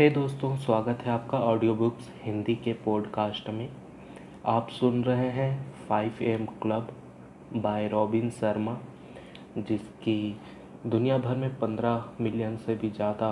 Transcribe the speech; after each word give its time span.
हे 0.00 0.06
hey 0.06 0.14
दोस्तों, 0.14 0.56
स्वागत 0.56 0.98
है 1.02 1.10
आपका 1.12 1.38
ऑडियो 1.38 1.74
बुक्स 1.74 2.08
हिंदी 2.22 2.54
के 2.54 2.72
पॉडकास्ट 2.72 3.50
में। 3.50 3.68
आप 4.46 4.68
सुन 4.68 5.04
रहे 5.04 5.28
हैं 5.28 5.74
five 5.88 6.12
AM 6.22 6.46
club 6.46 6.92
by 7.56 7.88
Robin 7.88 8.30
Sharma 8.30 8.76
जिसकी 9.58 10.36
दुनिया 10.86 11.18
भर 11.18 11.36
में 11.36 11.58
पंद्रह 11.58 12.04
मिलियन 12.20 12.56
से 12.56 12.74
भी 12.74 12.90
ज़्यादा 12.90 13.30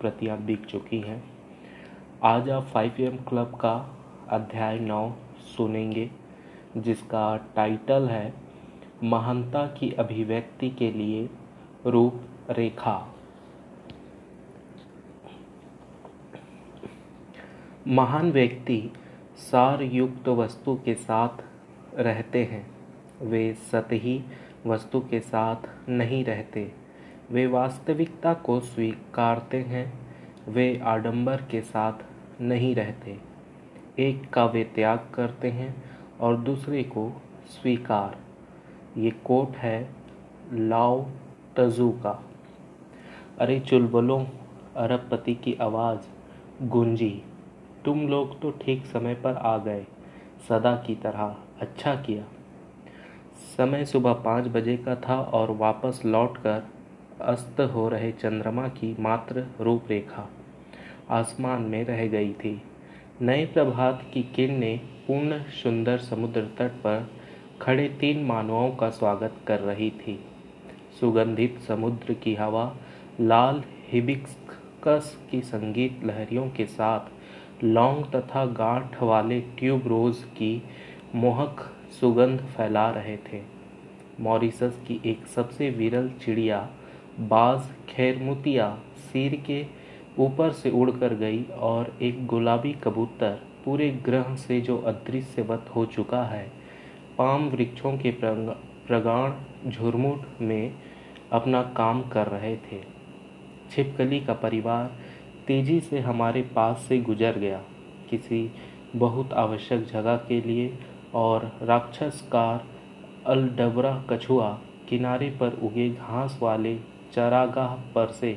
प्रतियाँ 0.00 0.38
बिक 0.38 0.66
चुकी 0.66 1.00
हैं। 1.00 1.22
आज 2.24 2.50
आप 2.50 2.66
फाइव 2.66 3.00
एम 3.00 3.16
क्लब 3.16 3.58
का 3.60 3.74
अध्याय 4.28 4.78
नौ 4.78 5.12
सुनेंगे, 5.56 6.10
जिसका 6.76 7.36
टाइटल 7.56 8.08
है 8.08 8.34
महानता 9.04 9.66
की 9.66 9.90
अभिव्यक्ति 9.90 10.70
के 10.70 10.92
लिए 10.92 11.28
रूप 11.86 12.20
रेखा 12.50 12.96
महान 17.88 18.32
व्यक्ति 18.32 18.90
सार 19.36 19.82
युक्त 19.82 20.28
वस्तु 20.28 20.78
के 20.84 20.94
साथ 20.94 21.28
रहते 21.94 22.44
हैं। 22.44 22.66
वे 23.22 23.54
सतही 23.54 24.24
वस्तु 24.66 25.00
के 25.00 25.20
साथ 25.20 25.56
नहीं 25.88 26.24
रहते। 26.24 26.72
वे 27.30 27.46
वास्तविकता 27.46 28.34
को 28.34 28.60
स्वीकारते 28.60 29.56
हैं। 29.56 30.06
वे 30.48 30.80
आडंबर 30.84 31.36
के 31.36 31.60
साथ 31.60 31.92
नहीं 32.40 32.74
रहते। 32.74 33.18
एक 33.98 34.30
का 34.30 34.44
वे 34.44 34.64
त्याग 34.64 35.08
करते 35.14 35.50
हैं 35.50 35.84
और 36.20 36.36
दूसरे 36.36 36.82
को 36.82 37.22
स्वीकार। 37.46 38.18
ये 38.96 39.10
कोट 39.10 39.56
है 39.56 39.90
लाओ 40.52 41.06
तजू 41.56 41.90
का। 41.90 42.24
अरे 43.38 43.60
चुलबुलों, 43.60 44.26
अरबपति 44.76 45.34
की 45.34 45.54
आवाज़ 45.54 46.00
गूंजी। 46.62 47.22
तुम 47.86 48.06
लोग 48.08 48.40
तो 48.42 48.50
ठीक 48.62 48.84
समय 48.86 49.14
पर 49.14 49.36
आ 49.36 49.56
गए, 49.58 49.84
सदा 50.48 50.74
की 50.76 50.94
तरह 50.94 51.36
अच्छा 51.60 51.94
किया। 51.96 52.24
समय 53.56 53.84
सुबह 53.84 54.12
पाँच 54.24 54.46
बजे 54.48 54.76
का 54.76 54.94
था 54.98 55.20
और 55.32 55.50
वापस 55.56 56.00
लौटकर 56.04 56.62
अस्त 57.24 57.60
हो 57.74 57.88
रहे 57.88 58.10
चंद्रमा 58.12 58.66
की 58.70 58.94
मात्र 59.00 59.46
रूपरेखा 59.60 60.28
आसमान 61.10 61.62
में 61.62 61.84
रह 61.84 62.06
गई 62.06 62.32
थी। 62.34 62.60
नए 63.22 63.44
प्रभात 63.46 64.02
की 64.14 64.22
किरणें 64.34 64.78
पूर्ण 65.06 65.42
सुंदर 65.54 65.98
समुद्र 66.00 66.42
तट 66.58 66.72
पर 66.80 67.08
खड़े 67.62 67.88
तीन 68.00 68.24
मानवों 68.24 68.70
का 68.70 68.88
स्वागत 68.90 69.34
कर 69.46 69.60
रही 69.60 69.90
थी। 69.98 70.18
सुगंधित 71.00 71.58
समुद्र 71.58 72.14
की 72.14 72.34
हवा, 72.34 72.76
लाल 73.20 73.62
हिबिस्कस 73.88 75.16
की 75.30 75.40
संगीत 75.42 76.04
लहरियों 76.04 76.48
के 76.50 76.66
साथ 76.66 77.14
लौंग 77.64 78.04
तथा 78.04 78.44
गांठ 78.46 79.02
वाले 79.02 79.40
ट्यूब 79.58 79.86
रोज 79.86 80.22
की 80.32 80.62
मोहक 81.14 81.60
सुगंध 82.00 82.40
फैला 82.46 82.88
रहे 82.90 83.16
थे। 83.24 83.40
मॉरिसस 84.20 84.78
की 84.88 85.00
एक 85.04 85.26
सबसे 85.26 85.70
विरल 85.70 86.08
चिड़िया, 86.20 86.58
बाज 87.20 87.70
खैरमुतिया, 87.88 88.68
सिर 89.04 89.36
के 89.46 89.64
ऊपर 90.18 90.52
से 90.52 90.70
उड़कर 90.70 91.14
गई 91.14 91.42
और 91.42 91.92
एक 92.02 92.26
गुलाबी 92.26 92.72
कबूतर 92.84 93.40
पूरे 93.64 93.90
ग्रह 94.04 94.34
से 94.36 94.60
जो 94.60 94.76
अदृश्यवत 94.78 95.70
हो 95.76 95.84
चुका 95.86 96.22
है, 96.24 96.46
पाम 97.18 97.48
वृक्षों 97.48 97.96
के 97.98 98.10
प्रगाण 98.20 99.70
झुरमुट 99.70 100.40
में 100.40 100.74
अपना 101.32 101.62
काम 101.76 102.02
कर 102.08 102.26
रहे 102.26 102.56
थे। 102.56 102.80
छिपकली 103.70 104.20
का 104.20 104.34
परिवार 104.34 104.90
तेज़ी 105.46 105.78
से 105.80 106.00
हमारे 106.00 106.42
पास 106.54 106.84
से 106.88 106.98
गुजर 106.98 107.38
गया 107.38 107.60
किसी 108.10 108.50
बहुत 108.96 109.32
आवश्यक 109.32 109.84
जगह 109.84 110.16
के 110.28 110.40
लिए 110.40 110.72
और 111.14 111.50
राक्षस 111.62 112.20
कार 112.32 112.64
अलडबरा 113.26 113.94
कछुआ 114.10 114.48
किनारे 114.88 115.30
पर 115.30 115.58
उगे 115.62 115.88
घास 115.90 116.38
वाले 116.42 116.76
चरागाह 117.14 117.74
पर 117.94 118.10
से 118.10 118.36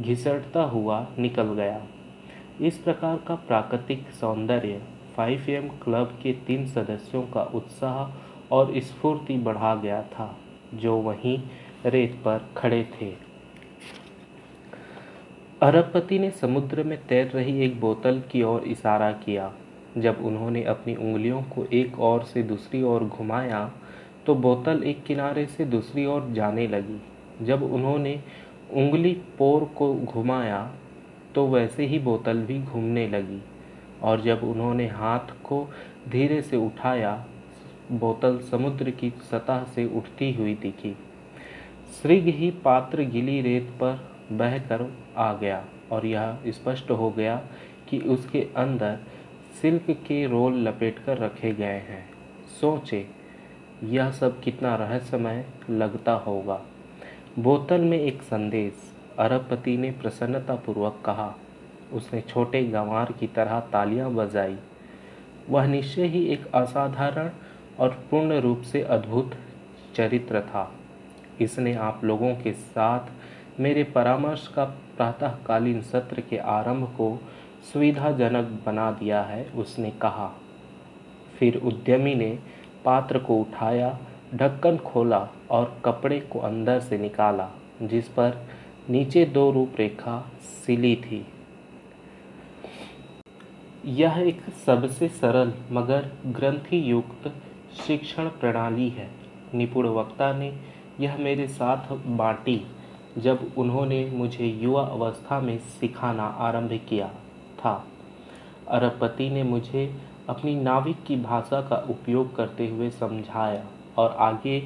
घिसटता 0.00 0.62
हुआ 0.62 1.06
निकल 1.18 1.54
गया। 1.54 1.80
इस 2.60 2.78
प्रकार 2.78 3.16
का 3.28 3.34
प्राकृतिक 3.34 4.10
सौंदर्य 4.10 4.82
फाइव 5.16 5.50
एम 5.50 5.68
क्लब 5.82 6.18
के 6.22 6.32
तीन 6.46 6.66
सदस्यों 6.66 7.22
का 7.22 7.42
उत्साह 7.54 8.54
और 8.54 8.72
स्फूर्ति 8.80 9.36
बढ़ा 9.38 9.74
गया 9.74 10.02
था, 10.02 10.34
जो 10.74 10.96
वहीं 10.96 11.38
रेत 11.86 12.20
पर 12.24 12.48
खड़े 12.56 12.82
थे। 12.94 13.12
अरबपति 15.62 16.18
ने 16.18 16.30
समुद्र 16.30 16.82
में 16.82 16.96
तैर 17.06 17.26
रही 17.26 17.64
एक 17.64 17.78
बोतल 17.80 18.20
की 18.32 18.42
ओर 18.42 18.62
इशारा 18.62 19.10
किया। 19.12 19.52
जब 19.98 20.24
उन्होंने 20.24 20.62
अपनी 20.64 20.94
उंगलियों 20.94 21.42
को 21.42 21.64
एक 21.72 21.98
ओर 22.00 22.22
से 22.22 22.42
दूसरी 22.42 22.82
ओर 22.82 23.04
घुमाया 23.04 23.60
तो 24.26 24.34
बोतल 24.34 24.82
एक 24.82 25.04
किनारे 25.04 25.46
से 25.46 25.64
दूसरी 25.64 26.06
ओर 26.06 26.28
जाने 26.32 26.66
लगी। 26.66 27.00
जब 27.44 27.62
उन्होंने 27.62 28.18
उंगली 28.72 29.12
पोर 29.38 29.64
को 29.76 29.94
घुमाया 29.94 30.60
तो 31.34 31.46
वैसे 31.48 31.86
ही 31.86 31.98
बोतल 31.98 32.42
भी 32.42 32.58
घूमने 32.58 33.08
लगी। 33.08 33.42
और 34.02 34.20
जब 34.20 34.44
उन्होंने 34.44 34.88
हाथ 34.88 35.42
को 35.44 35.66
धीरे 36.08 36.42
से 36.42 36.56
उठाया, 36.56 37.26
बोतल 37.92 38.38
समुद्र 38.50 38.90
की 38.90 39.10
सतह 39.30 39.64
से 39.64 39.84
उठती 39.96 40.32
हुई 40.32 40.54
दिखी। 40.54 40.96
श्रीग 41.92 42.34
ही 42.36 42.50
पात्र 42.64 43.02
गिली 43.04 43.40
रेत 43.40 43.70
पर 43.80 44.11
बह 44.32 44.58
कर 44.58 44.92
आ 45.16 45.32
गया 45.32 45.64
और 45.92 46.06
यह 46.06 46.38
स्पष्ट 46.48 46.90
हो 46.90 47.10
गया 47.10 47.42
कि 47.88 47.98
उसके 47.98 48.48
अंदर 48.56 48.98
सिल्क 49.62 49.90
के 49.90 50.26
रोल 50.26 50.68
लपेट 50.68 50.98
कर 50.98 51.18
रखे 51.18 51.52
गए 51.52 51.78
हैं। 51.88 52.10
सोचे, 52.60 53.06
यह 53.84 54.10
सब 54.10 54.40
कितना 54.40 54.74
रहस्यमय 54.74 55.44
लगता 55.70 56.12
होगा। 56.12 56.60
बोतल 57.38 57.80
में 57.80 57.98
एक 57.98 58.22
संदेश 58.22 58.92
अरबपति 59.18 59.76
ने 59.76 59.90
प्रसन्नतापूर्वक 59.90 61.02
कहा। 61.04 61.34
उसने 61.92 62.20
छोटे 62.20 62.64
गंवार 62.64 63.12
की 63.12 63.26
तरह 63.26 63.60
तालियाँ 63.60 64.10
बजाई। 64.10 64.56
वह 65.50 65.66
निश्चय 65.66 66.04
ही 66.04 66.24
एक 66.24 66.46
असाधारण 66.54 67.30
और 67.78 67.88
पूर्ण 68.10 68.40
रूप 68.40 68.62
से 68.62 68.82
अद्भुत 68.82 69.34
चरित्र 69.96 70.40
था। 70.40 70.72
इसने 71.40 71.74
आप 71.74 72.04
लोगों 72.04 72.34
के 72.34 72.52
साथ 72.52 73.00
मेरे 73.60 73.84
परामर्श 73.84 74.48
का 74.48 74.64
प्रातःकालीन 74.64 75.82
सत्र 75.82 76.20
के 76.20 76.38
आरंभ 76.38 76.86
को 76.86 77.18
सुविधाजनक 77.72 78.62
बना 78.66 78.90
दिया 78.90 79.22
है, 79.22 79.44
उसने 79.44 79.90
कहा। 79.90 80.32
फिर 81.38 81.56
उद्यमी 81.56 82.14
ने 82.14 82.38
पात्र 82.84 83.18
को 83.18 83.36
उठाया, 83.36 83.98
ढक्कन 84.34 84.76
खोला 84.76 85.28
और 85.50 85.82
कपड़े 85.84 86.20
को 86.20 86.38
अंदर 86.38 86.80
से 86.80 86.98
निकाला, 86.98 87.50
जिस 87.82 88.08
पर 88.08 88.46
नीचे 88.90 89.24
दो 89.24 89.50
रूपरेखा 89.50 90.30
सिली 90.42 90.96
थी। 90.96 91.26
यह 93.84 94.14
एक 94.18 94.40
सबसे 94.66 95.08
सरल 95.08 95.52
मगर 95.70 96.12
ग्रंथि 96.26 96.90
युक्त 96.90 97.32
शिक्षण 97.86 98.28
प्रणाली 98.28 98.88
है। 98.88 99.10
निपुण 99.54 99.88
वक्ता 99.88 100.32
ने 100.32 100.58
यह 101.00 101.16
मेरे 101.18 101.48
साथ 101.48 101.92
बांटी। 101.92 102.66
जब 103.18 103.50
उन्होंने 103.58 104.04
मुझे 104.06 104.46
युवा 104.46 104.82
अवस्था 104.82 105.40
में 105.40 105.58
सिखाना 105.70 106.26
आरंभ 106.40 106.78
किया 106.88 107.08
था। 107.58 107.84
अरबपति 108.68 109.28
ने 109.30 109.42
मुझे 109.42 109.90
अपनी 110.28 110.54
नाविक 110.54 111.02
की 111.04 111.16
भाषा 111.16 111.60
का 111.60 111.76
उपयोग 111.90 112.34
करते 112.36 112.68
हुए 112.68 112.90
समझाया 112.90 113.64
और 113.98 114.16
आगे 114.20 114.58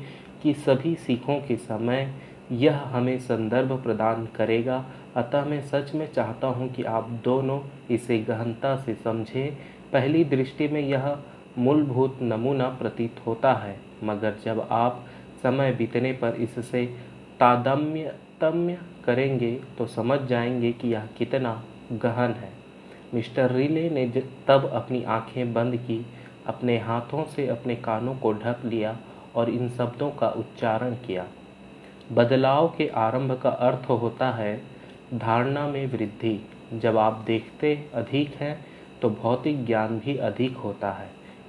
की 0.43 0.53
सभी 0.55 0.95
सीखों 0.97 1.39
के 1.41 1.57
समय 1.57 2.12
यह 2.53 2.77
हमें 2.87 3.19
संदर्भ 3.19 3.73
प्रदान 3.83 4.27
करेगा। 4.27 4.84
अतः 5.17 5.45
मैं 5.45 5.61
सच 5.63 5.95
में 5.95 6.07
चाहता 6.13 6.47
हूँ 6.47 6.69
कि 6.69 6.83
आप 6.84 7.09
दोनों 7.25 7.60
इसे 7.91 8.19
गहनता 8.19 8.77
से 8.77 8.95
समझें। 8.95 9.57
पहली 9.92 10.25
दृष्टि 10.25 10.69
में 10.69 10.81
यह 10.81 11.16
मूलभूत 11.59 12.19
नमूना 12.22 12.69
प्रतीत 12.71 13.21
होता 13.27 13.53
है, 13.54 13.77
मगर 14.04 14.37
जब 14.45 14.66
आप 14.71 15.04
समय 15.42 15.72
बीतने 15.72 16.13
पर 16.13 16.34
इससे 16.34 16.84
तादम्य 17.41 18.15
तारतम्य 18.41 18.78
करेंगे 19.04 19.53
तो 19.78 19.86
समझ 19.86 20.18
जाएँगे 20.21 20.72
कि 20.72 20.88
यह 20.88 21.06
कितना 21.18 21.62
गहन 21.92 22.33
है। 22.33 22.50
मिस्टर 23.15 23.50
रिले 23.50 23.88
ने 23.91 24.06
तब 24.48 24.71
अपनी 24.74 25.03
आँखें 25.04 25.53
बंद 25.53 25.77
की, 25.77 26.04
अपने 26.47 26.78
हाथों 26.78 27.24
से 27.27 27.47
अपने 27.48 27.77
कानों 27.77 28.15
को 28.15 28.33
ढक 28.34 28.65
लिया 28.65 28.97
और 29.34 29.50
इन 29.50 29.68
शब्दों 29.71 30.10
का 30.10 30.28
उच्चारण 30.30 30.94
किया। 31.06 31.27
बदलाव 32.12 32.68
के 32.68 32.88
आरंभ 32.97 33.33
का 33.42 33.50
अर्थ 33.50 33.88
होता 33.91 34.30
है, 34.30 34.60
धारणा 35.15 35.66
में 35.68 35.86
वृद्धि। 35.86 36.39
जब 36.74 36.97
आप 36.98 37.22
देखते 37.27 37.74
अधिक 37.94 38.34
हैं 38.34 38.59
तो 39.03 39.10
भौतिक 39.12 39.65
ज्ञान 39.66 39.98
भी 39.98 40.16
अधिक 40.18 40.56
होता 40.56 40.91
है। 40.92 41.09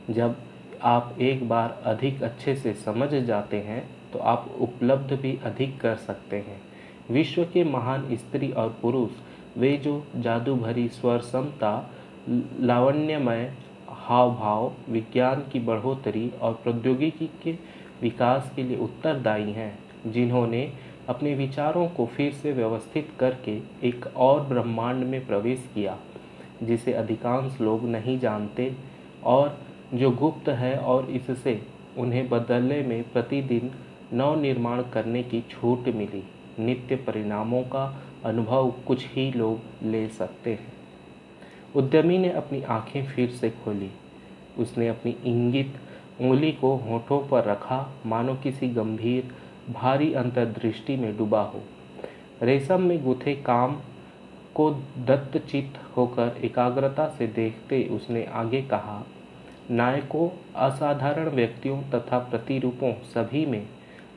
जब 0.09 0.35
आप 0.83 1.15
एक 1.19 1.47
बार 1.49 1.81
अधिक 1.85 2.23
अच्छे 2.23 2.55
से 2.55 2.73
समझ 2.75 3.09
जाते 3.15 3.57
हैं 3.59 3.83
तो 4.13 4.19
आप 4.21 4.47
उपलब्ध 4.59 5.13
भी 5.13 5.39
अधिक 5.45 5.79
कर 5.81 5.95
सकते 5.97 6.35
हैं। 6.37 6.61
विश्व 7.09 7.43
के 7.43 7.63
महान 7.63 8.15
स्त्री 8.15 8.51
और 8.51 8.77
पुरुष, 8.81 9.11
वे 9.57 9.75
जो 9.77 10.03
जादू 10.15 10.55
भरी 10.55 10.87
स्वर 10.89 11.19
समता, 11.21 11.89
लावण्यमय 12.29 13.51
हाव 13.89 14.33
भाव 14.35 14.71
विज्ञान 14.89 15.43
की 15.51 15.59
बढ़ोतरी 15.59 16.29
और 16.41 16.53
प्रौद्योगिकी 16.53 17.29
के 17.43 17.51
विकास 18.01 18.51
के 18.55 18.63
लिए 18.63 18.77
उत्तरदायी 18.77 19.51
हैं, 19.51 19.77
जिन्होंने 20.07 20.71
अपने 21.09 21.33
विचारों 21.35 21.87
को 21.87 22.05
फिर 22.05 22.31
से 22.33 22.51
व्यवस्थित 22.53 23.09
करके 23.19 23.57
एक 23.83 24.05
और 24.17 24.41
ब्रह्मांड 24.41 25.03
में 25.03 25.25
प्रवेश 25.27 25.69
किया, 25.73 25.97
जिसे 26.63 26.93
अधिकांश 26.93 27.59
लोग 27.61 27.83
नहीं 27.83 28.19
जानते 28.19 28.73
और 29.25 29.57
जो 29.93 30.11
गुप्त 30.11 30.49
है 30.49 30.77
और 30.77 31.09
इससे 31.11 31.61
उन्हें 31.97 32.27
बदलने 32.29 32.81
में 32.81 33.03
प्रतिदिन 33.03 33.71
नव 34.13 34.39
निर्माण 34.41 34.81
करने 34.93 35.23
की 35.23 35.41
छूट 35.51 35.87
मिली। 35.87 36.23
नित्य 36.59 36.95
परिणामों 36.95 37.61
का 37.63 38.01
अनुभव 38.25 38.73
कुछ 38.87 39.05
ही 39.07 39.31
लोग 39.31 39.59
ले 39.83 40.07
सकते 40.07 40.49
हैं। 40.49 40.73
उद्यमी 41.75 42.17
ने 42.17 42.29
अपनी 42.29 42.61
आँखें 42.61 43.05
फिर 43.05 43.29
से 43.29 43.49
खोली। 43.49 43.91
उसने 44.57 44.87
अपनी 44.87 45.15
इंगित 45.25 45.73
उंगली 46.21 46.51
को 46.51 46.75
होठों 46.75 47.27
पर 47.27 47.43
रखा, 47.43 47.91
मानो 48.05 48.35
किसी 48.35 48.69
गंभीर, 48.69 49.31
भारी 49.73 50.13
अंतर्दृष्टि 50.13 50.95
में 50.95 51.17
डूबा 51.17 51.41
हो। 51.41 51.61
रेशम 52.41 52.81
में 52.81 53.03
गुथे 53.05 53.35
काम 53.35 53.81
को 54.55 54.71
दत्तचित 54.97 55.73
होकर 55.97 56.35
एकाग्रता 56.43 57.07
से 57.09 57.27
देखते 57.27 57.83
उसने 57.83 58.25
आगे 58.25 58.61
कहा, 58.61 59.05
नायकों, 59.71 60.29
असाधारण 60.55 61.29
व्यक्तियों 61.29 61.81
तथा 61.81 62.19
प्रतिरूपों 62.19 62.93
सभी 62.93 63.45
में 63.45 63.67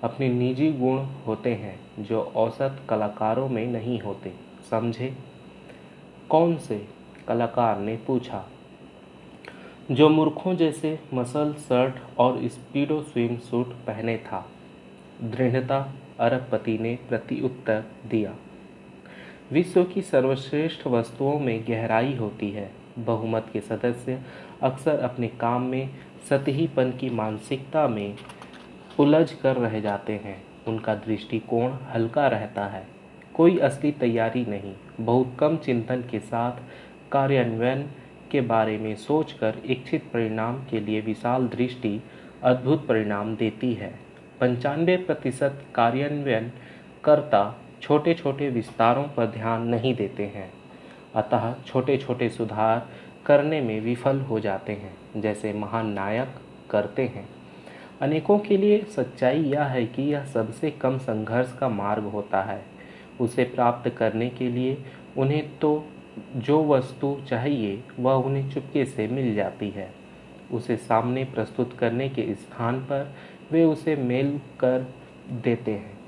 अपने 0.02 0.28
निजी 0.28 0.72
गुण 0.72 0.98
होते 0.98 1.54
हैं 1.54 2.04
जो 2.04 2.20
औसत 2.20 2.80
कलाकारों 2.88 3.48
में 3.48 3.66
नहीं 3.66 4.00
होते। 4.00 4.32
समझे? 4.70 5.16
कौन 6.30 6.56
से 6.56 6.88
कलाकार 7.28 7.78
ने 7.78 7.96
पूछा? 7.96 8.44
जो 9.90 10.08
मूर्खों 10.08 10.56
जैसे 10.56 10.98
मसल, 11.14 11.52
शर्ट 11.52 11.94
और 12.18 12.48
स्पीडो 12.48 13.02
स्विम 13.02 13.36
सूट 13.36 13.66
पहने 13.66 14.16
था। 14.16 14.50
दृढ़ता 15.22 15.94
अरबपति 16.20 16.78
ने 16.78 16.98
प्रति 17.08 17.40
उत्तर 17.40 17.84
दिया। 18.06 18.34
विश्व 19.52 19.84
की 19.84 20.02
सर्वश्रेष्ठ 20.02 20.86
वस्तुओं 20.86 21.40
में 21.40 21.64
गहराई 21.68 22.14
होती 22.14 22.50
है। 22.50 22.72
बहुमत 22.98 23.46
के 23.52 23.60
सदस्य 23.60 24.22
अक्सर 24.62 24.98
अपने 24.98 25.28
काम 25.28 25.62
में 25.62 25.90
सतहीपन 26.28 26.90
की 26.90 27.10
मानसिकता 27.10 27.88
में 27.88 28.14
उलझ 29.00 29.32
कर 29.32 29.56
रह 29.56 29.80
जाते 29.80 30.12
हैं। 30.12 30.42
उनका 30.68 30.94
दृष्टिकोण 30.94 31.72
हल्का 31.92 32.26
रहता 32.28 32.66
है। 32.66 32.86
कोई 33.34 33.58
असली 33.58 33.92
तैयारी 33.92 34.44
नहीं। 34.44 34.74
बहुत 35.00 35.36
कम 35.40 35.56
चिंतन 35.56 36.02
के 36.10 36.20
साथ 36.20 36.52
कार्यान्वयन 37.12 37.82
के 38.30 38.40
बारे 38.40 38.78
में 38.78 38.94
सोचकर 38.96 39.54
इच्छित 39.66 40.04
परिणाम 40.12 40.64
के 40.64 40.80
लिए 40.80 41.00
विशाल 41.00 41.48
दृष्टि 41.48 42.02
अद्भुत 42.42 42.86
परिणाम 42.86 43.36
देती 43.36 43.72
है। 43.74 43.92
पंचानवे 44.40 44.96
प्रतिशत 44.96 45.64
कार्यान्वयन 45.74 46.52
करता 47.04 47.56
छोटे 47.82 48.14
छोटे 48.14 48.50
विस्तारों 48.50 49.04
पर 49.04 49.26
ध्यान 49.26 49.62
नहीं 49.62 49.94
देते 49.94 50.24
हैं। 50.24 50.50
अतः 51.14 51.54
छोटे 51.66 51.96
छोटे 51.96 52.28
सुधार 52.28 52.88
करने 53.26 53.60
में 53.60 53.80
विफल 53.80 54.20
हो 54.20 54.40
जाते 54.40 54.72
हैं, 54.72 55.20
जैसे 55.20 55.52
महान 55.52 55.86
नायक 55.86 56.28
करते 56.70 57.02
हैं। 57.02 57.28
अनेकों 58.00 58.38
के 58.38 58.56
लिए 58.56 58.82
सच्चाई 58.96 59.42
यह 59.42 59.64
है 59.64 59.84
कि 59.86 60.02
यह 60.02 60.24
सबसे 60.24 60.70
कम 60.70 60.98
संघर्ष 60.98 61.52
का 61.58 61.68
मार्ग 61.68 62.04
होता 62.04 62.42
है। 62.42 62.62
उसे 63.20 63.44
प्राप्त 63.44 63.88
करने 63.90 64.28
के 64.28 64.48
लिए 64.48 64.76
उन्हें 65.18 65.58
तो 65.58 65.84
जो 66.36 66.62
वस्तु 66.64 67.16
चाहिए, 67.28 67.82
वह 67.98 68.12
उन्हें 68.14 68.50
चुपके 68.50 68.84
से 68.84 69.06
मिल 69.08 69.34
जाती 69.34 69.68
है। 69.70 69.90
उसे 70.52 70.76
सामने 70.76 71.24
प्रस्तुत 71.24 71.72
करने 71.78 72.08
के 72.08 72.34
स्थान 72.34 72.80
पर 72.80 73.12
वे 73.52 73.64
उसे 73.64 73.96
मेल 73.96 74.40
कर 74.60 74.86
देते 75.44 75.70
हैं। 75.70 75.98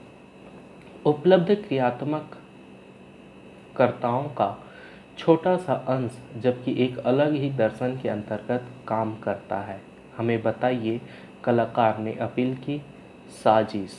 उपलब्ध 1.07 1.55
क्रियात्मक 1.59 2.39
कर्ताओं 3.77 4.25
का 4.25 4.57
छोटा 5.19 5.57
सा 5.57 5.75
अंश 5.89 6.19
जबकि 6.37 6.75
एक 6.85 6.99
अलग 6.99 7.35
ही 7.35 7.51
दर्शन 7.51 7.99
के 8.03 8.09
अंतर्गत 8.09 8.67
काम 8.89 9.15
करता 9.17 9.61
है। 9.61 9.81
हमें 10.17 10.43
बताइए 10.43 11.01
कलाकार 11.45 11.99
ने 11.99 12.13
अपील 12.13 12.55
की, 12.55 12.83
साजिश। 13.45 13.99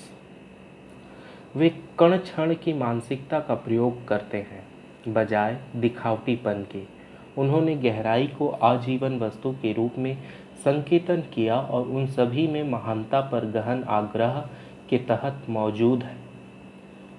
वे 1.56 1.70
कण 2.00 2.18
क्षण 2.18 2.54
की 2.54 2.74
मानसिकता 2.74 3.40
का 3.40 3.56
प्रयोग 3.56 4.08
करते 4.08 4.38
हैं, 4.38 4.64
बजाय 5.14 5.58
दिखावटीपन 5.76 6.66
के। 6.72 6.84
उन्होंने 7.38 7.76
गहराई 7.76 8.28
को 8.28 8.48
आजीवन 8.48 9.20
वस्तु 9.20 9.52
के 9.52 9.74
रूप 9.74 9.98
में 9.98 10.18
संकेतन 10.66 11.22
किया 11.34 11.56
और 11.56 11.88
उन 11.88 12.06
सभी 12.08 12.48
में 12.48 12.64
महानता 12.64 13.22
पर 13.22 13.46
गहन 13.46 13.84
आग्रह 13.84 14.50
के 14.90 14.98
तहत 14.98 15.46
मौजूद 15.50 16.04
है। 16.04 16.18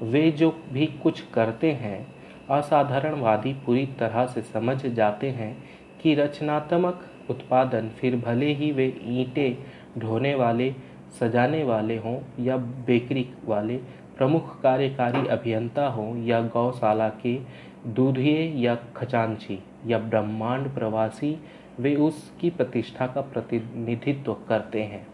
वे 0.03 0.31
जो 0.31 0.50
भी 0.73 0.87
कुछ 0.87 1.21
करते 1.21 1.73
हैं, 1.73 2.06
असाधारणवादी 2.50 3.53
पूरी 3.53 3.87
तरह 3.87 4.26
से 4.26 4.43
समझ 4.43 4.87
जाते 4.87 5.31
हैं 5.31 5.56
कि 6.03 6.15
रचनात्मक 6.15 7.05
उत्पादन 7.31 7.88
फिर 7.88 8.17
भले 8.17 8.53
ही 8.53 8.73
वे 8.73 8.87
ईंटें 9.05 9.56
ढोने 9.99 10.35
वाले, 10.35 10.75
सजाने 11.20 11.64
वाले 11.64 11.96
हों 11.96 12.19
या 12.44 12.56
बेकरी 12.56 13.29
वाले, 13.44 13.76
प्रमुख 14.17 14.61
कार्यकारी 14.61 15.26
अभियंता 15.26 15.87
हों 15.87 16.17
या 16.17 16.41
गौशाला 16.41 17.08
के 17.08 17.38
दूधिए 17.87 18.43
या 18.56 18.75
खजांची 18.96 19.58
या 19.87 19.99
ब्रह्मांड 19.99 20.75
प्रवासी, 20.75 21.38
वे 21.81 21.94
उसकी 21.96 22.50
प्रतिष्ठा 22.50 23.06
का 23.06 23.20
प्रतिनिधित्व 23.20 24.35
करते 24.49 24.82
हैं। 24.82 25.06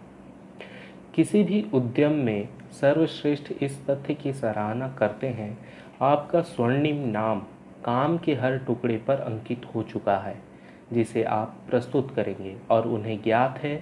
किसी 1.15 1.43
भी 1.45 1.67
उद्यम 1.75 2.13
में 2.13 2.49
सर्वश्रेष्ठ 2.71 3.53
इस 3.63 3.87
तथ्य 3.87 4.15
की 4.15 4.33
सराहना 4.33 4.89
करते 4.89 5.27
हैं, 5.27 5.59
आपका 6.01 6.41
स्वर्णिम 6.41 7.09
नाम 7.09 7.41
काम 7.85 8.19
के 8.19 8.35
हर 8.35 8.59
टुकड़े 8.59 8.97
पर 8.97 9.15
अंकित 9.15 9.63
हो 9.75 9.83
चुका 9.83 10.17
है, 10.17 10.37
जिसे 10.93 11.23
आप 11.23 11.57
प्रस्तुत 11.71 12.11
करेंगे 12.11 12.57
और 12.71 12.89
उन्हें 12.89 13.23
ज्ञात 13.23 13.59
है 13.59 13.77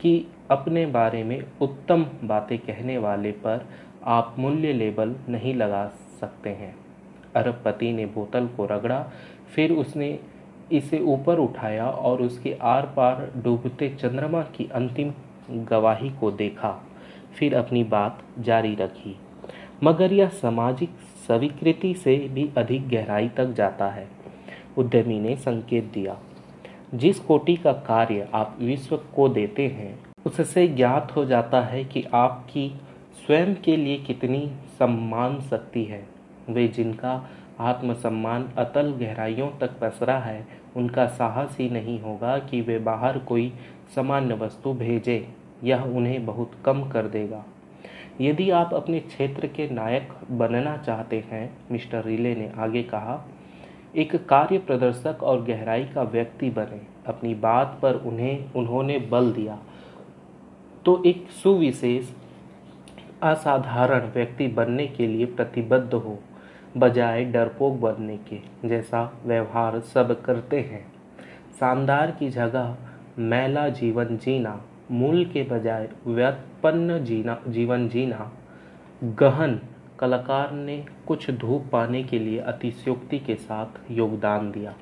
कि 0.00 0.26
अपने 0.50 0.86
बारे 0.86 1.22
में 1.24 1.42
उत्तम 1.62 2.06
बातें 2.24 2.58
कहने 2.58 2.98
वाले 2.98 3.30
पर 3.32 3.66
आप 4.04 4.34
मूल्य 4.38 4.72
लेबल 4.72 5.14
नहीं 5.28 5.54
लगा 5.54 5.86
सकते 6.20 6.50
हैं। 6.50 6.74
अरबपति 7.36 7.92
ने 7.92 8.06
बोतल 8.06 8.46
को 8.46 8.64
रगड़ा, 8.66 9.02
फिर 9.54 9.72
उसने 9.72 10.18
इसे 10.72 10.98
ऊपर 10.98 11.38
उठाया 11.38 11.86
और 11.86 12.22
उसके 12.22 12.56
आर 12.62 12.86
पार 12.86 13.32
डूबते 13.36 13.88
चंद्रमा 13.88 14.42
की 14.42 14.68
अंतिम 14.74 15.12
गवाही 15.50 16.10
को 16.10 16.30
देखा, 16.30 16.70
फिर 17.38 17.54
अपनी 17.54 17.84
बात 17.84 18.22
जारी 18.38 18.74
रखी। 18.74 19.16
मगर 19.82 20.12
यह 20.12 20.28
सामाजिक 20.28 20.90
स्वीकृति 21.26 21.94
से 21.94 22.16
भी 22.28 22.50
अधिक 22.58 22.88
गहराई 22.88 23.28
तक 23.28 23.46
जाता 23.46 23.88
है, 23.88 24.08
उद्यमी 24.78 25.20
ने 25.20 25.36
संकेत 25.36 25.84
दिया। 25.84 26.16
जिस 26.94 27.20
कोटि 27.20 27.56
का 27.56 27.72
कार्य 27.72 28.28
आप 28.34 28.56
विश्व 28.60 28.96
को 28.96 29.28
देते 29.28 29.66
हैं 29.66 29.98
उससे 30.26 30.68
ज्ञात 30.68 31.16
हो 31.16 31.24
जाता 31.24 31.60
है 31.60 31.84
कि 31.84 32.04
आपकी 32.14 32.80
स्वयं 33.26 33.54
के 33.54 33.76
लिए 33.76 33.96
कितनी 33.96 34.52
सम्मान 34.78 35.40
शक्ति 35.40 35.84
है। 35.84 36.06
वे 36.50 36.68
जिनका 36.68 37.30
आत्मसम्मान 37.60 38.50
अतल 38.58 38.92
गहराइयों 38.92 39.48
तक 39.60 39.70
पसरा 39.80 40.18
है, 40.18 40.46
उनका 40.76 41.06
साहस 41.06 41.58
ही 41.58 41.70
नहीं 41.70 42.00
होगा 42.00 42.38
कि 42.38 42.60
वे 42.60 42.78
बाहर 42.78 43.18
कोई 43.18 43.52
सामान्य 43.94 44.34
वस्तु 44.34 44.72
भेजें। 44.72 45.32
यह 45.64 45.82
उन्हें 45.82 46.26
बहुत 46.26 46.52
कम 46.64 46.88
कर 46.90 47.06
देगा। 47.06 47.44
यदि 48.20 48.50
आप 48.50 48.74
अपने 48.74 49.00
क्षेत्र 49.00 49.46
के 49.46 49.70
नायक 49.70 50.12
बनना 50.30 50.76
चाहते 50.76 51.24
हैं, 51.30 51.56
मिस्टर 51.70 52.04
रिले 52.04 52.34
ने 52.34 52.52
आगे 52.58 52.82
कहा, 52.82 53.28
एक 53.96 54.28
कार्य 54.28 54.58
प्रदर्शक 54.58 55.22
और 55.22 55.44
गहराई 55.44 55.84
का 55.84 56.02
व्यक्ति 56.02 56.50
बने। 56.50 56.80
अपनी 57.06 57.34
बात 57.34 57.78
पर 57.82 57.94
उन्हें, 57.94 58.52
उन्होंने 58.52 58.98
बल 58.98 59.32
दिया। 59.32 59.58
तो 60.84 61.02
एक 61.06 61.26
सुविशेष, 61.30 62.08
असाधारण 63.22 64.10
व्यक्ति 64.12 64.46
बनने 64.48 64.86
के 64.86 65.06
लिए 65.06 65.26
प्रतिबद्ध 65.26 65.94
हो, 65.94 66.18
बजाय 66.76 67.24
डरपोक 67.24 67.80
बनने 67.80 68.16
के 68.16 68.68
जैसा 68.68 69.22
व्यवहार 69.26 69.80
सब 69.80 70.22
करते 70.22 70.60
हैं। 70.60 70.92
शानदार 71.60 72.10
की 72.10 72.30
जगह 72.30 72.76
मैला 73.18 73.68
जीवन 73.68 74.16
जीना, 74.16 74.60
मूल 74.90 75.24
के 75.24 75.42
बजाय 75.42 75.88
व्युत्पन्न 76.06 77.04
जीना, 77.04 77.40
जीवन 77.48 77.88
जीना। 77.88 78.32
गहन 79.04 79.60
कलाकार 79.98 80.52
ने 80.52 80.86
कुछ 81.06 81.30
धूप 81.30 81.64
पाने 81.72 82.04
के 82.04 82.18
लिए 82.18 82.38
अतिशयोक्ति 82.38 83.18
के 83.18 83.34
साथ 83.34 83.90
योगदान 83.90 84.50
दिया। 84.50 84.74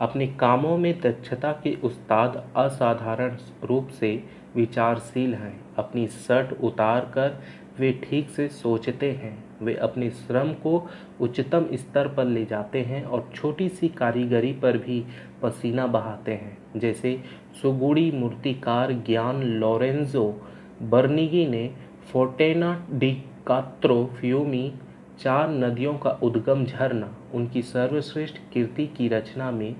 अपने 0.00 0.26
कामों 0.26 0.78
में 0.78 1.00
दक्षता 1.00 1.52
के 1.52 1.78
उस्ताद 1.84 2.48
असाधारण 2.56 3.36
रूप 3.64 3.88
से 3.88 4.41
विचारशील 4.56 5.34
हैं। 5.34 5.60
अपनी 5.78 6.06
शर्ट 6.06 6.52
उतार 6.62 7.00
कर 7.14 7.38
वे 7.80 7.92
ठीक 8.02 8.30
से 8.30 8.48
सोचते 8.48 9.10
हैं। 9.12 9.44
वे 9.62 9.74
अपने 9.74 10.10
श्रम 10.10 10.52
को 10.52 10.88
उच्चतम 11.20 11.66
स्तर 11.72 12.08
पर 12.08 12.24
ले 12.24 12.44
जाते 12.44 12.80
हैं 12.80 13.04
और 13.04 13.30
छोटी 13.34 13.68
सी 13.68 13.88
कारीगरी 13.88 14.52
पर 14.52 14.78
भी 14.78 15.04
पसीना 15.42 15.86
बहाते 15.86 16.32
हैं। 16.32 16.58
जैसे 16.76 17.20
सुगुड़ी 17.62 18.10
मूर्तिकार 18.10 18.92
ज्ञान 18.92 19.42
लॉरेंजो 19.42 20.42
बर्निगी 20.82 21.46
ने 21.46 21.74
फोर्टेना 22.12 22.86
डी 22.92 23.12
कात्रो 23.46 24.10
फ्यूमी 24.20 24.72
चार 25.20 25.50
नदियों 25.50 25.94
का 25.94 26.10
उद्गम 26.10 26.64
झरना, 26.64 27.16
उनकी 27.34 27.62
सर्वश्रेष्ठ 27.62 28.36
कीर्ति 28.52 28.86
की 28.86 29.08
रचना 29.08 29.50
में 29.50 29.74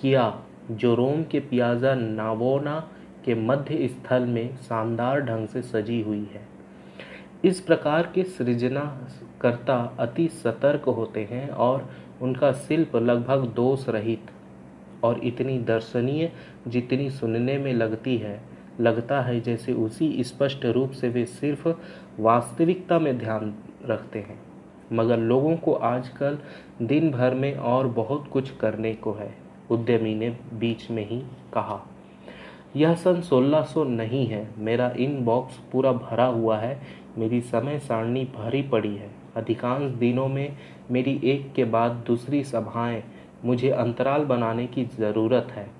किया, 0.00 0.42
जो 0.70 0.94
रोम 0.94 1.22
के 1.22 1.40
पियाजा 1.40 1.94
नावोना 1.94 2.90
के 3.24 3.34
मध्य 3.34 3.88
स्थल 3.88 4.26
में 4.26 4.56
शानदार 4.56 5.20
ढंग 5.20 5.48
से 5.48 5.62
सजी 5.62 6.00
हुई 6.02 6.28
है। 6.34 6.46
इस 7.44 7.60
प्रकार 7.60 8.10
के 8.14 8.24
सृजनाकर्ता 8.24 9.96
अति 9.98 10.28
सतर्क 10.28 10.84
होते 10.88 11.28
हैं 11.30 11.48
और 11.48 11.88
उनका 12.22 12.52
शिल्प 12.52 12.96
लगभग 12.96 13.46
दोष 13.46 13.88
रहित 13.88 14.30
और 15.04 15.20
इतनी 15.24 15.58
दर्शनीय 15.58 16.32
जितनी 16.68 17.10
सुनने 17.10 17.58
में 17.58 17.72
लगती 17.72 18.16
है, 18.16 18.40
लगता 18.80 19.20
है 19.20 19.40
जैसे 19.40 19.72
उसी 19.72 20.24
स्पष्ट 20.24 20.64
रूप 20.66 20.90
से 20.90 21.08
वे 21.08 21.24
सिर्फ़ 21.24 21.68
वास्तविकता 22.20 22.98
में 22.98 23.18
ध्यान 23.18 23.54
रखते 23.84 24.18
हैं। 24.18 24.40
मगर 24.92 25.18
लोगों 25.18 25.56
को 25.56 25.72
आजकल 25.72 26.38
दिन 26.82 27.10
भर 27.10 27.34
में 27.34 27.54
और 27.56 27.86
बहुत 27.86 28.28
कुछ 28.28 28.50
करने 28.50 28.94
को 28.94 29.12
है, 29.12 29.34
उद्यमी 29.70 30.14
ने 30.14 30.30
बीच 30.54 30.90
में 30.90 31.08
ही 31.08 31.18
कहा। 31.54 31.80
यह 32.76 32.94
सन 32.94 33.20
1600 33.20 33.84
नहीं 33.84 34.26
है। 34.26 34.48
मेरा 34.58 34.92
इनबॉक्स 34.98 35.58
पूरा 35.72 35.92
भरा 35.92 36.24
हुआ 36.24 36.58
है। 36.58 36.80
मेरी 37.18 37.40
समय 37.40 37.78
सारणी 37.78 38.24
भरी 38.24 38.62
पड़ी 38.62 38.96
है। 38.96 39.10
अधिकांश 39.36 39.92
दिनों 39.92 40.28
में 40.28 40.56
मेरी 40.90 41.20
एक 41.24 41.52
के 41.52 41.64
बाद 41.64 42.04
दूसरी 42.06 42.44
सभाएँ 42.44 43.02
मुझे 43.44 43.70
अंतराल 43.70 44.24
बनाने 44.24 44.66
की 44.66 44.84
ज़रूरत 44.84 45.48
है। 45.50 45.70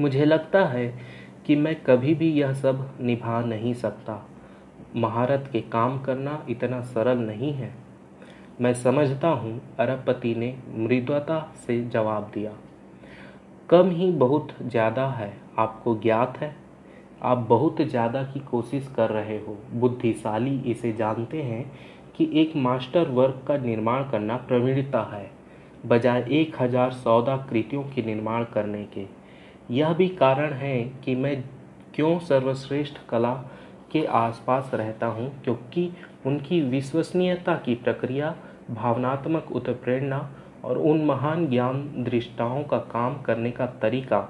मुझे 0.00 0.24
लगता 0.24 0.64
है 0.64 0.98
कि 1.46 1.56
मैं 1.56 1.74
कभी 1.82 2.14
भी 2.14 2.32
यह 2.32 2.52
सब 2.52 2.90
निभा 3.00 3.40
नहीं 3.40 3.74
सकता। 3.74 4.26
महारत 4.96 5.48
के 5.52 5.60
काम 5.60 5.98
करना 5.98 6.46
इतना 6.48 6.80
सरल 6.80 7.18
नहीं 7.18 7.52
है। 7.52 7.74
मैं 8.60 8.74
समझता 8.74 9.28
हूँ 9.28 9.60
अरबपति 9.78 10.34
ने 10.34 10.56
मृदुता 10.74 11.52
से 11.66 11.84
जवाब 11.84 12.30
दिया। 12.34 12.52
कम 13.70 13.90
ही 13.90 14.10
बहुत 14.12 14.48
ज़्यादा 14.62 15.06
है। 15.08 15.32
आपको 15.58 15.94
ज्ञात 15.96 16.38
है। 16.38 16.54
आप 17.22 17.38
बहुत 17.48 17.80
ज़्यादा 17.80 18.22
की 18.22 18.40
कोशिश 18.40 18.88
कर 18.96 19.10
रहे 19.10 19.36
हो। 19.38 19.56
बुद्धिशाली 19.74 20.56
इसे 20.70 20.92
जानते 20.92 21.42
हैं 21.42 21.64
कि 22.16 22.28
एक 22.34 22.56
मास्टर 22.56 23.08
वर्क 23.10 23.42
का 23.48 23.56
निर्माण 23.56 24.08
करना 24.10 24.36
प्रवीणता 24.48 25.02
है, 25.12 25.30
बजाय 25.86 26.24
एक 26.30 26.60
हज़ार 26.60 26.92
सौदा 26.92 27.36
कृतियों 27.50 27.82
के 27.84 28.02
निर्माण 28.02 28.44
करने 28.44 28.84
के। 28.94 29.06
यह 29.70 29.92
भी 29.92 30.08
कारण 30.16 30.52
है 30.54 30.82
कि 31.04 31.14
मैं 31.14 31.42
क्यों 31.94 32.18
सर्वश्रेष्ठ 32.18 32.98
कला 33.08 33.32
के 33.92 34.04
आसपास 34.06 34.70
रहता 34.74 35.06
हूँ, 35.06 35.30
क्योंकि 35.44 35.90
उनकी 36.26 36.60
विश्वसनीयता 36.62 37.54
की 37.56 37.74
प्रक्रिया, 37.76 38.34
भावनात्मक 38.70 39.52
उत्प्रेरणा 39.52 40.18
और 40.64 40.78
उन 40.78 41.04
महान 41.04 41.46
ज्ञान 41.46 41.82
दृष्टाओं 41.98 42.62
का 42.62 42.78
काम 42.78 43.20
करने 43.22 43.50
का 43.50 43.66
तरीका 43.82 44.28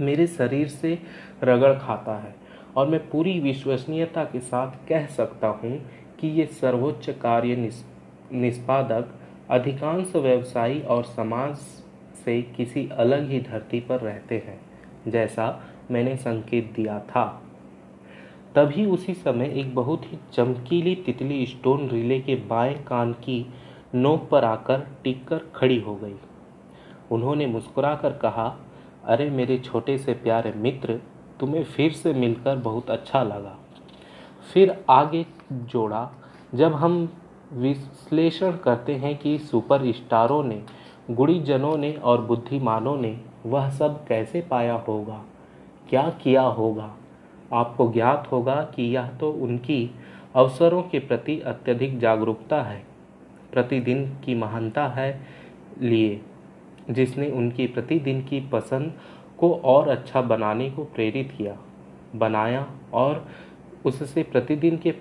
मेरे 0.00 0.26
शरीर 0.26 0.68
से 0.68 0.98
रगड़ 1.44 1.72
खाता 1.74 2.16
है 2.18 2.34
और 2.76 2.88
मैं 2.88 3.00
पूरी 3.10 3.38
विश्वसनीयता 3.40 4.24
के 4.24 4.40
साथ 4.40 4.88
कह 4.88 5.06
सकता 5.06 5.48
हूँ 5.48 5.78
कि 6.20 6.28
ये 6.28 6.46
सर्वोच्च 6.46 7.10
कार्य 7.10 7.56
निष्पादक, 8.32 9.08
अधिकांश 9.50 10.16
व्यवसायी 10.16 10.80
और 10.80 11.04
समाज 11.04 11.56
से 12.24 12.40
किसी 12.56 12.88
अलग 12.92 13.28
ही 13.30 13.40
धरती 13.40 13.80
पर 13.80 14.00
रहते 14.00 14.34
हैं, 14.34 14.60
जैसा 15.08 15.60
मैंने 15.90 16.16
संकेत 16.16 16.72
दिया 16.76 16.98
था। 17.00 17.24
तभी 18.54 18.84
उसी 18.86 19.14
समय 19.14 19.58
एक 19.60 19.74
बहुत 19.74 20.12
ही 20.12 20.18
चमकीली 20.32 20.94
तितली 20.94 21.44
स्टोन 21.46 21.88
रिले 21.88 22.20
के 22.20 22.34
बाएँ 22.34 22.74
कान 22.84 23.12
की 23.12 23.40
नोक 23.92 24.28
पर 24.28 24.44
आकर 24.44 24.86
टिक 25.04 25.26
कर 25.28 25.40
खड़ी 25.54 25.80
हो 25.80 25.94
गई। 25.96 26.14
उन्होंने 27.10 27.46
मुस्कुराकर 27.46 28.12
कहा, 28.12 28.54
अरे 29.04 29.28
मेरे 29.30 29.58
छोटे 29.58 29.96
से 29.98 30.12
प्यारे 30.14 30.52
मित्र, 30.52 31.00
तुम्हें 31.40 31.64
फिर 31.64 31.92
से 31.92 32.12
मिलकर 32.12 32.56
बहुत 32.56 32.90
अच्छा 32.90 33.22
लगा। 33.22 33.56
फिर 34.54 34.76
आगे 34.90 35.24
जोड़ा, 35.52 36.10
जब 36.54 36.74
हम 36.74 37.08
विश्लेषण 37.52 38.56
करते 38.56 38.94
हैं 38.94 39.16
कि 39.18 39.38
सुपर 39.40 39.90
स्टारों 39.92 40.42
ने 40.44 40.62
गुड़ीजनों 41.10 41.76
ने 41.76 41.92
और 41.94 42.20
बुद्धिमानों 42.22 42.96
ने 42.96 43.18
वह 43.46 43.70
सब 43.70 44.04
कैसे 44.06 44.40
पाया 44.40 44.74
होगा, 44.88 45.22
क्या 45.88 46.08
किया 46.22 46.42
होगा, 46.42 46.94
आपको 47.52 47.90
ज्ञात 47.92 48.28
होगा 48.32 48.54
कि 48.74 48.82
यह 48.94 49.08
तो 49.10 49.30
उनकी 49.32 49.90
अवसरों 50.34 50.82
के 50.82 50.98
प्रति 50.98 51.38
अत्यधिक 51.40 51.98
जागरूकता 51.98 52.62
है। 52.62 52.82
प्रतिदिन 53.52 54.06
की 54.24 54.34
महानता 54.34 54.86
है 54.88 55.20
लिए, 55.80 56.20
जिसने 56.90 57.30
उनकी 57.30 57.66
प्रतिदिन 57.66 58.22
की 58.22 58.40
पसंद 58.52 58.92
को 59.38 59.52
और 59.64 59.88
अच्छा 59.88 60.20
बनाने 60.22 60.70
को 60.70 60.84
प्रेरित 60.84 61.32
किया, 61.38 61.56
बनाया 62.16 62.66
और 62.92 63.26
उससे 63.84 64.22
प्रतिदिन 64.22 64.76
के 64.76 64.92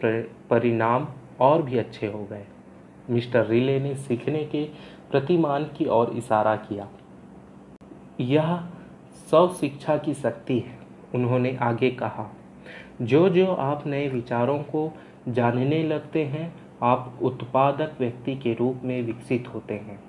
परिणाम 0.49 1.07
और 1.39 1.61
भी 1.61 1.77
अच्छे 1.77 2.07
हो 2.07 2.23
गए। 2.23 2.45
मिस्टर 3.09 3.45
रिले 3.45 3.79
ने 3.79 3.95
सीखने 3.95 4.43
के 4.45 4.63
प्रतिमान 5.11 5.63
की 5.77 5.85
ओर 5.85 6.09
इशारा 6.09 6.55
किया। 6.55 6.87
यह 8.19 8.57
सौ 9.31 9.47
शिक्षा 9.49 9.97
की 9.97 10.13
शक्ति 10.13 10.59
है, 10.59 10.77
उन्होंने 11.15 11.55
आगे 11.61 11.89
कहा। 11.91 12.29
जो 13.01 13.27
जो 13.29 13.45
आप 13.47 13.87
नए 13.87 14.07
विचारों 14.07 14.57
को 14.59 14.91
जानने 15.27 15.83
लगते 15.83 16.23
हैं 16.23 16.53
आप 16.83 17.19
उत्पादक 17.21 17.95
व्यक्ति 17.99 18.35
के 18.35 18.53
रूप 18.53 18.81
में 18.83 19.01
विकसित 19.01 19.47
होते 19.53 19.73
हैं, 19.73 19.99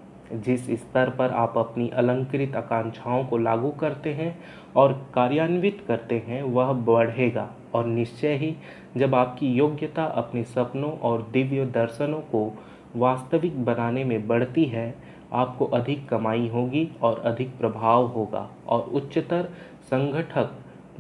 जिस 0.43 0.71
स्तर 0.71 1.11
पर 1.11 1.31
आप 1.31 1.59
अपनी 1.59 1.89
अलंकृत 1.89 2.57
आकांक्षाओं 2.57 3.25
को 3.25 3.39
लागू 3.39 3.71
करते 3.71 4.13
हैं 4.13 4.39
और 4.77 4.93
कार्यान्वित 5.15 5.85
करते 5.89 6.23
हैं, 6.27 6.43
वह 6.43 6.73
बढ़ेगा। 6.73 7.51
और 7.75 7.87
निश्चय 7.87 8.35
ही, 8.35 8.55
जब 8.97 9.15
आपकी 9.15 9.53
योग्यता 9.53 10.05
अपने 10.05 10.45
सपनों 10.45 10.93
और 10.93 11.29
दिव्य 11.33 11.65
दर्शनों 11.67 12.21
को 12.21 12.59
वास्तविक 12.97 13.65
बनाने 13.65 14.05
में 14.05 14.27
बढ़ती 14.27 14.65
है, 14.65 14.95
आपको 15.33 15.65
अधिक 15.65 16.09
कमाई 16.09 16.49
होगी 16.49 16.89
और 17.03 17.19
अधिक 17.19 17.59
प्रभाव 17.59 18.07
होगा 18.07 18.49
और 18.69 18.81
उच्चतर 18.81 19.49
संगठक 19.83 20.51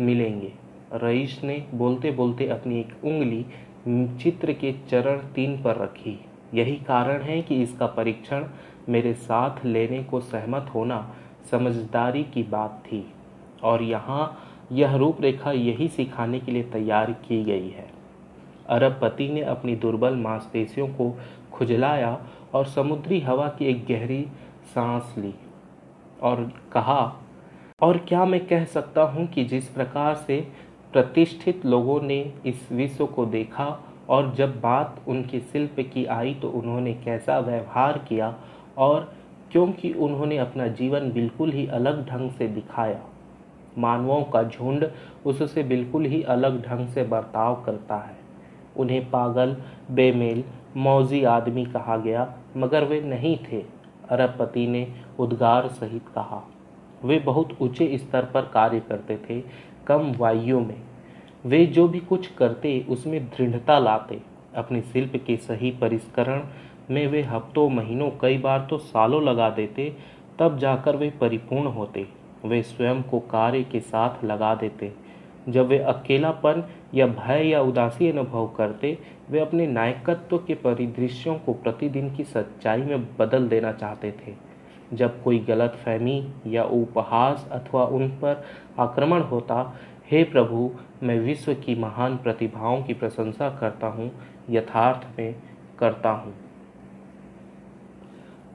मिलेंगे। 0.00 0.52
रईस 0.94 1.40
ने 1.44 1.66
बोलते 1.75 2.10
बोलते 2.10 2.46
अपनी 2.48 2.80
एक 2.80 3.04
उंगली 3.04 3.46
चित्र 3.88 4.52
के 4.52 4.73
चरण 4.90 5.18
तीन 5.35 5.57
पर 5.62 5.76
रखी। 5.76 6.18
यही 6.54 6.75
कारण 6.78 7.23
है 7.23 7.40
कि 7.42 7.62
इसका 7.62 7.87
परीक्षण 7.88 8.45
मेरे 8.88 9.12
साथ 9.14 9.64
लेने 9.64 10.02
को 10.04 10.21
सहमत 10.21 10.71
होना 10.75 11.07
समझदारी 11.50 12.23
की 12.25 12.42
बात 12.42 12.83
थी। 12.87 13.04
और 13.64 13.83
यहाँ 13.83 14.37
यह 14.73 14.95
रूपरेखा 14.97 15.52
यही 15.52 15.88
सिखाने 15.88 16.40
के 16.40 16.52
लिए 16.52 16.62
तैयार 16.62 17.12
की 17.23 17.42
गई 17.45 17.68
है। 17.68 17.87
अरबपति 18.68 19.28
ने 19.28 19.42
अपनी 19.42 19.75
दुर्बल 19.76 20.16
मांसपेशियों 20.16 20.88
को 20.88 21.11
खुजलाया 21.52 22.18
और 22.54 22.66
समुद्री 22.66 23.21
हवा 23.21 23.49
की 23.49 23.66
एक 23.66 23.85
गहरी 23.87 24.23
सांस 24.75 25.14
ली 25.18 25.35
और 26.23 26.42
कहा, 26.73 27.16
और 27.80 27.99
क्या 27.99 28.25
मैं 28.25 28.45
कह 28.47 28.64
सकता 28.66 29.02
हूँ 29.02 29.26
कि 29.26 29.45
जिस 29.45 29.68
प्रकार 29.68 30.14
से 30.16 30.47
प्रतिष्ठित 30.92 31.64
लोगों 31.66 32.00
ने 32.02 32.21
इस 32.47 32.68
विश्व 32.73 33.07
को 33.07 33.25
देखा 33.26 33.66
और 34.09 34.35
जब 34.35 34.61
बात 34.61 35.02
उनके 35.09 35.40
शिल्प 35.40 35.76
की 35.92 36.04
आई 36.07 36.35
तो 36.35 36.50
उन्होंने 36.50 36.95
कैसा 36.95 37.38
व्यवहार 37.38 37.99
किया 37.99 38.35
और 38.78 39.12
क्योंकि 39.52 39.92
उन्होंने 39.92 40.38
अपना 40.38 40.66
जीवन 40.68 41.11
बिल्कुल 41.12 41.52
ही 41.52 41.66
अलग 41.66 42.04
ढंग 42.09 42.30
से 42.30 42.49
दिखाया, 42.49 43.00
मानवों 43.78 44.23
का 44.23 44.42
झुंड 44.42 44.90
उससे 45.26 45.62
बिल्कुल 45.62 46.04
ही 46.04 46.23
अलग 46.23 46.61
ढंग 46.66 46.88
से 46.88 47.02
बर्ताव 47.04 47.62
करता 47.66 47.97
है। 47.97 48.16
उन्हें 48.76 49.11
पागल, 49.11 49.57
बेमेल, 49.90 50.45
मौजी 50.76 51.23
आदमी 51.25 51.64
कहा 51.64 51.97
गया, 51.97 52.33
मगर 52.57 52.85
वे 52.85 53.00
नहीं 53.00 53.37
थे, 53.45 53.62
अरबपति 54.11 54.66
ने 54.66 54.87
उद्गार 55.18 55.68
सहित 55.68 56.09
कहा। 56.14 56.42
वे 57.04 57.18
बहुत 57.18 57.57
ऊँचे 57.62 57.97
स्तर 57.99 58.25
पर 58.25 58.42
कार्य 58.45 58.80
करते 58.80 59.16
थे 59.28 59.40
कम 59.88 60.14
वायु 60.18 60.61
में। 60.61 60.80
वे 61.47 61.66
जो 61.66 61.88
भी 61.88 62.00
कुछ 62.00 62.26
करते, 62.26 62.87
उसमें 62.88 63.25
दृढ़ता 63.25 63.78
लाते। 63.78 64.21
अपने 64.54 64.83
शिल्प 64.83 65.12
के 65.26 65.37
सही 65.37 65.71
परिष्करण 65.71 66.42
में 66.90 67.07
वे 67.07 67.23
हफ्तों, 67.23 67.68
महीनों, 67.68 68.11
कई 68.21 68.38
बार 68.38 68.66
तो 68.71 68.78
सालों 68.78 69.23
लगा 69.23 69.50
देते, 69.50 69.97
तब 70.38 70.59
जाकर 70.59 70.97
वे 70.97 71.11
परिपूर्ण 71.11 71.66
होते। 71.66 72.07
वे 72.45 72.62
स्वयं 72.62 73.02
को 73.02 73.21
कार्य 73.21 73.62
के 73.62 73.80
साथ 73.80 74.25
लगा 74.25 74.54
देते। 74.54 74.92
जब 75.49 75.66
वे 75.66 75.78
अकेलापन 75.78 76.68
या 76.95 77.07
भय 77.07 77.49
या 77.49 77.61
उदासी 77.61 78.11
अनुभव 78.11 78.49
करते, 78.49 78.99
वे 79.30 79.40
अपने 79.40 79.66
नायकत्व 79.66 80.38
के 80.38 80.54
परिदृश्यों 80.54 81.38
को 81.38 81.52
प्रतिदिन 81.52 82.14
की 82.14 82.25
सच्चाई 82.25 82.83
में 82.83 83.16
बदल 83.16 83.49
देना 83.49 83.73
चाहते 83.73 84.11
थे। 84.11 84.48
जब 84.92 85.23
कोई 85.23 85.38
गलत 85.38 85.78
फहमी 85.85 86.25
या 86.47 86.64
उपहास 86.64 87.49
अथवा 87.52 87.85
उन 87.85 88.09
पर 88.09 88.45
आक्रमण 88.78 89.23
होता, 89.23 89.78
हे 90.11 90.25
प्रभु, 90.25 90.71
मैं 91.02 91.18
विश्व 91.21 91.54
की 91.54 91.75
महान 91.75 92.16
प्रतिभाओं 92.16 92.83
की 92.83 92.95
प्रशंसा 92.95 93.50
करता 93.50 93.87
हूँ, 93.87 94.11
यथार्थ 94.50 95.18
में 95.18 95.35
करता 95.78 96.11
हूँ। 96.11 96.35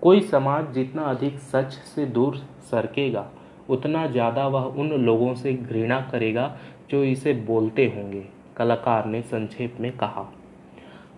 कोई 0.01 0.21
समाज 0.21 0.73
जितना 0.73 1.01
अधिक 1.01 1.39
सच 1.39 1.73
से 1.73 2.05
दूर 2.05 2.35
सरकेगा, 2.71 3.29
उतना 3.69 4.07
ज़्यादा 4.07 4.47
वह 4.47 4.61
उन 4.61 4.89
लोगों 4.89 5.33
से 5.35 5.53
घृणा 5.53 6.01
करेगा, 6.01 6.57
जो 6.89 7.03
इसे 7.03 7.33
बोलते 7.33 7.85
होंगे, 7.85 8.25
कलाकार 8.57 9.05
ने 9.05 9.21
संक्षेप 9.21 9.77
में 9.79 9.91
कहा। 9.97 10.31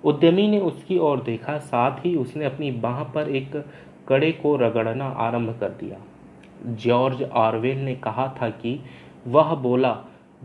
उद्यमी 0.03 0.47
ने 0.47 0.59
उसकी 0.59 0.97
ओर 0.97 1.21
देखा, 1.21 1.57
साथ 1.57 2.05
ही 2.05 2.15
उसने 2.15 2.45
अपनी 2.45 2.71
बाह 2.71 3.03
पर 3.03 3.29
एक 3.29 3.55
कड़े 4.07 4.31
को 4.31 4.55
रगड़ना 4.55 5.05
आरंभ 5.05 5.59
कर 5.59 5.69
दिया। 5.69 5.97
जॉर्ज 6.65 7.23
ऑरवेल 7.23 7.77
ने 7.77 7.95
कहा 7.95 8.27
था 8.41 8.49
कि 8.49 8.79
वह 9.27 9.55
बोला, 9.55 9.97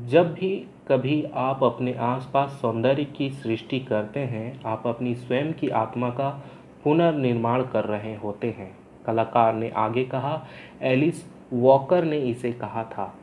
जब 0.07 0.35
भी 0.35 0.67
कभी 0.88 1.25
आप 1.35 1.64
अपने 1.64 1.95
आसपास 1.95 2.50
सौंदर्य 2.50 3.05
की 3.05 3.31
सृष्टि 3.31 3.81
करते 3.81 4.21
हैं, 4.21 4.61
आप 4.64 4.87
अपनी 4.87 5.14
स्वयं 5.14 5.52
की 5.52 5.69
आत्मा 5.69 6.11
का 6.11 6.45
पुनर्निर्माण 6.85 7.62
कर 7.62 7.85
रहे 7.85 8.17
होते 8.17 8.47
हैं। 8.47 8.79
कलाकार 9.07 9.55
ने 9.55 9.71
आगे 9.71 10.05
कहा, 10.05 10.47
एलिस 10.83 11.25
वॉकर 11.52 12.05
ने 12.05 12.19
इसे 12.19 12.52
कहा 12.52 12.85
था। 12.85 13.14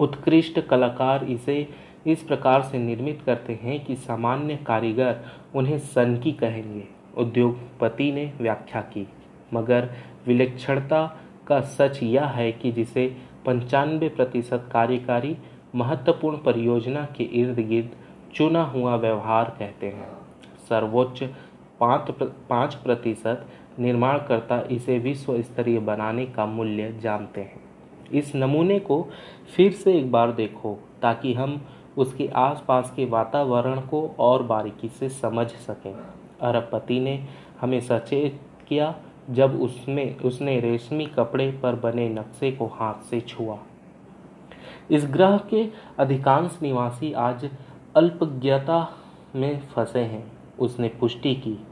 उत्कृष्ट 0.00 0.60
कलाकार 0.60 1.24
इसे 1.24 1.68
इस 2.06 2.22
प्रकार 2.22 2.62
से 2.62 2.78
निर्मित 2.78 3.22
करते 3.26 3.58
हैं 3.62 3.84
कि 3.84 3.96
सामान्य 3.96 4.56
कारीगर 4.56 5.20
उन्हें 5.54 5.78
सनकी 5.78 6.32
कहेंगे। 6.32 6.97
उद्योगपति 7.18 8.10
ने 8.12 8.32
व्याख्या 8.40 8.80
की। 8.82 9.06
मगर 9.54 9.88
विलक्षणता 10.26 11.06
का 11.46 11.60
सच 11.60 12.02
यह 12.02 12.24
है 12.24 12.50
कि 12.52 12.72
जिसे 12.72 13.06
पंचानवे 13.46 14.08
प्रतिशत 14.08 14.68
कार्यकारी 14.72 15.36
महत्वपूर्ण 15.74 16.36
परियोजना 16.36 17.04
के 17.16 17.24
इर्द 17.40 17.58
गिर्द 17.58 17.96
चुना 18.34 18.62
हुआ 18.64 18.96
व्यवहार 18.96 19.56
कहते 19.58 19.86
हैं। 19.86 20.10
सर्वोच्च 20.68 21.22
पाँच 21.80 22.10
पाँच 22.48 22.74
प्रतिशत 22.74 23.46
निर्माणकर्ता 23.78 24.60
इसे 24.70 24.98
विश्व 24.98 25.40
स्तरीय 25.42 25.78
बनाने 25.78 26.26
का 26.26 26.46
मूल्य 26.46 26.92
जानते 27.00 27.40
हैं। 27.40 27.60
इस 28.12 28.34
नमूने 28.34 28.78
को 28.78 29.02
फिर 29.56 29.72
से 29.72 29.98
एक 29.98 30.10
बार 30.12 30.32
देखो, 30.32 30.78
ताकि 31.02 31.34
हम 31.34 31.60
उसके 31.96 32.28
आसपास 32.36 32.92
के 32.96 33.04
वातावरण 33.04 33.80
को 33.80 34.06
और 34.18 34.42
बारीकी 34.42 34.88
से 34.88 35.08
समझ 35.08 35.46
सकें। 35.46 35.94
अरबपति 36.40 37.00
ने 37.00 37.24
हमें 37.60 37.80
सचेत 37.80 38.40
किया 38.68 38.94
जब 39.30 39.62
उसमें, 39.62 40.16
उसने 40.16 40.60
रेशमी 40.60 41.06
कपड़े 41.06 41.50
पर 41.62 41.74
बने 41.74 42.08
नक्शे 42.08 42.52
को 42.52 42.66
हाथ 42.66 42.94
से 42.94 43.20
छुआ। 43.20 43.58
इस 44.90 45.06
ग्रह 45.06 45.38
के 45.38 45.68
अधिकांश 45.98 46.58
निवासी 46.62 47.12
आज 47.12 47.50
अल्पज्ञता 47.96 48.92
में 49.36 49.60
फंसे 49.60 50.00
हैं। 50.00 50.32
उसने 50.58 50.88
पुष्टि 50.88 51.34
की। 51.34 51.66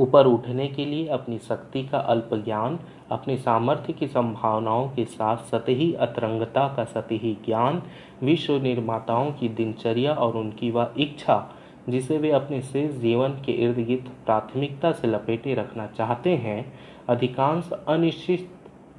ऊपर 0.00 0.26
उठने 0.26 0.68
के 0.68 0.84
लिए 0.84 1.06
अपनी 1.06 1.38
शक्ति 1.38 1.82
का 1.82 1.98
अल्प 1.98 2.30
ज्ञान 2.34 2.78
अपने 3.10 3.36
सामर्थ्य 3.36 3.92
की 3.92 4.06
संभावनाओं 4.06 4.88
के 4.88 5.04
साथ 5.04 5.36
सतही 5.36 5.92
अतरंगता 5.92 6.68
का 6.68 6.84
सतही 6.84 7.38
ज्ञान, 7.46 7.82
विश्व 8.22 8.62
निर्माताओं 8.62 9.30
की 9.30 9.48
दिनचर्या 9.48 10.12
और 10.12 10.36
उनकी 10.36 10.70
वह 10.70 10.94
इच्छा 10.98 11.54
जिसे 11.88 12.18
वे 12.18 12.30
अपने 12.30 12.60
शेष 12.62 12.90
जीवन 12.92 13.28
के 13.28 13.52
इर्द 13.52 13.78
गिर्द 13.78 14.10
प्राथमिकता 14.26 14.92
से 14.92 15.08
लपेटे 15.08 15.54
रखना 15.54 15.86
चाहते 15.86 16.30
हैं, 16.30 16.72
अधिकांश 17.08 17.70
अनिश्चित 17.88 18.50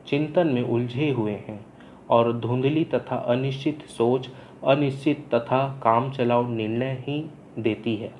चिंतन 0.07 0.47
में 0.47 0.61
उलझे 0.61 1.09
हुए 1.11 1.31
हैं 1.31 1.65
और 2.09 2.39
धुंधली 2.39 2.83
तथा 2.85 3.15
अनिश्चित 3.15 3.85
सोच, 3.87 4.29
अनिश्चित 4.67 5.27
तथा 5.33 5.67
काम 5.83 6.11
चलाओ 6.11 6.47
निर्णय 6.47 7.03
ही 7.07 7.29
देती 7.59 7.95
है। 7.95 8.11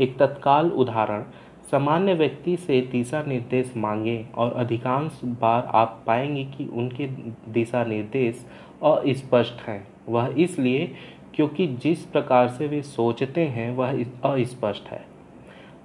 एक 0.00 0.18
तत्काल 0.18 0.70
उदाहरण, 0.70 1.22
सामान्य 1.70 2.14
व्यक्ति 2.14 2.56
से 2.56 2.80
दिशा 2.80 3.22
निर्देश 3.22 3.72
मांगे 3.76 4.26
और 4.34 4.52
अधिकांश 4.52 5.20
बार 5.24 5.70
आप 5.74 6.02
पाएँगे 6.06 6.44
कि 6.44 6.66
उनके 6.66 7.06
दिशा 7.52 7.84
निर्देश 7.84 8.46
अस्पष्ट 8.82 9.68
हैं। 9.68 9.86
वह 10.08 10.34
इसलिए 10.38 10.92
क्योंकि 11.36 11.66
जिस 11.66 12.04
प्रकार 12.04 12.48
से 12.48 12.66
वे 12.66 12.82
सोचते 12.82 13.44
हैं, 13.46 13.76
वह 13.76 14.04
अस्पष्ट 14.24 14.88
है। 14.88 15.04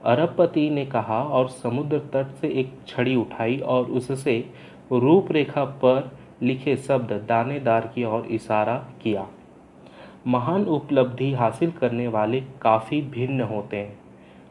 अरबपति 0.06 0.70
ने 0.70 0.86
कहा, 0.86 1.24
और 1.24 1.48
समुद्र 1.48 2.00
तट 2.00 2.32
से 2.32 2.48
एक 2.50 2.74
छड़ी 2.88 3.16
उठाई 3.16 3.58
और 3.58 3.86
उससे 3.86 4.50
रूपरेखा 4.92 5.66
पर 5.66 6.12
लिखे 6.42 6.78
शब्द 6.78 7.12
दानेदार 7.30 7.92
की 7.96 8.04
ओर 8.04 8.26
इशारा 8.26 8.76
किया। 9.02 9.28
महान 10.28 10.66
उपलब्धि 10.66 11.34
हासिल 11.34 11.72
करने 11.72 12.08
वाले 12.08 12.42
काफ़ी 12.42 13.02
भिन्न 13.02 13.42
होते 13.42 13.78
हैं। 13.78 14.00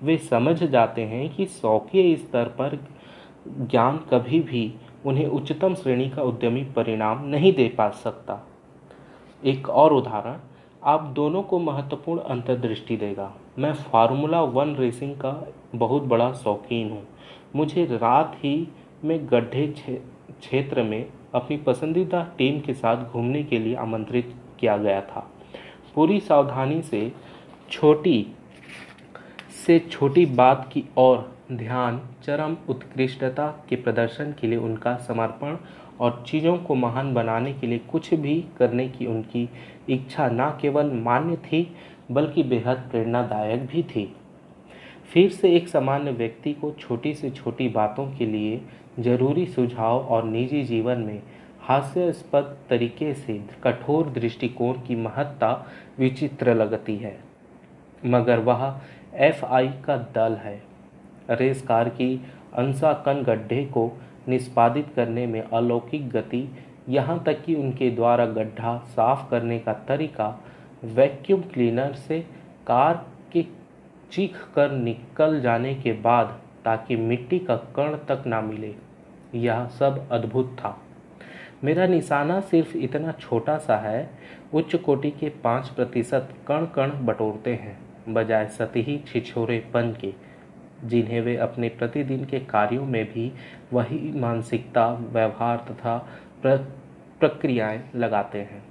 वे 0.02 0.16
समझ 0.18 0.64
जाते 0.64 1.02
हैं 1.02 1.28
कि 1.34 1.46
शौकीय 1.46 2.16
स्तर 2.16 2.44
पर 2.44 2.78
ज्ञान 3.48 3.96
कभी 3.96 4.40
भी 4.40 4.74
उन्हें 5.06 5.26
उच्चतम 5.26 5.74
श्रेणी 5.74 6.10
का 6.10 6.22
उद्यमी 6.22 6.64
परिणाम 6.64 7.24
नहीं 7.26 7.52
दे 7.52 7.68
पा 7.68 7.88
सकता। 7.88 8.46
एक 9.44 9.68
और 9.68 9.92
उदाहरण 9.92 10.38
आप 10.82 11.02
दोनों 11.14 11.42
को 11.42 11.58
महत्वपूर्ण 11.58 12.20
अंतर्दृष्टि 12.22 12.96
देगा। 12.96 13.32
मैं 13.58 13.72
फार्मूला 13.74 14.40
वन 14.42 14.74
रेसिंग 14.76 15.14
का 15.14 15.32
बहुत 15.74 16.02
बड़ा 16.02 16.32
शौकीन 16.32 16.90
हूँ। 16.90 17.02
मुझे 17.56 17.84
रात 17.92 18.36
ही 18.36 18.68
में 19.04 19.26
गड्ढे 19.30 19.66
क्षेत्र 19.76 20.82
में 20.82 21.04
अपनी 21.34 21.56
पसंदीदा 21.56 22.22
टीम 22.38 22.60
के 22.60 22.74
साथ 22.74 23.04
घूमने 23.04 23.42
के 23.42 23.58
लिए 23.58 23.74
आमंत्रित 23.76 24.34
किया 24.60 24.76
गया 24.76 25.00
था। 25.00 25.26
पूरी 25.94 26.18
सावधानी 26.20 26.80
से 26.82 27.12
छोटी 27.70 28.26
से 29.66 29.78
छोटी 29.80 30.26
बात 30.26 30.68
की 30.72 30.84
ओर 30.98 31.30
ध्यान, 31.52 32.00
चरम 32.24 32.56
उत्कृष्टता 32.68 33.46
के 33.68 33.76
प्रदर्शन 33.76 34.34
के 34.40 34.46
लिए 34.46 34.58
उनका 34.58 34.96
समर्पण 34.98 35.56
और 36.00 36.22
चीज़ों 36.26 36.56
को 36.56 36.74
महान 36.74 37.12
बनाने 37.14 37.52
के 37.52 37.66
लिए 37.66 37.78
कुछ 37.90 38.12
भी 38.14 38.44
करने 38.58 38.88
की 38.88 39.06
उनकी 39.06 39.48
इच्छा 39.88 40.28
न 40.28 40.50
केवल 40.60 40.90
मान्य 40.94 41.36
थी, 41.36 41.66
बल्कि 42.10 42.42
बेहद 42.42 42.88
प्रेरणादायक 42.90 43.66
भी 43.66 43.82
थी। 43.82 44.12
फिर 45.12 45.30
से 45.30 45.50
एक 45.56 45.68
सामान्य 45.68 46.10
व्यक्ति 46.10 46.52
को 46.52 46.70
छोटी 46.70 47.14
से 47.14 47.30
छोटी 47.30 47.68
बातों 47.68 48.06
के 48.10 48.26
लिए 48.26 48.60
ज़रूरी 48.98 49.46
सुझाव 49.46 49.98
और 49.98 50.24
निजी 50.24 50.62
जीवन 50.62 51.00
में 51.00 51.22
हास्यास्पद 51.60 52.56
तरीके 52.70 53.12
से 53.14 53.40
कठोर 53.64 54.08
दृष्टिकोण 54.10 54.74
की 54.74 54.96
महत्ता 54.96 55.50
विचित्र 55.98 56.54
लगती 56.54 56.96
है। 56.96 57.18
मगर 58.06 58.38
वह 58.38 58.80
एफ़ 59.14 59.44
आई 59.44 59.68
का 59.84 59.96
दल 60.14 60.36
है। 60.36 60.62
रेस 61.30 61.62
कार 61.62 61.88
की 61.88 62.14
अंशाकन 62.54 63.22
गड्ढे 63.22 63.64
को 63.64 63.90
निष्पादित 64.30 64.92
करने 64.96 65.26
में 65.26 65.42
अलौकिक 65.42 66.08
गति, 66.10 66.48
यहाँ 66.88 67.22
तक 67.26 67.42
कि 67.44 67.54
उनके 67.54 67.90
द्वारा 67.90 68.26
गड्ढा 68.26 68.76
साफ़ 68.88 69.28
करने 69.30 69.58
का 69.58 69.72
तरीका 69.88 70.28
वैक्यूम 70.84 71.40
क्लीनर 71.44 71.94
से 71.98 72.20
कार 72.66 73.06
के 73.32 73.44
चीख 74.12 74.36
कर 74.54 74.70
निकल 74.72 75.40
जाने 75.40 75.74
के 75.74 75.92
बाद 76.02 76.38
ताकि 76.64 76.96
मिट्टी 76.96 77.38
का 77.38 77.56
कण 77.76 77.96
तक 78.08 78.24
ना 78.26 78.40
मिले। 78.40 78.74
यह 79.34 79.66
सब 79.78 80.08
अद्भुत 80.12 80.56
था। 80.58 80.76
मेरा 81.64 81.86
निशाना 81.86 82.40
सिर्फ़ 82.40 82.76
इतना 82.76 83.12
छोटा 83.12 83.56
सा 83.58 83.76
है, 83.78 84.10
उच्च 84.54 84.74
कोटि 84.76 85.10
के 85.10 85.28
पाँच 85.44 85.68
प्रतिशत 85.68 86.28
कण 86.48 86.64
कण 86.66 86.90
बटोरते 87.06 87.54
हैं, 87.54 87.78
बजाय 88.08 88.46
सतही 88.48 88.98
छिछोरेपन 89.06 89.94
के। 90.00 90.12
जिन्हें 90.84 91.20
वे 91.20 91.36
अपने 91.36 91.68
प्रतिदिन 91.68 92.24
के 92.24 92.38
कार्यों 92.40 92.84
में 92.86 93.04
भी 93.04 93.32
वही 93.72 94.12
मानसिकता, 94.20 94.92
व्यवहार 94.92 95.64
तथा 95.70 95.98
प्रक्रियाएँ 96.46 97.82
लगाते 97.96 98.38
हैं। 98.38 98.62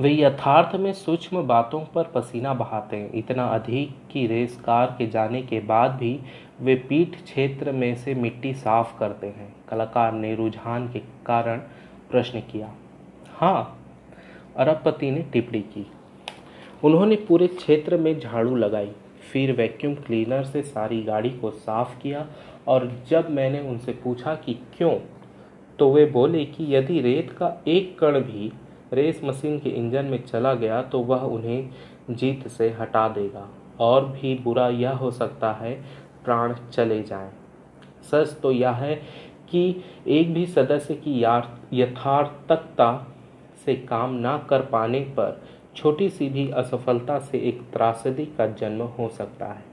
वे 0.00 0.10
यथार्थ 0.12 0.76
में 0.76 0.92
सूक्ष्म 0.92 1.42
बातों 1.42 1.80
पर 1.84 2.04
पसीना 2.04 2.52
बहाते 2.54 2.96
हैं। 2.96 3.12
इतना 3.12 3.44
अधिक 3.46 3.96
कि 4.10 4.26
रेस 4.26 4.56
कार 4.60 4.94
के 4.98 5.06
जाने 5.06 5.42
के 5.42 5.60
बाद 5.60 5.90
भी 5.90 6.18
वे 6.60 6.74
पीठ 6.88 7.22
क्षेत्र 7.22 7.72
में 7.72 7.94
से 7.94 8.14
मिट्टी 8.14 8.52
साफ़ 8.54 8.98
करते 8.98 9.26
हैं। 9.26 9.54
कलाकार 9.68 10.12
ने 10.12 10.34
रुझान 10.34 10.88
के 10.88 10.98
कारण 11.26 11.58
प्रश्न 12.10 12.40
किया 12.40 12.72
हाँ 13.34 13.78
अरबपति 14.56 15.10
ने 15.10 15.22
टिप्पणी 15.22 15.60
की। 15.60 15.86
उन्होंने 16.84 17.16
पूरे 17.16 17.46
क्षेत्र 17.46 17.96
में 17.96 18.18
झाड़ू 18.20 18.56
लगाई। 18.56 18.92
फिर 19.32 19.52
वैक्यूम 19.52 19.94
क्लीनर 19.96 20.44
से 20.44 20.62
सारी 20.62 21.02
गाड़ी 21.02 21.30
को 21.30 21.50
साफ़ 21.50 21.98
किया 22.00 22.26
और 22.68 22.90
जब 23.08 23.30
मैंने 23.30 23.60
उनसे 23.60 23.92
पूछा 23.92 24.34
कि 24.34 24.54
क्यों 24.76 24.94
तो 25.78 25.90
वे 25.92 26.04
बोले 26.06 26.44
कि 26.44 26.74
यदि 26.74 27.00
रेत 27.00 27.30
का 27.30 27.52
एक 27.68 27.98
कण 27.98 28.20
भी 28.20 28.52
रेस 28.92 29.20
मशीन 29.24 29.58
के 29.58 29.70
इंजन 29.70 30.04
में 30.04 30.22
चला 30.24 30.54
गया 30.54 30.82
तो 30.82 31.00
वह 31.00 31.22
उन्हें 31.28 31.70
जीत 32.10 32.46
से 32.48 32.68
हटा 32.70 33.08
देगा 33.08 33.48
और 33.80 34.06
भी 34.06 34.34
बुरा 34.34 34.68
यह 34.68 34.90
हो 34.90 35.10
सकता 35.10 35.52
है, 35.52 35.72
प्राण 36.24 36.54
चले 36.72 37.02
जाएँ। 37.02 37.30
सच 38.02 38.36
तो 38.42 38.52
यह 38.52 38.70
है 38.70 38.94
कि 39.50 39.82
एक 40.08 40.32
भी 40.34 40.46
सदस्य 40.46 40.94
की 41.06 41.20
यथार्थकता 41.80 42.90
से 43.64 43.74
काम 43.88 44.14
ना 44.14 44.36
कर 44.50 44.62
पाने 44.62 45.00
पर 45.18 45.42
छोटी 45.76 46.08
सी 46.10 46.28
भी 46.28 46.48
असफलता 46.50 47.18
से 47.20 47.38
एक 47.38 47.60
त्रासदी 47.72 48.24
का 48.38 48.46
जन्म 48.52 48.82
हो 48.98 49.08
सकता 49.08 49.46
है। 49.46 49.64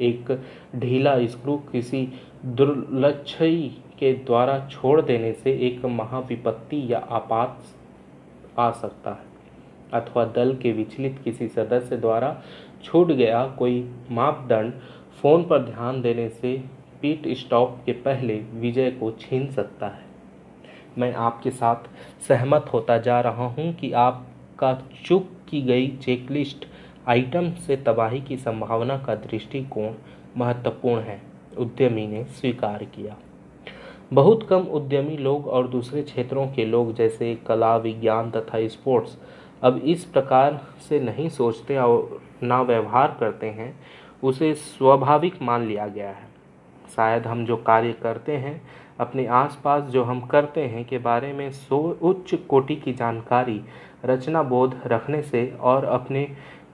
एक 0.00 0.30
ढीला 0.76 1.16
स्क्रू 1.26 1.56
किसी 1.72 2.06
दुर्लक्षी 2.46 3.68
के 3.98 4.12
द्वारा 4.16 4.58
छोड़ 4.70 5.00
देने 5.02 5.32
से 5.34 5.52
एक 5.66 5.84
महाविपत्ति 5.84 6.84
या 6.90 6.98
आपात 7.10 7.64
आ 8.58 8.70
सकता 8.72 9.10
है, 9.10 9.26
अथवा 9.94 10.24
दल 10.26 10.54
के 10.56 10.72
विचलित 10.72 11.20
किसी 11.24 11.48
सदस्य 11.48 11.96
द्वारा 11.96 12.36
छूट 12.84 13.08
गया 13.08 13.46
कोई 13.58 13.80
मापदंड 14.10 14.72
फ़ोन 15.22 15.44
पर 15.44 15.64
ध्यान 15.64 16.00
देने 16.02 16.28
से 16.28 16.56
पीट 17.02 17.26
स्टॉप 17.38 17.80
के 17.86 17.92
पहले 18.02 18.34
विजय 18.54 18.90
को 18.90 19.10
छीन 19.10 19.50
सकता 19.50 19.86
है। 19.86 20.06
मैं 20.98 21.12
आपके 21.14 21.50
साथ 21.50 21.88
सहमत 22.28 22.70
होता 22.72 22.98
जा 22.98 23.20
रहा 23.20 23.46
हूँ 23.48 23.72
कि 23.74 23.92
आपका 23.94 24.72
चुप 25.04 25.30
की 25.48 25.62
गई 25.62 25.88
चेकलिस्ट 25.96 26.66
आइटम 27.08 27.50
से 27.66 27.76
तबाही 27.76 28.20
की 28.20 28.36
संभावना 28.36 28.96
का 28.98 29.14
दृष्टिकोण 29.14 29.92
महत्वपूर्ण 30.36 31.00
है, 31.00 31.20
उद्यमी 31.58 32.06
ने 32.06 32.24
स्वीकार 32.24 32.84
किया। 32.84 33.16
बहुत 34.12 34.46
कम 34.48 34.62
उद्यमी 34.72 35.16
लोग 35.16 35.48
और 35.48 35.68
दूसरे 35.68 36.02
क्षेत्रों 36.02 36.46
के 36.46 36.64
लोग 36.64 36.94
जैसे 36.94 37.34
कला, 37.46 37.76
विज्ञान 37.76 38.30
तथा 38.30 38.66
स्पोर्ट्स 38.68 39.18
अब 39.62 39.78
इस 39.78 40.04
प्रकार 40.04 40.60
से 40.88 41.00
नहीं 41.00 41.28
सोचते 41.28 41.76
और 41.76 42.20
ना 42.42 42.60
व्यवहार 42.62 43.16
करते 43.20 43.46
हैं, 43.46 43.74
उसे 44.22 44.52
स्वाभाविक 44.54 45.42
मान 45.42 45.66
लिया 45.66 45.86
गया 45.86 46.08
है। 46.08 46.26
शायद 46.96 47.26
हम 47.26 47.44
जो 47.46 47.56
कार्य 47.56 47.92
करते 47.92 48.36
हैं 48.36 48.60
अपने 49.00 49.26
आसपास 49.26 49.82
जो 49.82 50.02
हम 50.04 50.20
करते 50.20 50.60
हैं 50.60 50.84
के 50.84 50.98
बारे 50.98 51.32
में 51.32 51.50
सो, 51.50 51.78
उच्च 52.02 52.34
कोटि 52.48 52.76
की 52.76 52.92
जानकारी, 52.92 53.60
रचना 54.04 54.42
बोध 54.42 54.80
रखने 54.86 55.22
से 55.22 55.46
और 55.60 55.84
अपने 55.84 56.24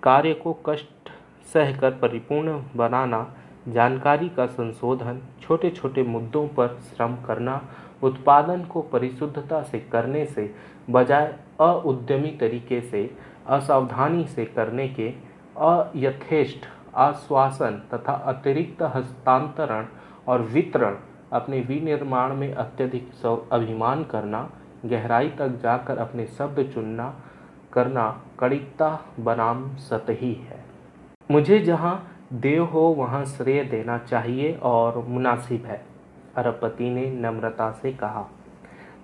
कार्य 0.03 0.35
को 0.35 0.53
कष्ट 0.67 1.11
सहकर 1.53 1.91
परिपूर्ण 1.91 2.61
बनाना, 2.77 3.27
जानकारी 3.69 4.29
का 4.29 4.47
संशोधन 4.47 5.21
छोटे 5.43 5.71
छोटे 5.71 6.03
मुद्दों 6.03 6.47
पर 6.49 6.79
श्रम 6.89 7.17
करना, 7.17 7.61
उत्पादन 8.03 8.65
को 8.65 8.81
परिशुद्धता 8.83 9.63
से 9.63 9.79
करने 9.93 10.25
से, 10.25 10.55
बजाय 10.91 11.35
अउद्यमी 11.61 12.31
तरीके 12.31 12.81
से, 12.81 13.11
असावधानी 13.47 14.25
से 14.27 14.45
करने 14.45 14.89
के, 14.89 15.09
अयथेष्ट 15.57 16.67
आश्वासन 16.97 17.83
तथा 17.95 18.13
अतिरिक्त 18.13 18.83
हस्तांतरण 18.95 19.87
और 20.29 20.43
वितरण 20.43 20.97
अपने 21.33 21.61
विनिर्माण 21.61 22.35
में 22.35 22.53
अत्यधिक 22.55 23.11
अभिमान 23.53 24.05
करना, 24.05 24.49
गहराई 24.85 25.29
तक 25.29 25.59
जाकर 25.63 25.99
अपने 25.99 26.27
शब्द 26.29 26.63
चुनना, 26.75 27.15
करना 27.73 28.09
कड़िकता 28.39 28.99
बनाम 29.21 29.69
सतही 29.77 30.33
है। 30.35 30.65
मुझे 31.31 31.59
जहाँ 31.59 32.11
देव 32.33 32.65
हो, 32.65 32.81
वहाँ 32.81 33.25
श्रेय 33.25 33.63
देना 33.65 33.99
चाहिए 33.99 34.53
और 34.63 34.99
मुनासिब 35.09 35.65
है, 35.65 35.85
अरबपति 36.37 36.91
ने 36.91 37.11
नम्रता 37.11 37.71
से 37.73 37.93
कहा। 37.93 38.27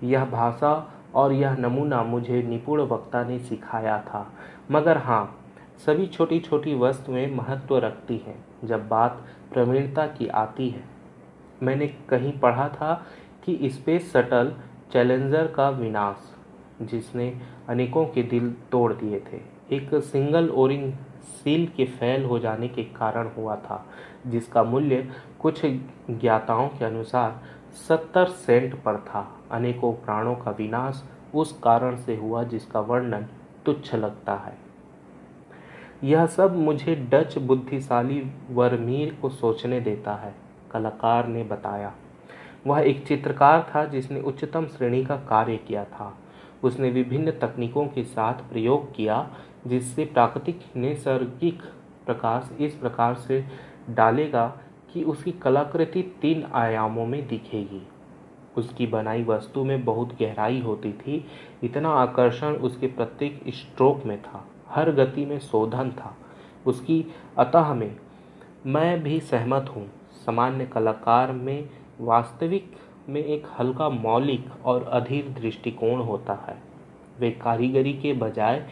यह 0.02 0.24
भाषा 0.24 0.72
और 1.14 1.32
यह 1.32 1.56
नमूना 1.56 2.02
मुझे 2.02 2.42
निपुण 2.42 2.80
वक्ता 2.80 3.22
ने 3.24 3.38
सिखाया 3.38 3.98
था, 4.00 4.26
मगर 4.70 4.98
हाँ 4.98 5.36
सभी 5.78 6.06
छोटी 6.06 6.38
छोटी 6.40 6.74
वस्तुएँ 6.74 7.26
महत्व 7.34 7.76
रखती 7.78 8.16
हैं, 8.16 8.44
जब 8.64 8.88
बात 8.88 9.22
प्रवीणता 9.52 10.06
की 10.06 10.28
आती 10.28 10.68
है। 10.68 10.84
मैंने 11.62 11.86
कहीं 11.86 12.38
पढ़ा 12.38 12.68
था 12.68 13.06
कि 13.44 13.70
स्पेस 13.70 14.12
शटल 14.12 14.54
चैलेंजर 14.92 15.46
का 15.46 15.68
विनाश, 15.70 16.34
जिसने 16.82 17.40
अनेकों 17.68 18.06
के 18.06 18.22
दिल 18.22 18.54
तोड़ 18.72 18.92
दिए 18.92 19.20
थे। 19.20 19.40
एक 19.76 19.94
सिंगल 19.94 20.48
ओरिंग 20.48 20.92
सील 21.22 21.66
के 21.66 21.84
फैल 21.84 22.24
हो 22.24 22.38
जाने 22.38 22.68
के 22.68 22.84
कारण 22.84 23.28
हुआ 23.36 23.56
था, 23.56 23.86
जिसका 24.26 24.62
मूल्य 24.62 25.10
कुछ 25.40 25.66
ज्ञाताओं 26.10 26.68
के 26.68 26.84
अनुसार 26.84 27.42
सत्तर 27.88 28.26
सेंट 28.26 28.74
पर 28.74 28.96
था। 28.96 29.38
अनेकों 29.50 29.92
प्राणों 29.92 30.34
का 30.34 30.50
विनाश 30.50 31.04
उस 31.34 31.52
कारण 31.64 31.96
से 31.96 32.16
हुआ 32.16 32.42
जिसका 32.42 32.80
वर्णन 32.80 33.26
तुच्छ 33.66 33.94
लगता 33.94 34.34
है। 34.34 34.58
यह 36.04 36.26
सब 36.26 36.56
मुझे 36.56 36.94
डच 36.94 37.38
बुद्धिशाली 37.38 38.30
वर्मीर 38.50 39.18
को 39.22 39.28
सोचने 39.28 39.80
देता 39.80 40.14
है। 40.14 40.34
कलाकार 40.72 41.26
ने 41.26 41.42
बताया। 41.44 41.92
वह 42.66 42.80
एक 42.80 43.06
चित्रकार 43.06 43.70
था 43.74 43.84
जिसने 43.84 44.20
उच्चतम 44.20 44.66
श्रेणी 44.66 45.04
का 45.04 45.16
कार्य 45.16 45.56
किया 45.56 45.84
था। 45.84 46.18
उसने 46.62 46.90
विभिन्न 46.90 47.30
तकनीकों 47.30 47.86
के 47.86 48.04
साथ 48.04 48.34
प्रयोग 48.34 48.94
किया, 48.94 49.30
जिससे 49.66 50.04
प्राकृतिक 50.04 50.60
नैसर्गिक 50.76 51.62
प्रकाश 52.06 52.50
इस 52.60 52.74
प्रकार 52.74 53.14
से 53.14 53.44
डालेगा 53.90 54.46
कि 54.92 55.02
उसकी 55.04 55.32
कलाकृति 55.32 56.02
तीन 56.22 56.44
आयामों 56.52 57.06
में 57.06 57.26
दिखेगी। 57.28 57.86
उसकी 58.56 58.86
बनाई 58.86 59.24
वस्तु 59.24 59.64
में 59.64 59.84
बहुत 59.84 60.14
गहराई 60.20 60.60
होती 60.60 60.92
थी, 60.92 61.24
इतना 61.64 61.88
आकर्षण 61.88 62.52
उसके 62.52 62.86
प्रत्येक 62.86 63.42
स्ट्रोक 63.48 64.04
में 64.04 64.22
था, 64.22 64.44
हर 64.68 64.90
गति 64.90 65.26
में 65.26 65.38
शोधन 65.38 65.90
था। 65.90 66.16
उसकी 66.66 67.04
अतः 67.38 67.74
में 67.74 67.96
मैं 68.66 69.02
भी 69.02 69.20
सहमत 69.20 69.72
हूँ। 69.76 69.88
सामान्य 70.20 70.66
कलाकार 70.66 71.32
में 71.32 71.68
वास्तविक 72.00 72.72
में 73.08 73.22
एक 73.24 73.46
हल्का 73.58 73.88
मौलिक 73.88 74.66
और 74.66 74.82
अधीर 74.84 75.28
दृष्टिकोण 75.40 76.00
होता 76.00 76.34
है। 76.48 76.56
वे 77.20 77.30
कारीगरी 77.30 77.92
के 77.92 78.12
बजाय 78.12 78.64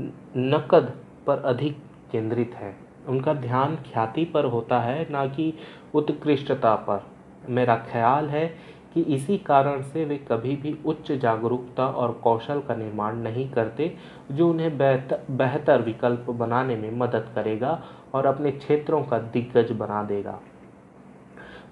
नकद 0.00 0.92
पर 1.26 1.42
अधिक 1.44 1.78
केंद्रित 2.12 2.54
हैं। 2.54 2.76
उनका 3.08 3.34
ध्यान 3.34 3.76
ख्याति 3.84 4.24
पर 4.24 4.44
होता 4.44 4.80
है, 4.80 5.06
ना 5.10 5.26
कि 5.26 5.52
उत्कृष्टता 5.94 6.74
पर। 6.88 7.06
मेरा 7.48 7.76
ख्याल 7.90 8.28
है 8.28 8.46
कि 8.94 9.02
इसी 9.14 9.36
कारण 9.38 9.82
से 9.82 10.04
वे 10.04 10.16
कभी 10.28 10.54
भी 10.56 10.76
उच्च 10.86 11.12
जागरूकता 11.12 11.86
और 11.86 12.12
कौशल 12.22 12.60
का 12.60 12.74
निर्माण 12.74 13.16
नहीं 13.16 13.48
करते, 13.50 13.96
जो 14.30 14.48
उन्हें 14.50 14.76
बेहतर 14.78 15.82
विकल्प 15.82 16.30
बनाने 16.30 16.76
में 16.76 16.90
मदद 16.90 17.30
करेगा 17.34 17.80
और 18.14 18.26
अपने 18.26 18.52
क्षेत्रों 18.52 19.02
का 19.02 19.18
दिग्गज 19.18 19.72
बना 19.72 20.02
देगा। 20.02 20.40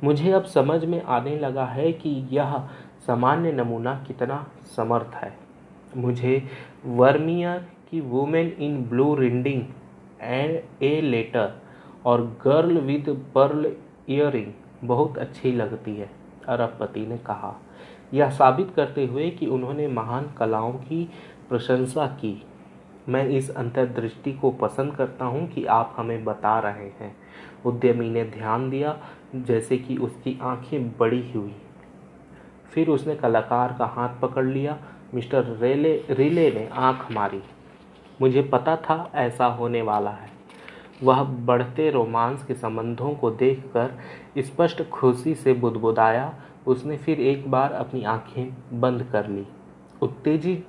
मुझे 0.05 0.31
अब 0.33 0.45
समझ 0.45 0.85
में 0.85 1.03
आने 1.03 1.37
लगा 1.39 1.65
है 1.67 1.93
कि 1.93 2.11
यह 2.31 2.57
सामान्य 3.07 3.53
नमूना 3.53 3.95
कितना 4.07 4.47
समर्थ 4.77 5.15
है। 5.15 5.33
मुझे 5.97 6.43
वर्मियर 6.87 7.67
की 7.91 8.01
women 8.01 8.49
in 8.59 8.83
blue 8.85 9.15
reading 9.15 9.63
and 10.21 10.83
a 10.83 11.01
letter 11.01 11.53
और 12.05 12.23
गर्ल 12.45 12.79
विद 12.79 13.09
पर्ल 13.35 13.73
इयरिंग 14.09 14.53
बहुत 14.85 15.19
अच्छी 15.19 15.53
लगती 15.53 15.97
है, 15.97 16.11
अरबपति 16.49 17.07
ने 17.07 17.19
कहा। 17.19 17.55
यह 18.15 18.31
साबित 18.31 18.73
करते 18.77 19.07
हुए 19.07 19.29
कि 19.31 19.47
उन्होंने 19.47 19.87
महान 19.89 20.31
कलाओं 20.39 20.73
की 20.73 21.05
प्रशंसा 21.49 22.07
की। 22.17 22.43
मैं 23.09 23.27
इस 23.29 23.51
अंतर्दृष्टि 23.51 24.33
को 24.33 24.51
पसंद 24.51 24.95
करता 24.95 25.25
हूँ 25.25 25.47
कि 25.49 25.65
आप 25.67 25.95
हमें 25.97 26.25
बता 26.25 26.59
रहे 26.59 26.89
हैं। 27.01 27.15
उद्यमी 27.67 28.09
ने 28.11 28.25
ध्यान 28.25 28.69
दिया 28.71 28.97
जैसे 29.35 29.77
कि 29.77 29.97
उसकी 29.97 30.39
आँखें 30.43 30.89
बड़ी 30.89 31.33
हुई। 31.33 31.57
फिर 32.73 32.89
उसने 32.89 33.15
कलाकार 33.15 33.77
का 33.79 33.87
हाथ 33.87 34.09
पकड़ 34.23 34.45
लिया। 34.45 34.79
मिस्टर 35.15 35.45
रेले, 35.45 36.05
रिले 36.11 36.51
ने 36.51 36.69
आँख 36.73 37.13
मारी। 37.13 37.43
मुझे 38.21 38.43
पता 38.43 38.77
था 38.77 39.11
ऐसा 39.15 39.47
होने 39.47 39.83
वाला 39.83 40.11
है। 40.11 40.29
वह 41.03 41.23
बढ़ते 41.23 41.91
रोमांस 41.91 42.45
के 42.45 42.55
संबंधों 42.55 43.15
को 43.15 43.31
देखकर 43.31 43.99
स्पष्ट 44.39 44.89
खुशी 44.89 45.35
से 45.35 45.53
बुदबुदाया। 45.53 46.35
उसने 46.67 46.97
फिर 46.97 47.21
एक 47.21 47.51
बार 47.51 47.73
अपनी 47.73 48.05
आँखें 48.05 48.81
बंद 48.81 49.03
कर 49.13 49.29
ली। 49.29 49.47
उत्तेजित 50.03 50.67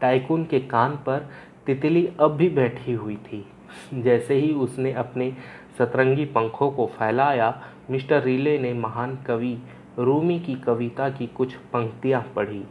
टाइकून 0.00 0.44
के 0.44 0.60
कान 0.60 0.90
पर 0.90 1.30
तितली 1.66 2.12
अब 2.20 2.30
भी 2.30 2.48
बैठी 2.48 2.92
हुई 2.92 3.16
थी। 3.16 3.46
जैसे 3.94 4.34
ही 4.34 4.54
उसने 4.54 4.92
अपने 4.92 5.36
सतरंगी 5.78 6.24
पंखों 6.24 6.70
को 6.70 6.86
फैलाया 6.86 7.62
मिस्टर 7.90 8.22
रीले 8.22 8.58
ने 8.58 8.74
महान 8.74 9.16
कवि 9.16 9.58
रूमी 9.98 10.40
की 10.40 10.54
कविता 10.54 11.10
की 11.10 11.26
कुछ 11.26 11.54
पंक्तियाँ 11.54 12.32
पढ़ी। 12.36 12.64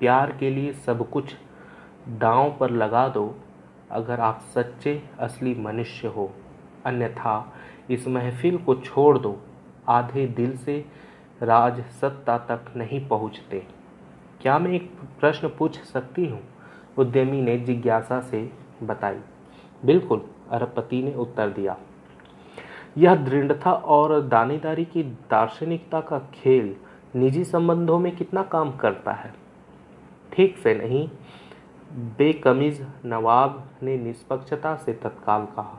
प्यार 0.00 0.36
के 0.40 0.50
लिए 0.50 0.72
सब 0.72 1.10
कुछ 1.10 1.34
दांव 2.08 2.56
पर 2.60 2.70
लगा 2.70 3.08
दो, 3.08 3.38
अगर 3.90 4.20
आप 4.20 4.40
सच्चे 4.54 5.02
असली 5.20 5.54
मनुष्य 5.54 6.08
हो। 6.08 6.32
अन्यथा 6.84 7.52
इस 7.90 8.08
महफिल 8.08 8.58
को 8.58 8.74
छोड़ 8.74 9.18
दो, 9.18 9.40
आधे 9.88 10.26
दिल 10.26 10.56
से 10.56 10.84
राज 11.42 11.80
सत्ता 11.80 12.38
तक 12.38 12.64
नहीं 12.76 13.08
पहुँचते। 13.08 13.66
क्या 14.40 14.58
मैं 14.58 14.70
एक 14.70 14.90
प्रश्न 15.20 15.48
पूछ 15.48 15.80
सकती 15.80 16.26
हूँ? 16.26 16.42
उद्यमी 16.98 17.42
ने 17.42 17.58
जिज्ञासा 17.58 18.20
से 18.20 18.52
बताई। 18.82 19.18
बिल्कुल, 19.84 20.22
अरबपति 20.50 21.02
ने 21.02 21.14
उत्तर 21.14 21.48
दिया। 21.48 21.76
यह 22.96 23.14
दृढ़ता 23.16 23.72
और 23.72 24.20
दानेदारी 24.20 24.84
की 24.84 25.02
दार्शनिकता 25.02 26.00
का 26.00 26.18
खेल 26.34 26.74
निजी 27.16 27.44
संबंधों 27.44 27.98
में 27.98 28.14
कितना 28.16 28.42
काम 28.42 28.70
करता 28.72 29.12
है। 29.12 29.32
ठीक 30.32 30.56
से 30.58 30.74
नहीं, 30.74 31.08
बेकमीज 32.18 32.84
नवाब 33.06 33.62
ने 33.82 33.96
निष्पक्षता 33.98 34.74
से 34.76 34.92
तत्काल 34.92 35.44
कहा। 35.46 35.78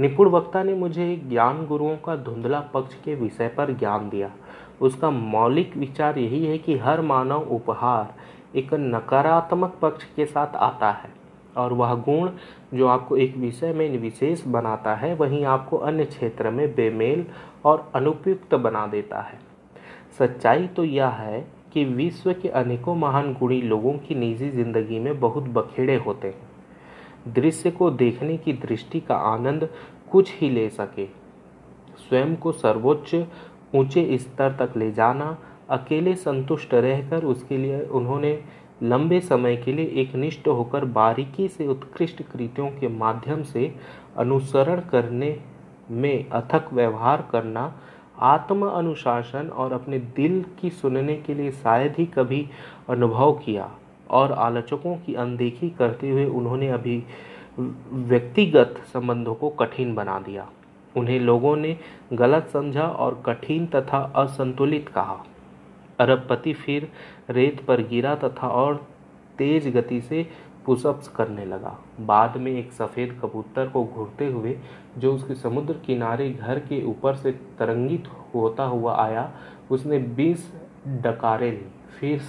निपुण 0.00 0.28
वक्ता 0.28 0.62
ने 0.62 0.74
मुझे 0.74 1.16
ज्ञान 1.28 1.64
गुरुओं 1.66 1.96
का 1.96 2.16
धुंधला 2.16 2.60
पक्ष 2.60 2.94
के 2.94 3.14
विषय 3.14 3.48
पर 3.48 3.72
ज्ञान 3.72 4.08
दिया। 4.08 4.30
उसका 4.80 5.10
मौलिक 5.10 5.76
विचार 5.76 6.18
यही 6.18 6.44
है 6.46 6.58
कि 6.58 6.78
हर 6.78 7.00
मानव 7.00 7.48
उपहार 7.48 8.14
एक 8.56 8.74
नकारात्मक 8.74 9.78
पक्ष 9.82 10.04
के 10.06 10.26
साथ 10.26 10.56
आता 10.56 10.90
है। 10.90 11.12
और 11.56 11.72
वह 11.72 11.94
गुण 12.00 12.30
जो 12.74 12.86
आपको 12.86 13.16
एक 13.16 13.36
विषय 13.36 13.72
में 13.72 13.98
विशेष 13.98 14.46
बनाता 14.46 14.94
है, 14.94 15.14
वहीं 15.14 15.44
आपको 15.44 15.76
अन्य 15.78 16.04
क्षेत्र 16.04 16.50
में 16.50 16.74
बेमेल 16.74 17.26
और 17.64 17.90
अनुपयुक्त 17.94 18.54
बना 18.54 18.86
देता 18.86 19.20
है। 19.20 19.38
सच्चाई 20.18 20.66
तो 20.66 20.84
यह 20.84 21.08
है 21.08 21.40
कि 21.72 21.84
विश्व 21.84 22.32
के 22.32 22.48
अनेकों 22.48 22.94
महान 22.94 23.32
गुणी 23.34 23.60
लोगों 23.62 23.92
की 23.98 24.14
निजी 24.14 24.50
ज़िंदगी 24.50 24.98
में 24.98 25.18
बहुत 25.20 25.44
बखेड़े 25.50 25.96
होते 25.96 26.28
हैं। 26.28 27.32
दृश्य 27.34 27.70
को 27.70 27.90
देखने 27.92 28.36
की 28.36 28.52
दृष्टि 28.52 29.00
का 29.00 29.14
आनंद 29.26 29.68
कुछ 30.10 30.32
ही 30.38 30.50
ले 30.50 30.68
सके। 30.70 31.06
स्वयं 31.98 32.34
को 32.36 32.52
सर्वोच्च 32.52 33.14
ऊँचे 33.74 34.18
स्तर 34.18 34.52
तक 34.56 34.76
ले 34.76 34.90
जाना, 34.92 35.36
अकेले 35.70 36.14
संतुष्ट 36.14 36.74
रहकर 36.74 37.24
उसके 37.24 37.56
लिए 37.56 37.80
उन्होंने 37.80 38.32
लंबे 38.84 39.20
समय 39.20 39.56
के 39.56 39.72
लिए 39.72 39.86
एक 40.02 40.14
निष्ठ 40.14 40.48
होकर 40.48 40.84
बारीकी 40.94 41.48
से 41.48 41.66
उत्कृष्ट 41.66 42.22
कृतियों 42.22 42.68
के 42.70 42.88
माध्यम 42.88 43.42
से 43.42 43.74
अनुसरण 44.16 44.80
करने 44.90 45.36
में 45.90 46.28
अथक 46.30 46.72
व्यवहार 46.72 47.28
करना, 47.32 47.72
आत्म 48.18 48.66
अनुशासन 48.66 49.48
और 49.48 49.72
अपने 49.72 49.98
दिल 50.16 50.44
की 50.60 50.70
सुनने 50.70 51.16
के 51.16 51.34
लिए 51.34 51.50
शायद 51.52 51.94
ही 51.98 52.06
कभी 52.06 52.46
अनुभव 52.88 53.32
किया 53.44 53.70
और 54.10 54.32
आलोचकों 54.32 54.96
की 54.96 55.14
अनदेखी 55.14 55.70
करते 55.70 56.10
हुए 56.10 56.24
उन्होंने 56.24 56.68
अभी 56.68 57.02
व्यक्तिगत 57.58 58.80
संबंधों 58.92 59.34
को 59.34 59.50
कठिन 59.50 59.94
बना 59.94 60.18
दिया। 60.18 60.48
उन्हें 60.96 61.20
लोगों 61.20 61.56
ने 61.56 61.76
गलत 62.12 62.48
समझा 62.48 62.86
और 62.86 63.22
कठिन 63.26 63.66
तथा 63.66 63.98
असंतुलित 64.16 64.88
कहा। 64.88 65.24
अरबपति 65.98 66.52
फिर 66.52 66.88
रेत 67.30 67.64
पर 67.64 67.82
गिरा 67.82 68.14
तथा 68.14 68.48
और 68.48 68.76
तेज 69.38 69.68
गति 69.76 70.00
से 70.00 70.26
पुशअप्स 70.66 71.08
करने 71.08 71.44
लगा। 71.44 71.78
बाद 72.00 72.36
में 72.36 72.50
एक 72.52 72.72
सफ़ेद 72.72 73.18
कबूतर 73.22 73.68
को 73.68 73.84
घूरते 73.84 74.26
हुए, 74.26 74.56
जो 74.98 75.14
उसके 75.14 75.34
समुद्र 75.34 75.74
किनारे 75.86 76.30
घर 76.30 76.58
के 76.58 76.82
ऊपर 76.84 77.14
से 77.14 77.32
तरंगित 77.58 78.08
होता 78.34 78.64
हुआ 78.64 78.96
आया, 78.96 79.30
उसने 79.70 79.98
बीस 79.98 80.52
डकारे 80.86 81.50
ली 81.50 81.66
फिर 81.98 82.20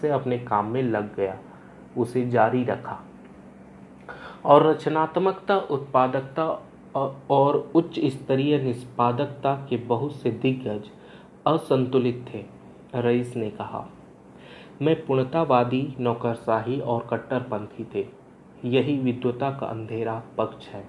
से 0.00 0.08
अपने 0.08 0.38
काम 0.38 0.66
में 0.66 0.82
लग 0.82 1.14
गया, 1.16 1.38
उसे 1.96 2.28
जारी 2.28 2.64
रखा। 2.64 2.98
और 4.44 4.66
रचनात्मकता, 4.66 5.56
उत्पादकता 5.56 6.46
और 7.30 7.56
उच्च 7.74 7.98
स्तरीय 8.04 8.58
निष्पादकता 8.58 9.54
के 9.68 9.76
बहुत 9.76 10.14
से 10.14 10.30
दिग्गज 10.32 10.90
असंतुलित 11.46 12.24
थे, 12.28 12.44
रईस 12.94 13.36
ने 13.36 13.50
कहा। 13.50 13.86
मैं 14.82 15.06
पूर्णतावादी, 15.06 15.96
नौकरशाही 16.00 16.80
और 16.80 17.06
कट्टरपंथी 17.10 17.86
थे। 17.94 18.06
यही 18.64 18.98
विद्वता 18.98 19.50
का 19.50 19.66
अंधेरा 19.66 20.22
पक्ष 20.38 20.68
है। 20.68 20.88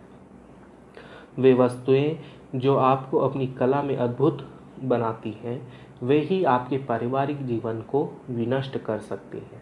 वे 1.39 1.53
वस्तुएँ 1.53 2.19
जो 2.55 2.75
आपको 2.77 3.17
अपनी 3.17 3.47
कला 3.47 3.81
में 3.81 3.97
अद्भुत 3.97 4.49
बनाती 4.83 5.31
हैं, 5.31 5.73
वे 6.03 6.19
ही 6.19 6.43
आपके 6.43 6.77
पारिवारिक 6.77 7.45
जीवन 7.45 7.81
को 7.81 8.21
विनष्ट 8.29 8.77
कर 8.77 8.99
सकती 8.99 9.37
हैं। 9.37 9.61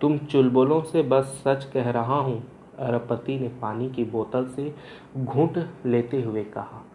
तुम 0.00 0.18
चुलबुलों 0.18 0.82
से 0.82 1.02
बस 1.02 1.42
सच 1.44 1.64
कह 1.64 1.90
रहा 1.90 2.16
हूँ, 2.16 2.44
अरबपति 2.78 3.38
ने 3.38 3.48
पानी 3.48 3.90
की 3.90 4.04
बोतल 4.04 4.46
से 4.46 4.74
घूंट 5.16 5.68
लेते 5.86 6.22
हुए 6.22 6.44
कहा। 6.44 6.86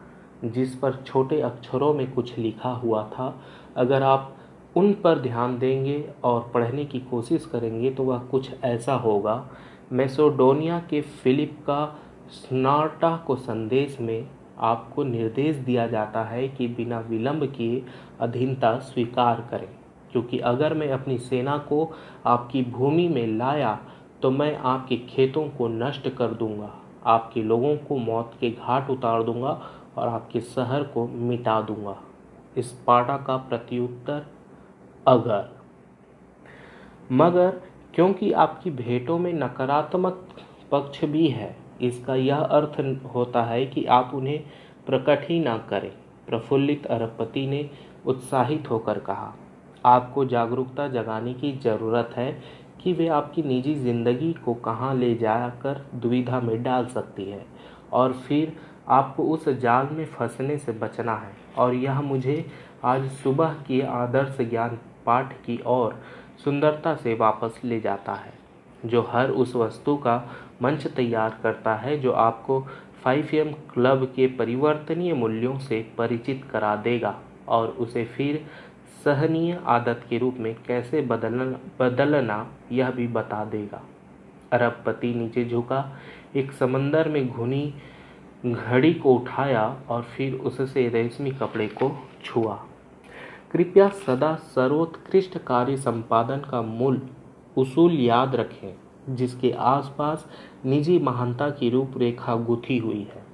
जिस 0.46 0.76
पर 0.76 0.94
छोटे 0.94 1.42
अक्षरों 1.42 1.94
में 1.94 2.12
कुछ 2.12 2.38
लिखा 2.38 2.70
हुआ 2.70 3.04
था, 3.04 3.42
अगर 3.78 4.04
आप 4.04 4.34
उन 4.78 4.92
पर 4.94 5.20
ध्यान 5.20 5.58
देंगे 5.60 6.04
और 6.24 6.50
पढ़ने 6.54 6.86
की 6.86 7.00
कोशिश 7.02 7.46
करेंगे 7.46 7.92
तो 7.92 8.04
वह 8.04 8.18
कुछ 8.32 8.52
ऐसा 8.64 8.94
होगा। 8.96 9.50
मैसोडोनिया 9.92 10.80
के 10.80 11.02
फिलिप 11.02 11.58
का 11.62 11.86
स्नार्टा 12.32 13.16
को 13.18 13.36
संदेश 13.36 13.98
में 14.02 14.28
आपको 14.60 15.04
निर्देश 15.04 15.56
दिया 15.56 15.88
जाता 15.88 16.24
है 16.24 16.48
कि 16.48 16.68
बिना 16.68 17.00
विलंब 17.00 17.46
किए 17.48 17.84
अधीनता 18.22 18.78
स्वीकार 18.80 19.48
करें, 19.52 19.68
क्योंकि 20.12 20.40
अगर 20.40 20.74
मैं 20.74 20.92
अपनी 20.92 21.18
सेना 21.20 21.58
को 21.58 21.90
आपकी 22.26 22.64
भूमि 22.64 23.08
में 23.08 23.28
लाया 23.28 23.78
तो 24.22 24.32
मैं 24.32 24.56
आपके 24.58 24.98
खेतों 25.08 25.48
को 25.50 25.68
नष्ट 25.68 26.10
कर 26.10 26.34
दूँगा, 26.34 26.72
आपके 27.06 27.44
लोगों 27.44 27.76
को 27.78 27.98
मौत 27.98 28.32
के 28.40 28.50
घाट 28.52 28.90
उतार 28.90 29.24
दूँगा 29.24 29.60
और 29.98 30.08
आपके 30.08 30.42
शहर 30.42 30.84
को 30.84 31.08
मिटा 31.08 31.62
दूँगा। 31.62 31.98
स्पार्टा 32.60 33.18
का 33.18 33.38
प्रत्युत्तर 33.40 34.26
अगर। 35.08 35.50
मगर, 37.12 37.50
क्योंकि 37.96 38.32
आपकी 38.34 38.72
भेंटों 38.72 39.18
में 39.20 39.32
नकारात्मक 39.34 40.28
पक्ष 40.72 41.04
भी 41.06 41.28
है, 41.28 41.56
इसका 41.82 42.16
यह 42.16 42.38
अर्थ 42.38 42.80
होता 43.16 43.44
है 43.44 43.66
कि 43.66 43.86
आप 43.86 44.12
उन्हें 44.16 44.40
प्रकट 44.88 45.30
ही 45.30 45.40
ना 45.40 45.58
करें, 45.70 45.92
प्रफुल्लित 46.28 46.86
अरबपति 46.86 47.46
ने 47.48 47.70
उत्साहित 48.06 48.70
होकर 48.70 49.00
कहा। 49.00 49.34
आपको 49.86 50.26
जागरूकता 50.26 50.88
जगाने 50.88 51.34
की 51.34 51.52
ज़रूरत 51.58 52.14
है 52.18 52.32
कि 52.84 52.94
वे 52.94 53.08
आपकी 53.10 53.44
निजी 53.44 53.76
ज़िंदगी 53.76 54.32
को 54.46 54.54
कहाँ 54.62 54.94
ले 54.96 55.14
जाकर 55.16 55.82
दुविधा 55.96 56.40
में 56.40 56.62
डाल 56.64 56.86
सकती 56.88 57.30
है, 57.32 57.46
और 57.94 58.14
फिर 58.14 58.56
आपको 58.90 59.24
उस 59.26 59.48
जाल 59.52 59.88
में 59.92 60.06
फंसने 60.08 60.58
से 60.58 60.72
बचना 60.74 61.16
है। 61.16 61.32
और 61.58 61.74
यह 61.76 62.02
मुझे 62.02 62.46
आज 62.86 63.10
सुबह 63.14 63.54
के 63.68 63.82
आदर्श 63.82 64.38
ज्ञान 64.42 64.78
पाठ 65.08 65.34
की 65.46 65.60
ओर 65.66 65.96
सुंदरता 66.44 66.96
से 66.96 67.14
वापस 67.16 67.60
ले 67.64 67.80
जाता 67.80 68.14
है, 68.14 68.34
जो 68.86 69.02
हर 69.10 69.32
उस 69.32 69.56
वस्तु 69.56 69.96
का 69.98 70.18
मंच 70.62 70.88
तैयार 70.88 71.38
करता 71.44 71.76
है 71.76 71.98
जो 72.00 72.12
आपको 72.12 72.60
5 73.06 73.34
एम 73.34 73.52
क्लब 73.74 74.06
के 74.16 74.28
परिवर्तनीय 74.38 75.14
मूल्यों 75.14 75.58
से 75.60 75.86
परिचित 75.98 76.44
करा 76.52 76.76
देगा 76.76 77.16
और 77.48 77.68
उसे 77.80 78.06
फिर 78.08 78.46
सहनीय 79.06 79.60
आदत 79.68 80.06
के 80.10 80.18
रूप 80.18 80.38
में 80.40 80.54
कैसे 80.68 81.02
बदलना 81.02 81.46
बदलना 81.80 82.46
यह 82.72 82.90
भी 82.92 83.08
बता 83.08 83.44
देगा। 83.46 83.82
अरबपति 84.54 85.14
नीचे 85.14 85.46
झुका, 85.46 85.84
एक 86.36 86.52
समंदर 86.52 87.10
में 87.10 87.28
घुनी 87.28 87.74
घड़ी 88.46 88.94
को 88.94 89.14
उठाया 89.16 89.64
और 89.90 90.02
फिर 90.16 90.34
उससे 90.34 90.88
रेशमी 90.90 91.32
कपड़े 91.32 91.68
को 91.68 91.92
छुआ। 92.24 92.60
कृपया 93.52 93.90
सदा 93.90 94.36
सर्वोत्कृष्ट 94.36 95.38
कार्य 95.38 95.78
संपादन 95.78 96.38
का 96.38 96.62
मूल 96.62 97.02
उसूल 97.58 97.94
याद 97.94 98.36
रखें, 98.36 98.76
जिसके 99.16 99.52
आसपास 99.52 100.26
निजी 100.66 101.00
महानता 101.00 101.50
की 101.50 101.70
रूपरेखा 101.70 102.36
गुथी 102.36 102.78
हुई 102.78 103.08
है। 103.16 103.26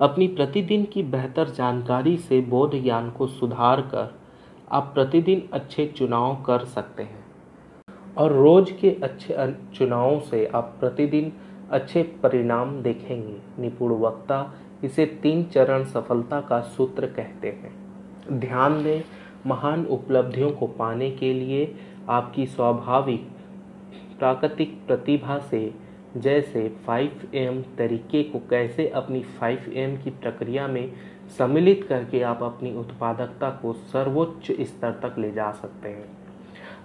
अपनी 0.00 0.28
प्रतिदिन 0.28 0.84
की 0.84 1.02
बेहतर 1.02 1.50
जानकारी 1.50 2.16
से 2.16 2.40
बोध 2.40 2.82
ज्ञान 2.82 3.10
को 3.10 3.26
सुधार 3.26 3.80
कर 3.80 4.14
आप 4.70 4.90
प्रतिदिन 4.94 5.48
अच्छे 5.52 5.86
चुनाव 5.86 6.42
कर 6.42 6.64
सकते 6.64 7.02
हैं। 7.02 7.24
और 8.18 8.32
रोज 8.32 8.70
के 8.70 8.90
अच्छे 9.02 9.52
चुनावों 9.74 10.20
से 10.20 10.46
आप 10.46 10.76
प्रतिदिन 10.80 11.32
अच्छे 11.70 12.02
परिणाम 12.02 12.82
देखेंगे। 12.82 13.62
निपुण 13.62 13.92
वक्ता 13.92 14.54
इसे 14.84 15.06
तीन 15.06 15.44
चरण 15.44 15.84
सफलता 15.84 16.40
का 16.40 16.60
सूत्र 16.60 17.06
कहते 17.06 17.48
हैं। 17.48 17.89
ध्यान 18.32 18.84
दें, 18.84 19.02
महान 19.46 19.86
उपलब्धियों 19.86 20.50
को 20.50 20.66
पाने 20.66 21.10
के 21.10 21.34
लिए 21.34 21.74
आपकी 22.08 22.46
स्वाभाविक, 22.46 23.28
प्राकृतिक 24.18 24.86
प्रतिभा 24.86 25.38
से, 25.38 25.74
जैसे 26.16 26.76
5 26.88 27.34
एम 27.34 27.62
तरीके 27.62 28.22
को 28.22 28.38
कैसे 28.38 28.88
अपनी 28.88 29.24
5 29.40 29.68
एम 29.68 29.96
की 29.96 30.10
प्रक्रिया 30.10 30.68
में 30.68 30.92
सम्मिलित 31.38 31.86
करके 31.88 32.22
आप 32.22 32.42
अपनी 32.42 32.74
उत्पादकता 32.74 33.50
को 33.50 33.72
सर्वोच्च 33.72 34.52
स्तर 34.60 34.90
तक 34.90 35.18
ले 35.18 35.30
जा 35.30 35.52
सकते 35.52 35.88
हैं। 35.88 36.08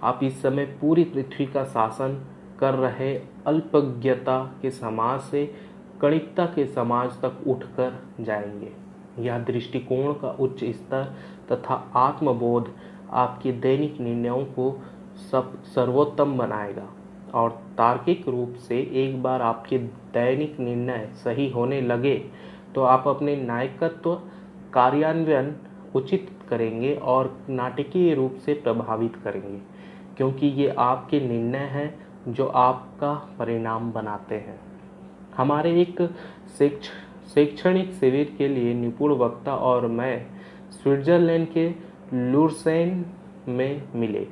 आप 0.02 0.20
इस 0.22 0.42
समय 0.42 0.64
पूरी 0.64 1.04
पृथ्वी 1.04 1.46
का 1.46 1.64
शासन 1.64 2.26
कर 2.60 2.74
रहे 2.74 3.20
अल्पज्ञता 3.46 4.58
के 4.62 4.70
समाज 4.70 5.20
से, 5.20 5.54
कणिकता 6.00 6.46
के 6.46 6.66
समाज 6.66 7.10
तक 7.10 7.44
उठकर 7.46 8.02
जाएँगे। 8.20 8.85
यह 9.18 9.38
दृष्टिकोण 9.44 10.12
का 10.12 10.30
उच्च 10.40 10.64
स्तर 10.66 11.14
तथा 11.52 11.74
आत्मबोध 11.96 12.72
आपके 13.14 13.52
दैनिक 13.52 14.00
निर्णयों 14.00 14.44
को 14.54 14.70
सब 15.30 15.62
सर्वोत्तम 15.64 16.36
बनाएगा। 16.38 16.88
और 17.34 17.50
तार्किक 17.78 18.28
रूप 18.28 18.54
से 18.58 18.78
एक 18.96 19.22
बार 19.22 19.42
आपके 19.42 19.78
दैनिक 20.14 20.58
निर्णय 20.60 21.08
सही 21.14 21.48
होने 21.50 21.80
लगे 21.80 22.14
तो 22.74 22.82
आप 22.84 23.08
अपने 23.08 23.36
नायकत्व, 23.36 24.14
कार्यान्वयन 24.72 25.54
उचित 25.94 26.30
करेंगे 26.48 26.94
और 26.94 27.36
नाटकीय 27.50 28.14
रूप 28.14 28.34
से 28.36 28.54
प्रभावित 28.54 29.16
करेंगे, 29.24 29.58
क्योंकि 30.16 30.46
ये 30.46 30.68
आपके 30.78 31.20
निर्णय 31.20 31.66
हैं 31.68 32.32
जो 32.34 32.46
आपका 32.46 33.12
परिणाम 33.38 33.90
बनाते 33.92 34.34
हैं। 34.36 34.58
हमारे 35.36 35.80
एक 35.80 36.00
शैक्षणिक 37.34 37.92
शिविर 37.92 38.34
के 38.38 38.48
लिए 38.48 38.74
निपुण 38.74 39.12
वक्ता 39.12 39.54
और 39.54 39.86
मैं 39.86 40.26
स्विट्जरलैंड 40.72 41.46
के 41.48 41.68
लुरसैन 42.14 43.04
में 43.48 43.82
मिले। 43.94 44.26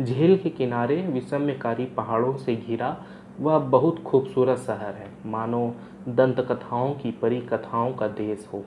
झील 0.00 0.36
के 0.38 0.50
किनारे 0.50 0.96
विषम्यकारी 1.06 1.84
पहाड़ों 1.84 2.36
से 2.36 2.56
घिरा, 2.56 2.96
वह 3.40 3.58
बहुत 3.58 4.02
खूबसूरत 4.02 4.58
शहर 4.58 4.94
है। 4.94 5.08
मानो 5.26 5.74
दंत 6.08 6.40
कथाओं 6.40 6.94
की 6.94 7.10
परी 7.10 7.40
कथाओं 7.40 7.92
का 7.92 8.08
देश 8.08 8.48
हो। 8.52 8.64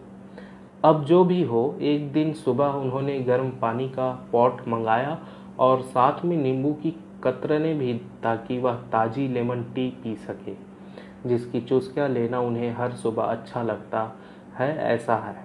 अब 0.83 1.03
जो 1.05 1.23
भी 1.23 1.43
हो, 1.43 1.77
एक 1.81 2.11
दिन 2.11 2.33
सुबह 2.33 2.65
उन्होंने 2.65 3.19
गर्म 3.19 3.49
पानी 3.49 3.89
का 3.89 4.29
पॉट 4.31 4.67
मंगाया 4.67 5.17
और 5.59 5.81
साथ 5.81 6.25
में 6.25 6.37
नींबू 6.37 6.73
की 6.73 6.91
कतरने 7.23 7.73
भी 7.73 7.93
ताकि 7.93 8.57
वह 8.57 8.73
ताज़ी 8.73 9.27
लेमन 9.27 9.63
टी 9.63 9.89
पी 10.03 10.15
सके। 10.15 10.72
जिसकी 11.25 11.61
चुस्कियाँ 11.61 12.07
लेना 12.09 12.39
उन्हें 12.39 12.71
हर 12.71 12.91
सुबह 12.93 13.23
अच्छा 13.23 13.63
लगता 13.63 14.01
है, 14.55 14.77
ऐसा 14.85 15.15
है। 15.15 15.35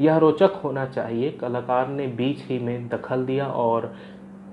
यह 0.00 0.16
रोचक 0.16 0.60
होना 0.64 0.84
चाहिए। 0.86 1.30
कलाकार 1.30 1.88
ने 1.88 2.06
बीच 2.06 2.42
ही 2.42 2.58
में 2.58 2.88
दखल 2.88 3.24
दिया 3.24 3.46
और 3.46 3.92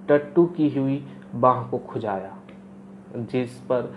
टट्टू 0.10 0.45
की 0.47 0.69
हुई 0.69 1.04
बाह 1.36 1.62
को 1.63 1.78
खुजाया, 1.80 2.36
जिस 3.15 3.58
पर 3.71 3.93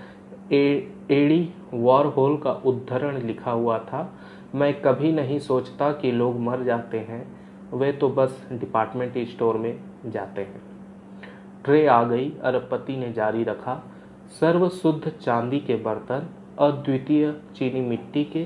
एडी 0.53 1.55
वॉरहोल 1.73 2.37
का 2.37 2.53
उद्धरण 2.53 3.19
लिखा 3.19 3.51
हुआ 3.51 3.79
था। 3.79 4.09
मैं 4.55 4.73
कभी 4.83 5.13
नहीं 5.13 5.39
सोचता 5.39 5.93
कि 5.93 6.11
लोग 6.13 6.39
मर 6.41 6.63
जाते 6.63 6.99
हैं। 7.01 7.25
वे 7.73 7.93
तो 7.93 8.09
बस 8.09 8.47
डिपार्टमेंट 8.53 9.19
स्टोर 9.29 9.57
में 9.57 9.79
जाते 10.07 10.43
हैं। 10.43 10.61
ट्रे 11.65 11.87
आ 11.87 12.03
गई, 12.05 12.31
अरबपति 12.43 12.97
ने 12.97 13.13
जारी 13.13 13.45
रखा। 13.45 13.81
सर्व 14.33 14.69
शुद्ध 14.69 15.09
चांदी 15.09 15.59
के 15.61 15.75
बर्तन, 15.77 16.29
अद्वितीय 16.59 17.33
चीनी 17.57 17.81
मिट्टी 17.81 18.25
के 18.25 18.45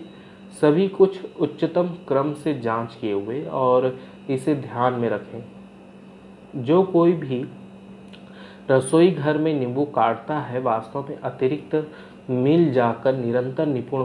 सभी 0.61 0.89
कुछ 0.89 1.19
उच्चतम 1.41 1.89
क्रम 2.09 2.33
से 2.33 2.55
जाँच 2.59 2.95
किए 3.01 3.13
हुए 3.13 3.45
और 3.45 3.99
इसे 4.31 4.55
ध्यान 4.55 4.93
में 4.93 5.09
रखें। 5.09 5.45
जो 6.65 6.83
कोई 6.83 7.13
भी 7.13 7.45
रसोई 8.71 9.11
घर 9.11 9.39
में 9.39 9.53
नींबू 9.55 9.85
काटता 9.85 10.39
है, 10.39 10.61
वास्तव 10.61 11.07
में 11.09 11.19
अतिरिक्त 11.19 11.91
मिल 12.31 12.73
जाकर 12.73 13.17
निरंतर 13.17 13.67
निपुण, 13.67 14.05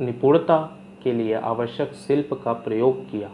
निपुणता 0.00 0.58
के 1.02 1.12
लिए 1.12 1.34
आवश्यक 1.34 1.92
शिल्प 1.92 2.34
का 2.44 2.52
प्रयोग 2.52 3.10
किया 3.10 3.30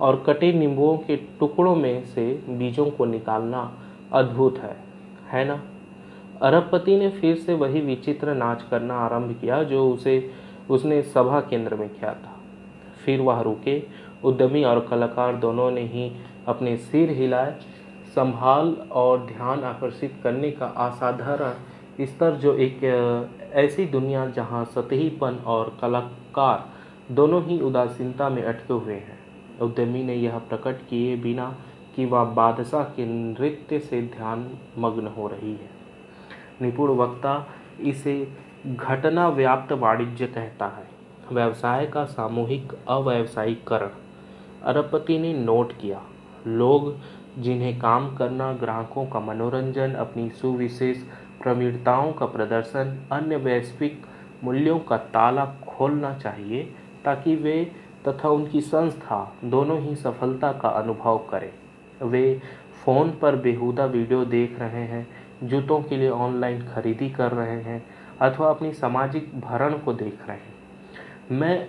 और 0.00 0.22
कटे 0.26 0.52
नींबुओं 0.52 0.96
के 0.98 1.16
टुकड़ों 1.16 1.76
में 1.76 2.04
से 2.04 2.32
बीजों 2.48 2.90
को 2.90 3.04
निकालना 3.04 3.78
अद्भुत 4.12 4.58
है 4.58 4.76
है 5.30 5.44
ना? 5.44 5.62
अरबपति 6.42 6.96
ने 6.96 7.08
फिर 7.08 7.36
से 7.36 7.54
वही 7.54 7.80
विचित्र 7.80 8.34
नाच 8.34 8.62
करना 8.62 8.94
आरंभ 8.94 9.38
किया, 9.40 9.62
जो 9.62 9.90
उसे, 9.90 10.30
उसने 10.70 11.02
सभा 11.02 11.40
केंद्र 11.40 11.74
में 11.74 11.88
किया 11.88 12.14
था। 12.14 12.40
फिर 13.04 13.20
वह 13.20 13.40
रुके। 13.40 13.82
उद्यमी 14.24 14.64
और 14.64 14.80
कलाकार 14.80 15.36
दोनों 15.36 15.70
ने 15.70 15.80
ही 15.80 16.16
अपने 16.48 16.76
सिर 16.76 17.10
हिलाए। 17.10 17.56
संभाल 18.14 18.76
और 18.92 19.26
ध्यान 19.26 19.64
आकर्षित 19.64 20.14
करने 20.22 20.50
का 20.50 20.66
असाधारण 20.66 21.52
स्तर, 22.04 22.30
जो 22.30 22.54
एक 22.54 22.80
ऐसी 23.52 23.86
दुनिया 23.86 24.26
जहाँ 24.26 24.64
सतहीपन 24.64 25.34
और 25.46 25.76
कलाकार 25.80 26.68
दोनों 27.14 27.44
ही 27.44 27.60
उदासीनता 27.60 28.28
में 28.28 28.42
अटके 28.42 28.72
हुए 28.72 28.94
हैं। 28.94 29.18
उद्यमी 29.60 30.02
ने 30.04 30.14
यह 30.14 30.38
प्रकट 30.38 30.88
किए 30.88 31.16
बिना 31.16 31.56
कि 31.96 32.04
वह 32.04 32.24
बादशाह 32.24 32.84
के 32.84 33.06
नृत्य 33.06 33.78
से 33.78 34.02
ध्यान 34.02 34.50
मग्न 34.78 35.06
हो 35.06 35.26
रही 35.26 35.52
है। 35.52 35.79
निपुण 36.62 36.90
वक्ता 36.90 37.46
इसे 37.80 38.32
घटना 38.66 39.28
व्याप्त 39.28 39.72
वाणिज्य 39.72 40.26
कहता 40.26 40.66
है। 40.66 40.88
व्यवसाय 41.32 41.86
का 41.86 42.04
सामूहिक 42.04 42.72
अव्यवसायीकरण। 42.88 43.90
अरबपति 44.62 45.18
ने 45.18 45.32
नोट 45.34 45.72
किया, 45.72 46.02
लोग 46.46 46.94
जिन्हें 47.38 47.78
काम 47.78 48.14
करना, 48.16 48.52
ग्राहकों 48.52 49.06
का 49.06 49.20
मनोरंजन, 49.20 49.92
अपनी 49.94 50.28
सुविशेष 50.30 51.02
प्रवीणताओं 51.42 52.12
का 52.12 52.26
प्रदर्शन, 52.26 52.96
अन्य 53.12 53.36
वैश्विक 53.36 54.02
मूल्यों 54.44 54.78
का 54.78 54.96
ताला 54.96 55.44
खोलना 55.68 56.12
चाहिए, 56.14 56.62
ताकि 57.04 57.36
वे 57.36 57.72
तथा 58.08 58.28
उनकी 58.28 58.60
संस्था 58.60 59.36
दोनों 59.44 59.80
ही 59.80 59.94
सफलता 59.96 60.52
का 60.52 60.68
अनुभव 60.68 61.18
करें। 61.30 61.50
वे 62.02 62.40
फ़ोन 62.84 63.10
पर 63.22 63.36
बेहुदा 63.36 63.84
वीडियो 63.84 64.24
देख 64.24 64.58
रहे 64.58 64.84
हैं। 64.84 65.06
जूतों 65.42 65.82
के 65.82 65.96
लिए 65.96 66.08
ऑनलाइन 66.08 66.62
खरीदी 66.62 67.10
कर 67.10 67.32
रहे 67.32 67.62
हैं 67.62 67.82
अथवा 68.20 68.50
अपनी 68.50 68.72
सामाजिक 68.72 69.40
भरण 69.40 69.78
को 69.78 69.92
देख 69.92 70.18
रहे 70.28 70.36
हैं। 70.36 71.38
मैं, 71.38 71.68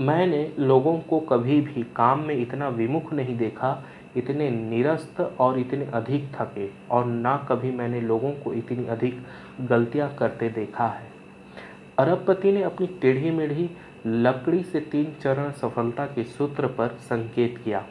मैंने 0.00 0.52
लोगों 0.58 0.98
को 0.98 1.20
कभी 1.20 1.60
भी 1.60 1.82
काम 1.82 2.20
में 2.20 2.34
इतना 2.34 2.68
विमुख 2.68 3.12
नहीं 3.12 3.36
देखा, 3.36 3.84
इतने 4.16 4.50
निरस्त 4.50 5.20
और 5.40 5.58
इतने 5.58 5.84
अधिक 5.84 6.32
थके, 6.34 6.68
और 6.90 7.04
ना 7.04 7.46
कभी 7.48 7.70
मैंने 7.70 8.00
लोगों 8.00 8.32
को 8.32 8.52
इतनी 8.52 8.86
अधिक 8.86 9.22
गलतियाँ 9.60 10.14
करते 10.14 10.48
देखा 10.48 10.86
है। 10.86 11.06
अरबपति 11.98 12.52
ने 12.52 12.62
अपनी 12.62 12.86
टेढ़ी 12.86 13.30
मेढ़ी 13.30 13.70
लकड़ी 14.06 14.62
से 14.62 14.80
तीन 14.80 15.12
चरण 15.22 15.50
सफलता 15.50 16.06
के 16.06 16.24
सूत्र 16.24 16.66
पर 16.66 16.88
संकेत 16.88 17.58
किया। 17.64 17.86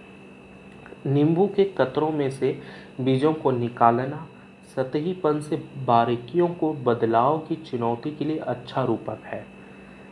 नींबू 1.05 1.47
के 1.47 1.63
कतरों 1.63 2.12
में 2.12 2.29
से 2.29 2.62
बीजों 3.01 3.34
को 3.34 3.51
निकालना 3.51 4.27
सतहीपन 4.75 5.39
से 5.39 5.55
बारीकियों 5.86 6.47
को 6.47 6.73
बदलाव 6.73 7.38
की 7.39 7.55
चुनौती 7.55 8.12
के 8.12 8.25
लिए 8.25 8.38
अच्छा 8.38 8.84
रूपक 8.84 9.23
है। 9.25 9.45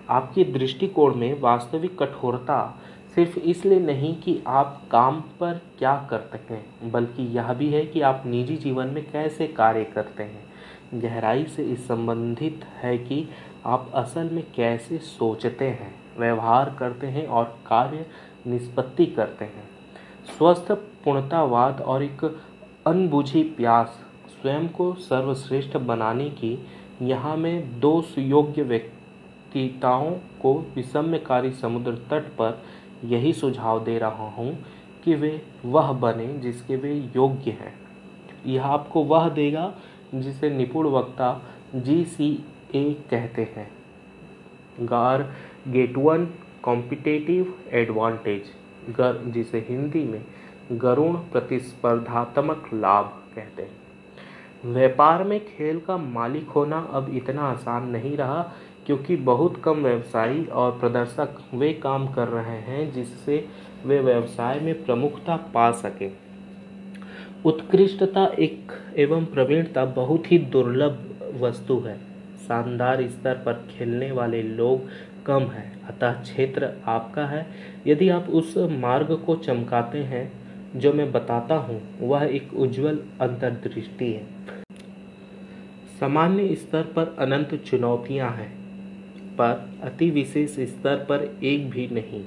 आपके 0.10 0.44
दृष्टिकोण 0.44 1.16
में 1.16 1.40
वास्तविक 1.42 1.98
कठोरता 2.00 2.60
सिर्फ़ 3.16 3.38
इसलिए 3.40 3.80
नहीं 3.80 4.16
कि 4.16 4.42
आप 4.48 4.82
काम 4.92 5.20
पर 5.40 5.62
क्या 5.80 5.96
करते 6.10 6.54
हैं 6.54 6.92
बल्कि 6.92 7.24
यह 7.38 7.54
भी 7.54 7.70
है 7.70 7.86
कि 7.86 8.02
आप 8.02 8.24
निजी 8.26 8.56
जीवन 8.56 8.88
में 8.88 9.04
कैसे 9.12 9.48
कार्य 9.48 9.84
करते 9.86 10.24
हैं। 10.24 11.02
गहराई 11.02 11.46
से 11.46 11.64
इस 11.64 11.88
संबंधित 11.88 12.66
है 12.76 12.98
कि 12.98 13.28
आप 13.66 13.92
असल 13.96 14.30
में 14.30 14.44
कैसे 14.56 14.98
सोचते 14.98 15.66
हैं, 15.66 15.94
व्यवहार 16.18 16.76
करते 16.80 17.08
हैं 17.08 17.26
और 17.28 17.46
कार्य 17.68 18.06
निष्पत्ति 18.48 19.06
करते 19.06 19.46
हैं। 19.46 19.68
स्वस्थ, 20.38 20.72
पूर्णतावाद 21.04 21.82
और 21.82 22.04
एक 22.04 22.24
अनबुझी 22.88 23.44
प्यास 23.44 24.00
स्वयं 24.42 24.68
को 24.68 24.94
सर्वश्रेष्ठ 24.94 25.78
बनाने 25.78 26.30
की 26.30 26.58
यहाँ 27.02 27.36
में 27.38 27.80
दो 27.80 28.02
सुयोग्य 28.02 28.64
व्यक्तिताओं 28.64 30.12
को 30.42 30.54
विषम्यकारी 30.76 31.52
समुद्र 31.52 31.94
तट 32.12 32.28
पर 32.32 32.62
यही 33.06 33.34
सुझाव 33.34 33.84
दे 33.84 33.98
रहा 34.00 34.30
हूँ 34.30 34.52
कि 35.06 35.16
वे 35.16 35.42
वह 35.66 35.92
बने 35.92 36.28
जिसके 36.40 36.76
वे 36.76 36.94
योग्य 37.16 37.52
हैं। 37.52 37.74
यह 38.46 38.66
आपको 38.66 39.04
वह 39.04 39.30
देगा 39.30 39.74
जिसे 40.16 40.50
निपुण 40.50 40.88
वक्ता 40.88 41.32
जी 41.76 42.04
सी 42.06 42.32
ए 42.76 42.84
कहते 43.10 43.48
हैं। 43.56 43.70
गार 44.82 45.22
गेट 45.68 45.98
वन 45.98 46.26
कॉम्पिटेटिव 46.64 47.54
एडवांटेज, 47.72 48.44
गर, 48.90 49.24
जिसे 49.28 49.66
हिंदी 49.70 50.04
में 50.04 50.22
गरुण 50.72 51.16
प्रतिस्पर्धात्मक 51.32 52.70
लाभ 52.74 53.06
कहते 53.36 53.62
हैं। 53.62 53.89
व्यापार 54.66 55.24
में 55.24 55.40
खेल 55.40 55.80
का 55.80 55.98
मालिक 55.98 56.50
होना 56.50 56.78
अब 56.94 57.10
इतना 57.16 57.42
आसान 57.42 57.88
नहीं 57.90 58.16
रहा, 58.18 58.42
क्योंकि 58.86 59.16
बहुत 59.16 59.62
कम 59.64 59.84
व्यवसायी 59.84 60.44
और 60.46 60.72
प्रदर्शक 60.80 61.38
वे 61.54 61.74
काम 61.74 62.08
कर 62.08 62.28
रहे 62.28 62.58
हैं 62.62 62.92
जिससे 62.92 63.46
वे 63.86 64.00
व्यवसाय 64.00 64.60
में 64.60 64.74
प्रमुखता 64.86 65.36
पा 65.54 65.70
सके। 65.72 66.10
उत्कृष्टता 67.46 68.26
एक 68.40 68.72
एवं 68.98 69.26
प्रवीणता 69.26 69.86
बहुत 69.86 70.32
ही 70.32 70.38
दुर्लभ 70.38 70.98
वस्तु 71.42 71.80
है। 71.80 71.98
शानदार 72.48 73.08
स्तर 73.08 73.36
पर 73.36 73.54
खेलने 73.70 74.12
वाले 74.12 74.42
लोग 74.44 74.88
कम 75.26 75.44
हैं, 75.44 75.88
अतः 75.88 76.22
क्षेत्र 76.22 76.70
आपका 76.88 77.26
है। 77.26 77.46
यदि 77.88 78.10
आप 78.10 78.30
उस 78.30 78.54
मार्ग 78.72 79.14
को 79.26 79.36
चमकाते 79.36 79.98
हैं, 80.04 80.32
जो 80.76 80.94
मैं 80.94 81.12
बताता 81.12 81.56
हूँ, 81.56 81.82
वह 82.02 82.24
एक 82.26 82.54
उज्जवल 82.54 83.00
अंतर्दृष्टि 83.22 84.12
है। 84.14 84.39
सामान्य 86.00 86.56
स्तर 86.56 86.84
पर 86.96 87.16
अनंत 87.20 87.54
चुनौतियाँ 87.66 88.30
हैं, 88.32 88.50
पर 89.36 89.70
अति 89.84 90.10
विशेष 90.12 90.56
स्तर 90.70 91.06
पर 91.10 91.24
एक 91.44 91.70
भी 91.70 91.88
नहीं। 91.88 92.24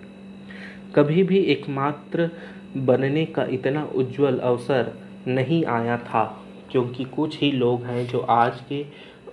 कभी 0.95 1.23
भी 1.23 1.39
एकमात्र 1.53 2.31
बनने 2.79 3.25
का 3.27 3.45
इतना 3.51 3.85
उज्जवल 3.95 4.39
अवसर 4.41 4.93
नहीं 5.29 5.65
आया 5.67 5.97
था, 5.99 6.25
क्योंकि 6.71 7.05
कुछ 7.07 7.39
ही 7.41 7.51
लोग 7.53 7.85
हैं 7.85 8.07
जो 8.07 8.21
आज 8.31 8.61
के 8.69 8.85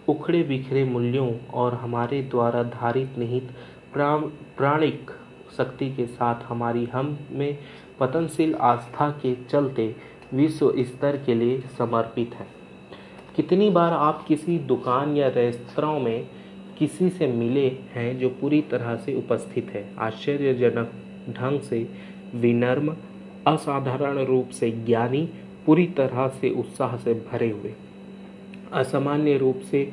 उखड़े 0.07 0.41
बिखरे 0.43 0.83
मूल्यों 0.83 1.29
और 1.53 1.73
हमारे 1.73 2.21
द्वारा 2.21 2.63
धारित 2.65 3.17
निहित 3.17 3.49
प्राणिक 3.93 5.11
शक्ति 5.57 5.89
के 5.89 6.05
साथ 6.05 6.43
हमारी 6.43 6.85
हम 6.85 7.17
में 7.31 7.57
पतनशील 7.99 8.55
आस्था 8.55 9.09
के 9.21 9.35
चलते 9.43 9.95
विश्व 10.33 10.73
स्तर 10.79 11.17
के 11.25 11.35
लिए 11.35 11.59
समर्पित 11.77 12.35
है। 12.35 12.47
कितनी 13.39 13.69
बार 13.69 13.93
आप 13.93 14.25
किसी 14.27 14.59
दुकान 14.59 15.17
या 15.17 15.27
रेस्तरां 15.27 15.99
में 15.99 16.27
किसी 16.77 17.09
से 17.09 17.27
मिले 17.27 17.67
हैं 17.67 18.19
जो 18.19 18.29
पूरी 18.29 18.61
तरह 18.61 18.95
से 18.95 19.15
उपस्थित 19.15 19.69
है? 19.69 19.89
आश्चर्यजनक 19.99 20.91
ढंग 21.29 21.59
से, 21.59 21.89
विनम्र, 22.35 22.97
असाधारण 23.47 24.17
रूप 24.25 24.49
से 24.49 24.71
ज्ञानी, 24.71 25.29
पूरी 25.65 25.85
तरह 25.85 26.27
से 26.27 26.49
उत्साह 26.49 26.97
से 26.97 27.13
भरे 27.13 27.49
हुए। 27.49 27.73
असामान्य 28.73 29.37
रूप 29.37 29.59
से 29.59 29.91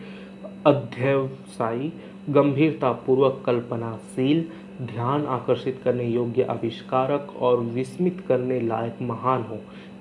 अध्यवसायी 0.66 1.92
गंभीरता 2.30 2.92
पूर्वक 2.92 3.42
कल्पनाशील, 3.46 4.44
ध्यान 4.82 5.26
आकर्षित 5.26 5.80
करने 5.84 6.04
योग्य 6.04 6.42
आविष्कारक 6.42 7.34
और 7.40 7.60
विस्मित 7.60 8.24
करने 8.28 8.60
लायक 8.60 9.02
महान 9.02 9.42
हो। 9.42 9.58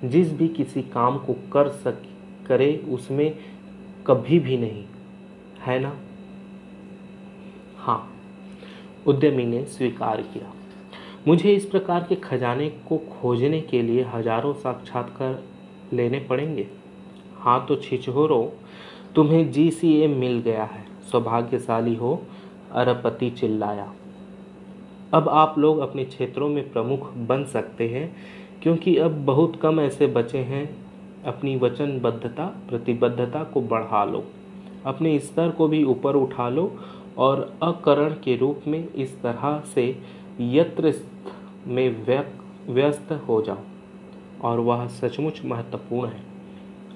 जिस 0.07 0.33
भी 0.33 0.47
किसी 0.47 0.81
काम 0.81 1.17
को 1.17 1.33
कर 1.33 1.69
सक 1.69 2.01
करे 2.47 2.85
उसमें 2.89 3.37
कभी 4.07 4.39
भी 4.39 4.57
नहीं। 4.57 4.83
है 5.61 5.79
ना? 5.79 5.95
हाँ। 7.77 8.11
उद्यमी 9.07 9.45
ने 9.45 9.63
स्वीकार 9.65 10.21
किया। 10.21 10.53
मुझे 11.27 11.53
इस 11.53 11.65
प्रकार 11.65 12.05
के 12.09 12.15
खजाने 12.15 12.69
को 12.69 12.97
खोजने 12.97 13.61
के 13.61 13.81
लिए 13.81 14.03
हज़ारों 14.03 14.53
साक्षात्कार 14.53 15.43
लेने 15.93 16.19
पड़ेंगे। 16.19 16.67
हाँ 17.37 17.65
तो 17.65 17.75
छिछोरो, 17.75 18.53
तुम्हें 19.15 19.51
जी 19.51 19.71
सी 19.71 19.93
ए 19.93 20.07
मिल 20.07 20.39
गया 20.39 20.63
है। 20.63 20.85
सौभाग्यशाली 21.11 21.95
हो, 21.95 22.21
अरबपति 22.71 23.29
चिल्लाया। 23.29 23.93
अब 25.13 25.29
आप 25.29 25.57
लोग 25.57 25.79
अपने 25.79 26.05
क्षेत्रों 26.05 26.49
में 26.49 26.71
प्रमुख 26.71 27.13
बन 27.13 27.43
सकते 27.45 27.87
हैं, 27.89 28.15
क्योंकि 28.63 28.97
अब 28.97 29.25
बहुत 29.25 29.55
कम 29.55 29.79
ऐसे 29.79 30.07
बचे 30.07 30.37
हैं 30.37 30.84
अपनी 31.25 31.55
वचनबद्धता, 31.55 32.45
प्रतिबद्धता 32.69 33.43
को 33.43 33.61
बढ़ा 33.61 34.05
लो। 34.05 34.23
अपने 34.85 35.19
स्तर 35.19 35.49
को 35.49 35.67
भी 35.67 35.83
ऊपर 35.83 36.15
उठा 36.15 36.49
लो 36.49 36.75
और 37.17 37.53
अकरण 37.63 38.09
के 38.09 38.37
रूप 38.37 38.61
में 38.67 38.93
इस 38.93 39.21
तरह 39.21 39.63
से 39.75 39.99
यत्र 40.39 40.93
में 41.67 42.05
व्यस्त 42.69 43.11
हो 43.27 43.41
जाओ। 43.41 43.57
और 44.41 44.59
वह 44.59 44.87
सचमुच 44.87 45.41
महत्वपूर्ण 45.45 46.09
है। 46.09 46.21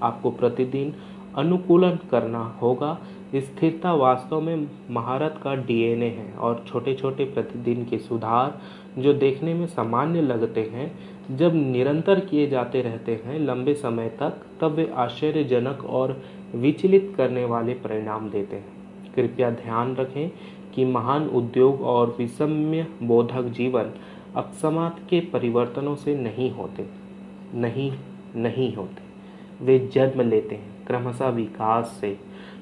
आपको 0.02 0.32
प्रतिदिन 0.32 0.94
अनुकूलन 1.38 2.00
करना 2.12 2.44
होगा। 2.62 3.00
स्थिरता 3.36 3.94
वास्तव 3.94 4.42
में 4.42 4.68
महारत 4.92 5.40
का 5.44 5.56
डीएनए 5.56 6.10
है 6.10 6.34
और 6.34 6.64
छोटे 6.68 6.94
छोटे 6.96 7.26
प्रतिदिन 7.26 7.86
के 7.86 7.98
सुधार 7.98 8.60
जो 9.02 9.14
देखने 9.14 9.54
में 9.54 9.68
सामान्य 9.68 10.22
लगते 10.22 10.62
हैं 10.62 11.00
जब 11.30 11.56
निरंतर 11.56 12.20
किए 12.20 12.48
जाते 12.50 12.82
रहते 12.82 13.20
हैं 13.26 13.40
लंबे 13.40 13.74
समय 13.74 14.10
तक, 14.20 14.42
तब 14.62 14.72
वे 14.72 14.90
आश्चर्यजनक 14.96 15.84
और 15.86 16.22
विचलित 16.56 17.14
करने 17.18 17.44
वाले 17.46 17.74
परिणाम 17.74 18.30
देते 18.30 18.56
हैं। 18.56 19.14
कृपया 19.16 19.50
ध्यान 19.52 19.96
रखें 19.96 20.30
कि 20.76 20.86
महान 20.86 21.28
उद्योग 21.30 21.82
और 21.82 22.16
विषम्य 22.20 22.88
बोधक 23.04 23.52
जीवन 23.52 23.92
अकस्मात 24.36 25.00
के 25.10 25.20
परिवर्तनों 25.34 25.96
से 25.96 26.16
नहीं 26.16 26.50
होते, 26.52 26.86
नहीं 27.56 27.92
नहीं 28.36 28.74
होते। 28.76 29.66
वे 29.66 29.78
जन्म 29.94 30.22
लेते 30.22 30.56
हैं, 30.56 30.86
क्रमशः 30.88 31.30
विकास 31.30 31.98
से। 32.02 32.18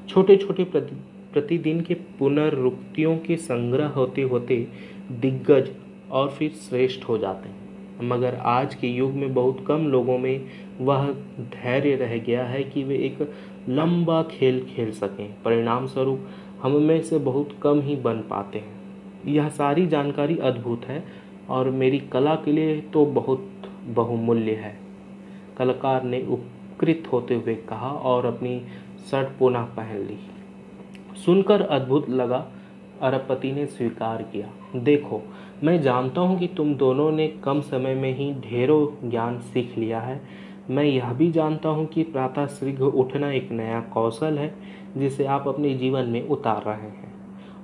छोटे 0.09 0.37
छोटे 0.37 0.63
प्रतिदिन 0.63 1.81
के 1.81 1.93
पुनरुक्तियों 2.19 3.17
के 3.17 3.35
संग्रह 3.37 3.87
होते 3.89 4.21
होते 4.23 4.67
दिग्गज 5.11 5.69
और 6.11 6.29
फिर 6.29 6.51
श्रेष्ठ 6.59 7.07
हो 7.09 7.17
जाते 7.17 7.49
हैं। 7.49 7.66
मगर 8.03 8.35
आज 8.35 8.75
के 8.75 8.87
युग 8.87 9.11
में 9.11 9.33
बहुत 9.33 9.65
कम 9.67 9.87
लोगों 9.87 10.17
में 10.17 10.45
वह 10.81 11.07
धैर्य 11.39 11.95
रह 11.95 12.17
गया 12.17 12.45
है 12.45 12.63
कि 12.63 12.83
वे 12.83 12.95
एक 12.95 13.33
लंबा 13.69 14.23
खेल 14.23 14.65
खेल 14.65 14.91
सकें। 14.91 15.43
परिणाम 15.43 15.87
स्वरूप 15.87 16.27
हम 16.61 16.71
में 16.71 17.01
से 17.01 17.17
बहुत 17.17 17.49
कम 17.61 17.81
ही 17.81 17.95
बन 17.95 18.19
पाते 18.19 18.59
हैं। 18.59 18.77
यह 19.27 19.49
सारी 19.49 19.87
जानकारी 19.87 20.37
अद्भुत 20.37 20.85
है 20.85 21.03
और 21.49 21.69
मेरी 21.69 21.99
कला 21.99 22.35
के 22.35 22.51
लिए 22.51 22.81
तो 22.81 23.05
बहुत 23.05 23.49
बहुमूल्य 23.85 24.51
है। 24.51 24.79
कलाकार 25.57 26.03
ने 26.03 26.25
उपकृत 26.29 27.03
होते 27.13 27.35
हुए 27.35 27.55
कहा 27.55 27.89
और 27.89 28.25
अपनी 28.25 28.61
शर्ट 29.11 29.27
पुनः 29.39 29.61
पहन 29.61 29.97
ली। 29.97 30.17
सुनकर 31.25 31.61
अद्भुत 31.61 32.09
लगा। 32.09 32.47
अरबपति 33.01 33.51
ने 33.51 33.65
स्वीकार 33.65 34.21
किया। 34.21 34.49
देखो 34.75 35.21
मैं 35.63 35.81
जानता 35.81 36.21
हूँ 36.21 36.39
कि 36.39 36.47
तुम 36.47 36.75
दोनों 36.75 37.11
ने 37.11 37.27
कम 37.27 37.61
समय 37.61 37.95
में 37.95 38.17
ही 38.17 38.33
ढेरों 38.33 39.09
ज्ञान 39.09 39.39
सीख 39.39 39.77
लिया 39.77 39.99
है। 39.99 40.21
मैं 40.69 40.83
यह 40.83 41.13
भी 41.13 41.31
जानता 41.31 41.69
हूँ 41.69 41.85
कि 41.85 42.03
प्रातः 42.03 42.45
शीघ्र 42.47 42.83
उठना 42.83 43.31
एक 43.31 43.51
नया 43.51 43.79
कौशल 43.81 44.37
है, 44.37 44.55
जिसे 44.97 45.25
आप 45.25 45.47
अपने 45.47 45.73
जीवन 45.73 46.05
में 46.05 46.27
उतार 46.27 46.63
रहे 46.63 46.89
हैं। 46.89 47.13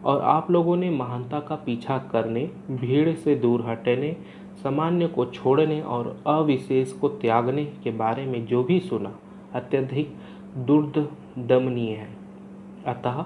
और 0.04 0.22
आप 0.22 0.52
लोगों 0.52 0.78
ने 0.78 0.90
महानता 0.90 1.40
का 1.40 1.56
पीछा 1.56 1.98
करने, 1.98 2.50
भीड़ 2.72 3.16
से 3.16 3.36
दूर 3.36 3.66
हटने, 3.68 4.18
सामान्य 4.64 5.08
को 5.08 5.26
छोड़ने 5.26 5.82
और 5.82 6.24
अविशेष 6.28 6.92
को 6.92 7.10
त्यागने 7.10 7.66
के 7.66 7.92
बारे 7.92 8.26
में 8.26 8.46
जो 8.46 8.64
भी 8.64 8.80
सुना, 8.80 9.16
अत्यधिक 9.54 10.16
दुर्दमनीय 10.58 11.92
है। 11.92 12.10
अतः 12.88 13.26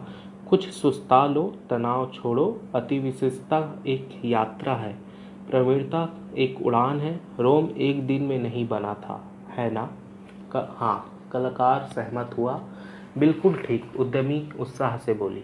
कुछ 0.49 0.69
सुस्ता 0.69 1.25
लो 1.27 1.55
तनाव 1.69 2.11
छोड़ो। 2.13 2.61
अति 2.75 2.99
विशेषता 2.99 3.83
एक 3.87 4.09
यात्रा 4.25 4.75
है। 4.75 4.93
प्रवीणता 5.49 6.09
एक 6.37 6.61
उड़ान 6.61 6.99
है। 6.99 7.19
रोम 7.39 7.69
एक 7.77 8.07
दिन 8.07 8.23
में 8.23 8.39
नहीं 8.39 8.67
बना 8.67 8.93
था 8.93 9.31
है 9.49 9.71
ना? 9.71 9.91
क, 10.55 10.75
हाँ 10.77 11.29
कलाकार 11.31 11.83
सहमत 11.83 12.35
हुआ। 12.37 12.61
बिल्कुल 13.17 13.53
ठीक 13.53 13.91
उद्यमी 13.99 14.49
उत्साह 14.59 14.97
से 14.97 15.13
बोली। 15.13 15.43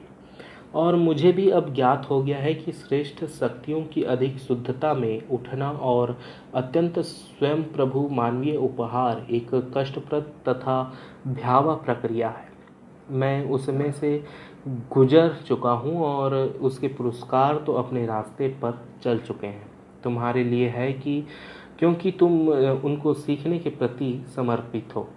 और 0.76 0.95
मुझे 0.95 1.32
भी 1.32 1.49
अब 1.49 1.74
ज्ञात 1.74 2.08
हो 2.10 2.22
गया 2.24 2.38
है 2.38 2.54
कि 2.54 2.72
श्रेष्ठ 2.72 3.26
शक्तियों 3.26 3.82
की 3.82 4.04
अधिक 4.04 4.38
शुद्धता 4.38 4.93
में 4.93 5.28
उठना 5.28 5.72
और 5.72 6.18
अत्यंत 6.56 6.99
स्वयं 6.99 7.64
प्रभु 7.64 8.10
मानवीय 8.12 8.56
उपहार 8.56 9.26
एक 9.32 9.74
कष्टप्रद 9.78 10.32
तथा 10.49 10.93
भयावह 11.28 11.76
प्रक्रिया 11.76 12.30
है। 12.30 12.51
मैं 13.12 13.49
उसमें 13.49 13.91
से 13.91 14.24
गुजर 14.66 15.36
चुका 15.47 15.72
हूँ 15.72 15.97
और 15.99 16.34
उसके 16.36 16.88
पुरस्कार 16.89 17.57
तो 17.66 17.74
अपने 17.74 18.05
रास्ते 18.05 18.47
पर 18.61 18.80
चल 19.03 19.18
चुके 19.20 19.47
हैं। 19.47 19.66
तुम्हारे 20.03 20.43
लिए 20.43 20.68
है 20.70 20.91
कि 20.93 21.20
क्योंकि 21.80 22.11
तुम 22.11 22.47
उनको 22.49 23.14
सीखने 23.14 23.59
के 23.59 23.70
प्रति 23.72 24.14
समर्पित 24.36 24.95
हो। 24.95 25.07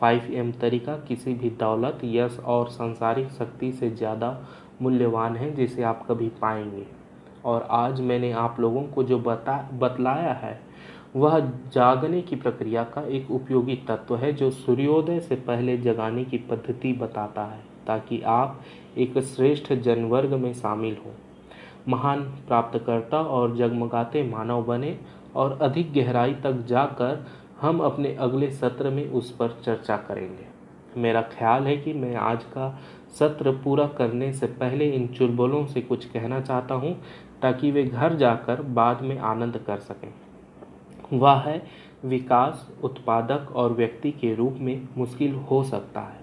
फाइव 0.00 0.26
एम 0.32 0.52
तरीका 0.52 0.96
किसी 0.98 1.34
भी 1.34 1.50
दौलत, 1.50 2.00
यश 2.04 2.38
और 2.38 2.68
सांसारिक 2.68 3.30
शक्ति 3.30 3.72
से 3.72 3.90
ज़्यादा 3.90 4.38
मूल्यवान 4.82 5.36
है 5.36 5.52
जिसे 5.54 5.82
आप 5.82 6.04
कभी 6.08 6.28
पाएँगे। 6.40 6.86
और 7.44 7.66
आज 7.70 8.00
मैंने 8.00 8.32
आप 8.34 8.60
लोगों 8.60 8.82
को 8.84 9.02
जो 9.02 9.18
बता, 9.20 9.56
बतलाया 9.74 10.32
है, 10.34 10.60
वह 11.16 11.40
जागने 11.72 12.22
की 12.22 12.36
प्रक्रिया 12.36 12.84
का 12.84 13.06
एक 13.08 13.30
उपयोगी 13.30 13.76
तत्व 13.88 14.16
है 14.16 14.32
जो 14.32 14.50
सूर्योदय 14.50 15.20
से 15.20 15.34
पहले 15.36 15.78
जगाने 15.80 16.24
की 16.24 16.38
पद्धति 16.40 16.92
बताता 16.92 17.44
है। 17.44 17.71
ताकि 17.86 18.20
आप 18.22 18.60
एक 18.98 19.18
श्रेष्ठ 19.18 19.72
जनवर्ग 19.72 20.34
में 20.34 20.52
शामिल 20.54 20.96
हो। 21.06 21.12
महान 21.88 22.22
प्राप्तकर्ता 22.48 23.20
और 23.20 23.56
जगमगाते 23.56 24.22
मानव 24.22 24.62
बने 24.62 24.98
और 25.36 25.58
अधिक 25.62 25.92
गहराई 25.92 26.34
तक 26.34 26.64
जाकर 26.66 27.26
हम 27.60 27.80
अपने 27.80 28.14
अगले 28.14 28.50
सत्र 28.50 28.90
में 28.90 29.08
उस 29.10 29.30
पर 29.30 29.60
चर्चा 29.64 29.96
करेंगे। 29.96 30.46
मेरा 31.00 31.20
ख्याल 31.22 31.62
है 31.62 31.76
कि 31.76 31.92
मैं 31.92 32.14
आज 32.16 32.44
का 32.44 32.68
सत्र 33.18 33.50
पूरा 33.52 33.86
करने 33.88 34.32
से 34.32 34.46
पहले 34.46 34.90
इन 34.90 35.06
चुलबुलों 35.08 35.64
से 35.66 35.80
कुछ 35.80 36.04
कहना 36.04 36.40
चाहता 36.40 36.74
हूँ, 36.74 36.94
ताकि 37.42 37.70
वे 37.70 37.84
घर 37.84 38.14
जाकर 38.14 38.62
बाद 38.62 39.02
में 39.02 39.18
आनंद 39.18 39.56
कर 39.66 39.78
सकें। 39.78 40.12
वह 41.12 41.40
है 41.40 41.62
विकास, 42.04 42.68
उत्पादक 42.82 43.52
और 43.56 43.72
व्यक्ति 43.72 44.10
के 44.10 44.34
रूप 44.34 44.56
में 44.60 44.88
मुश्किल 44.98 45.34
हो 45.34 45.62
सकता 45.64 46.00
है। 46.00 46.20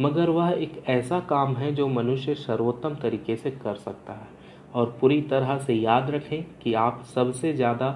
मगर 0.00 0.30
वह 0.30 0.50
एक 0.52 0.82
ऐसा 0.88 1.18
काम 1.20 1.54
है 1.56 1.72
जो 1.74 1.86
मनुष्य 1.88 2.34
सर्वोत्तम 2.34 2.94
तरीके 2.94 3.36
से 3.36 3.50
कर 3.50 3.74
सकता 3.76 4.12
है। 4.12 4.28
और 4.74 4.96
पूरी 5.00 5.20
तरह 5.22 5.58
से 5.58 5.74
याद 5.74 6.10
रखें 6.10 6.42
कि 6.62 6.72
आप 6.74 7.02
सबसे 7.04 7.52
ज़्यादा 7.52 7.90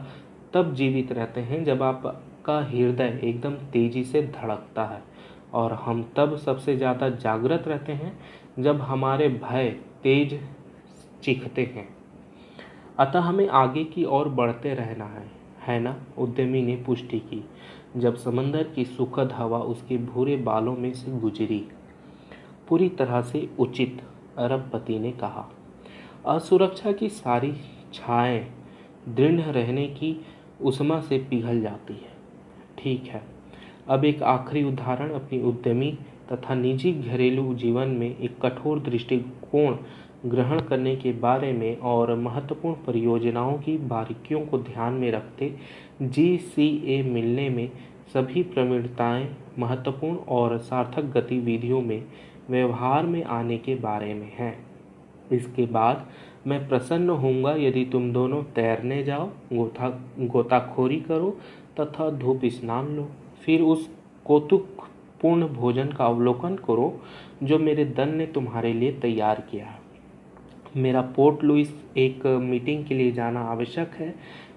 तब 0.55 0.73
जीवित 0.75 1.13
रहते 1.13 1.41
हैं 1.41 1.63
जब 1.65 1.83
आपका 1.83 2.59
हृदय 2.61 3.19
एकदम 3.25 3.55
तेज़ी 3.73 4.05
से 4.05 4.23
धड़कता 4.23 4.85
है। 4.85 5.03
और 5.55 5.73
हम 5.83 6.03
तब 6.17 6.37
सबसे 6.37 6.77
ज़्यादा 6.77 7.09
जागृत 7.11 7.65
रहते 7.69 7.93
हैं 7.93 8.19
जब 8.59 8.81
हमारे 8.81 9.29
भय 9.29 9.69
तेज 10.03 10.39
चीखते 11.23 11.63
हैं। 11.75 11.89
अतः 12.99 13.21
हमें 13.21 13.49
आगे 13.49 13.85
की 13.85 14.05
ओर 14.05 14.29
बढ़ते 14.31 14.75
रहना 14.75 15.05
है 15.07 15.27
है 15.63 15.79
ना? 15.81 15.97
उद्यमी 16.19 16.63
ने 16.63 16.77
पुष्टि 16.77 17.19
की, 17.21 17.43
जब 17.97 18.17
समंदर 18.17 18.63
की 18.75 18.85
सुखद 18.85 19.33
हवा 19.33 19.59
उसके 19.67 19.97
भूरे 19.99 20.37
बालों 20.39 20.77
में 20.77 20.93
से 20.95 21.13
गुजरी। 21.13 21.65
पूरी 22.69 22.89
तरह 22.89 23.21
से 23.23 23.49
उचित 23.59 24.01
अरबपति 24.39 24.99
ने 24.99 25.11
कहा। 25.13 25.49
असुरक्षा 26.27 26.93
की 26.93 27.09
सारी 27.09 27.53
छाएँ 27.95 28.41
दृढ़ 29.09 29.41
रहने 29.43 29.87
की 29.89 30.17
उष्मा 30.61 31.01
से 31.01 31.19
पिघल 31.31 31.61
जाती 31.61 31.95
है। 31.95 32.17
ठीक 32.79 33.05
है, 33.05 33.23
अब 33.89 34.05
एक 34.05 34.23
आखिरी 34.23 34.65
उदाहरण 34.65 35.11
अपनी 35.11 35.41
उद्यमी 35.43 35.91
तथा 36.33 36.55
निजी 36.55 36.93
घरेलू 36.93 37.55
जीवन 37.55 37.89
में 37.91 38.09
एक 38.09 38.39
कठोर 38.43 38.81
दृष्टिकोण 38.81 39.77
ग्रहण 40.27 40.61
करने 40.61 40.95
के 40.97 41.13
बारे 41.19 41.53
में 41.53 41.77
और 41.79 42.15
महत्वपूर्ण 42.17 42.85
परियोजनाओं 42.87 43.53
की 43.59 43.77
बारीकियों 43.89 44.41
को 44.47 44.59
ध्यान 44.59 44.93
में 44.93 45.11
रखते 45.13 45.55
जी 46.03 46.37
सी 46.39 46.67
ए 46.89 47.03
मिलने 47.05 47.49
में 47.49 47.71
सभी 48.15 48.43
प्रवीणताएँ 48.45 49.29
महत्वपूर्ण 49.59 50.17
और 50.17 50.57
सार्थक 50.59 51.11
गतिविधियों 51.17 51.81
में 51.81 52.03
व्यवहार 52.51 53.07
में 53.07 53.23
आने 53.25 53.59
के 53.59 53.75
बारे 53.75 54.15
में 54.15 54.33
है। 54.37 54.57
इसके 55.33 55.67
बाद 55.67 56.07
मैं 56.47 56.69
प्रसन्न 56.69 57.11
होऊँगा, 57.11 57.53
यदि 57.53 57.85
तुम 57.85 58.13
दोनों 58.13 58.43
तैरने 58.55 59.03
जाओ 59.05 59.27
गोता 59.53 59.89
गोताखोरी 60.21 61.01
करो 61.01 61.31
तथा 61.81 62.11
धूप 62.11 62.41
स्नान 62.45 62.89
लो। 62.89 63.09
फिर 63.45 63.63
उस 63.63 63.89
कौतुकपूर्ण 64.25 65.47
भोजन 65.49 65.89
का 65.89 66.05
अवलोकन 66.05 66.57
करो, 66.57 67.01
जो 67.43 67.59
मेरे 67.59 67.85
दन 67.85 68.15
ने 68.15 68.27
तुम्हारे 68.27 68.73
लिए 68.73 68.93
तैयार 68.93 69.41
किया। 69.41 69.75
मेरा 70.77 71.01
पोर्ट 71.17 71.45
लुइस 71.45 71.75
एक 71.97 72.27
मीटिंग 72.27 72.85
के 72.85 72.95
लिए 72.95 73.13
जाना 73.13 73.41
आवश्यक 73.41 73.95
है, 73.95 74.15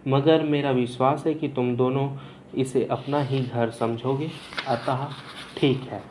मगर 0.07 0.43
मेरा 0.43 0.71
विश्वास 0.71 1.23
है 1.27 1.33
कि 1.33 1.47
तुम 1.47 1.75
दोनों 1.75 2.09
इसे 2.55 2.85
अपना 2.85 3.21
ही 3.21 3.39
घर 3.39 3.69
समझोगे। 3.69 4.29
अतः 4.67 5.07
ठीक 5.57 5.81
है। 5.81 6.10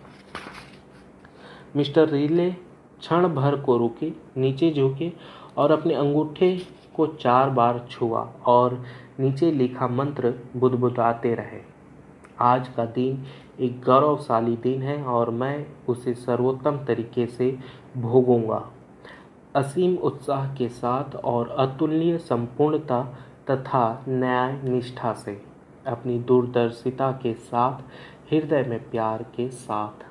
मिस्टर 1.77 2.09
रिले 2.09 2.51
क्षण 2.51 3.29
भर 3.29 3.57
को 3.57 3.77
रुके, 3.77 4.12
नीचे 4.37 4.71
झुके 4.71 5.12
और 5.59 5.71
अपने 5.71 5.95
अंगूठे 5.95 6.57
को 6.97 7.07
चार 7.07 7.51
बार 7.51 7.87
छुआ 7.91 8.21
और 8.47 8.83
नीचे 9.21 9.51
लिखा 9.51 9.89
मंत्र 9.89 10.35
बुदबुदाते 10.57 11.35
रहे। 11.35 11.61
आज 12.41 12.68
का 12.68 12.85
दिन 12.85 13.25
एक 13.61 13.81
गौरवशाली 13.81 14.57
दिन 14.57 14.83
है 14.83 15.03
और 15.05 15.31
मैं 15.31 15.66
उसे 15.89 16.14
सर्वोत्तम 16.14 16.77
तरीके 16.79 17.27
से 17.27 17.59
भोगूँगा। 17.97 18.62
असीम 19.57 19.97
उत्साह 19.97 20.55
के 20.55 20.68
साथ 20.68 21.16
और 21.16 21.49
अतुलनीय 21.49 22.18
संपूर्णता 22.18 23.03
तथा 23.51 24.05
न्याय 24.09 24.61
निष्ठा 24.64 25.12
से, 25.12 25.41
अपनी 25.87 26.18
दूरदर्शिता 26.18 27.11
के 27.12 27.35
साथ, 27.35 27.83
हृदय 28.33 28.62
में 28.62 28.91
प्यार 28.91 29.23
के 29.23 29.49
साथ। 29.49 30.09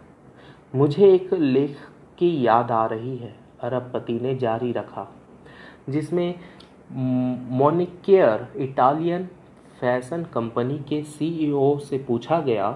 मुझे 0.73 1.11
एक 1.13 1.33
लेख 1.33 1.77
की 2.17 2.29
याद 2.45 2.71
आ 2.71 2.85
रही 2.85 3.15
है, 3.17 3.35
अरबपति 3.61 4.19
ने 4.19 4.35
जारी 4.35 4.71
रखा, 4.71 5.07
जिसमें 5.89 6.35
मोनिकेयर, 7.51 8.47
इटालियन 8.57 9.25
फ़ैशन 9.79 10.23
कंपनी 10.23 10.77
के 10.79 11.01
सीईओ 11.03 11.77
से 11.79 11.97
पूछा 11.97 12.39
गया 12.41 12.69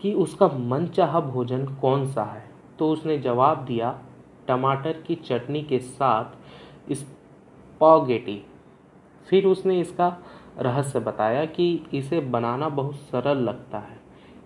कि 0.00 0.12
उसका 0.14 0.48
मनचाहा 0.48 1.20
भोजन 1.20 1.66
कौन 1.80 2.06
सा 2.06 2.24
है। 2.24 2.44
तो 2.78 2.90
उसने 2.90 3.18
जवाब 3.18 3.64
दिया, 3.64 3.98
टमाटर 4.48 5.02
की 5.06 5.14
चटनी 5.14 5.62
के 5.62 5.78
साथ 5.78 6.92
स्पॉगेटी। 6.92 8.40
फिर 9.26 9.46
उसने 9.46 9.80
इसका 9.80 10.16
रहस्य 10.58 11.00
बताया 11.00 11.44
कि 11.46 11.74
इसे 11.94 12.20
बनाना 12.20 12.68
बहुत 12.68 12.94
सरल 12.94 13.38
लगता 13.38 13.78
है। 13.78 14.01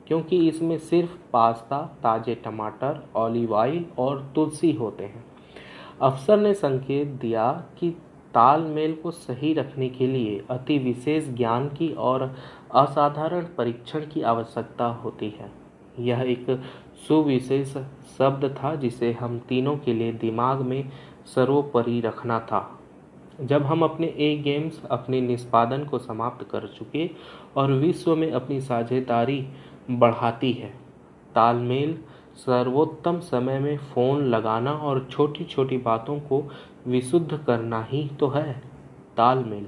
क्योंकि 0.06 0.48
इसमें 0.48 0.78
सिर्फ़ 0.78 1.16
पास्ता, 1.32 1.78
ताज़े 2.02 2.34
टमाटर, 2.34 3.02
ऑलिव 3.16 3.54
ऑयल 3.54 3.84
और 3.98 4.32
तुलसी 4.34 4.72
होते 4.72 5.04
हैं। 5.04 5.24
अफसर 6.02 6.40
ने 6.40 6.54
संकेत 6.54 7.08
दिया 7.08 7.50
कि 7.78 7.90
तालमेल 8.34 8.94
को 8.94 9.10
सही 9.10 9.52
रखने 9.54 9.88
के 9.88 10.06
लिए 10.06 10.44
अति 10.50 10.78
विशेष 10.78 11.28
ज्ञान 11.28 11.68
की 11.68 11.92
और 11.92 12.34
असाधारण 12.74 13.44
परीक्षण 13.58 14.00
की 14.00 14.22
आवश्यकता 14.22 14.86
होती 14.86 15.28
है। 15.30 15.50
यह 15.98 16.20
एक 16.20 16.46
सुविशेष 17.08 17.76
शब्द 18.18 18.44
था 18.56 18.74
जिसे 18.74 19.12
हम 19.12 19.38
तीनों 19.38 19.76
के 19.76 19.94
लिए 19.94 20.12
दिमाग 20.12 20.60
में 20.60 20.88
सर्वोपरि 21.34 22.00
रखना 22.00 22.38
था। 22.40 22.78
जब 23.40 23.62
हम 23.62 23.82
अपने 23.82 24.06
ए 24.06 24.36
गेम्स 24.44 24.84
अपने 24.84 25.20
निष्पादन 25.20 25.84
को 25.84 25.98
समाप्त 25.98 26.46
कर 26.50 26.66
चुके 26.68 27.10
और 27.56 27.72
विश्व 27.72 28.14
में 28.16 28.30
अपनी 28.30 28.60
साझेदारी 28.60 29.46
बढ़ाती 29.90 30.52
है। 30.52 30.74
तालमेल, 31.34 31.98
सर्वोत्तम 32.34 33.18
समय 33.20 33.58
में 33.58 33.76
फ़ोन 33.76 34.22
लगाना 34.22 34.72
और 34.72 35.08
छोटी 35.10 35.44
छोटी 35.44 35.78
बातों 35.78 36.18
को 36.18 36.50
विशुद्ध 36.86 37.44
करना 37.46 37.82
ही 37.82 38.10
तो 38.20 38.28
है। 38.28 38.62
तालमेल। 39.16 39.66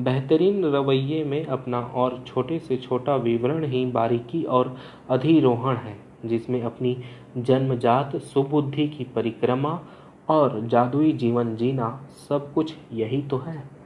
बेहतरीन 0.00 0.64
रवैये 0.64 1.24
में 1.24 1.46
अपना 1.46 1.80
और 1.80 2.24
छोटे 2.26 2.58
से 2.58 2.76
छोटा 2.76 3.16
विवरण 3.16 3.64
ही 3.64 3.86
बारीकी 3.86 4.44
और 4.44 4.76
अधिरोहण 5.10 5.76
है, 5.76 5.98
जिसमें 6.24 6.62
अपनी 6.62 6.96
जन्मजात, 7.36 8.16
सुबुद्धि 8.16 8.88
की 8.88 9.04
परिक्रमा 9.04 9.80
और 10.28 10.60
जादुई 10.66 11.12
जीवन 11.12 11.56
जीना 11.56 12.06
सब 12.28 12.52
कुछ 12.52 12.74
यही 12.92 13.22
तो 13.22 13.38
है। 13.38 13.77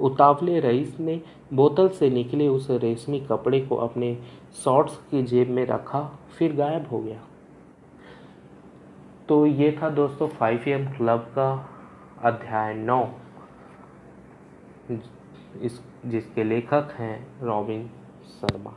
उतावले 0.00 0.60
रईस 0.60 1.00
ने 1.00 1.20
बोतल 1.52 1.88
से 1.88 2.10
निकले 2.10 2.48
उस 2.48 2.70
रेशमी 2.70 3.20
कपड़े 3.20 3.60
को 3.60 3.76
अपने 3.76 4.18
शॉर्ट्स 4.64 4.96
की 5.10 5.22
जेब 5.22 5.50
में 5.50 5.66
रखा, 5.66 6.18
फिर 6.38 6.56
गायब 6.56 6.88
हो 6.88 6.98
गया। 6.98 7.20
तो 9.28 9.46
ये 9.46 9.78
था 9.82 9.90
दोस्तों 9.90 10.28
फाइव 10.28 10.64
एम 10.68 10.86
क्लब 10.92 11.18
का 11.18 11.70
अध्याय 12.22 12.74
नौ। 12.74 13.08
इस, 15.60 15.80
जिसके 16.06 16.44
लेखक 16.44 16.88
हैं 16.92 17.40
रॉबिन 17.40 17.90
शर्मा। 18.26 18.72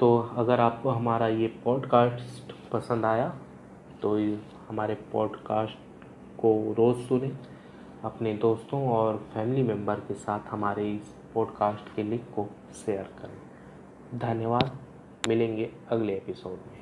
तो 0.00 0.18
अगर 0.36 0.60
आपको 0.60 0.90
हमारा 0.90 1.28
ये 1.28 1.46
पॉडकास्ट 1.64 2.52
पसंद 2.70 3.04
आया 3.04 3.28
तो 4.02 4.16
हमारे 4.68 4.94
पॉडकास्ट 5.12 5.78
को 6.38 6.74
रोज़ 6.78 6.98
सुने। 6.98 7.57
अपने 8.04 8.34
दोस्तों 8.34 8.88
और 8.88 9.16
फैमिली 9.16 9.62
मेंबर 9.62 9.94
के 9.94 10.14
साथ 10.14 10.40
हमारे 10.50 10.92
इस 10.92 11.14
पॉडकास्ट 11.34 11.96
के 11.96 12.02
लिंक 12.02 12.22
को 12.36 12.46
शेयर 12.84 13.02
करें। 13.02 13.38
धन्यवाद। 14.18 14.76
मिलेंगे 15.28 15.72
अगले 15.88 16.16
एपिसोड 16.16 16.52
में। 16.52 16.77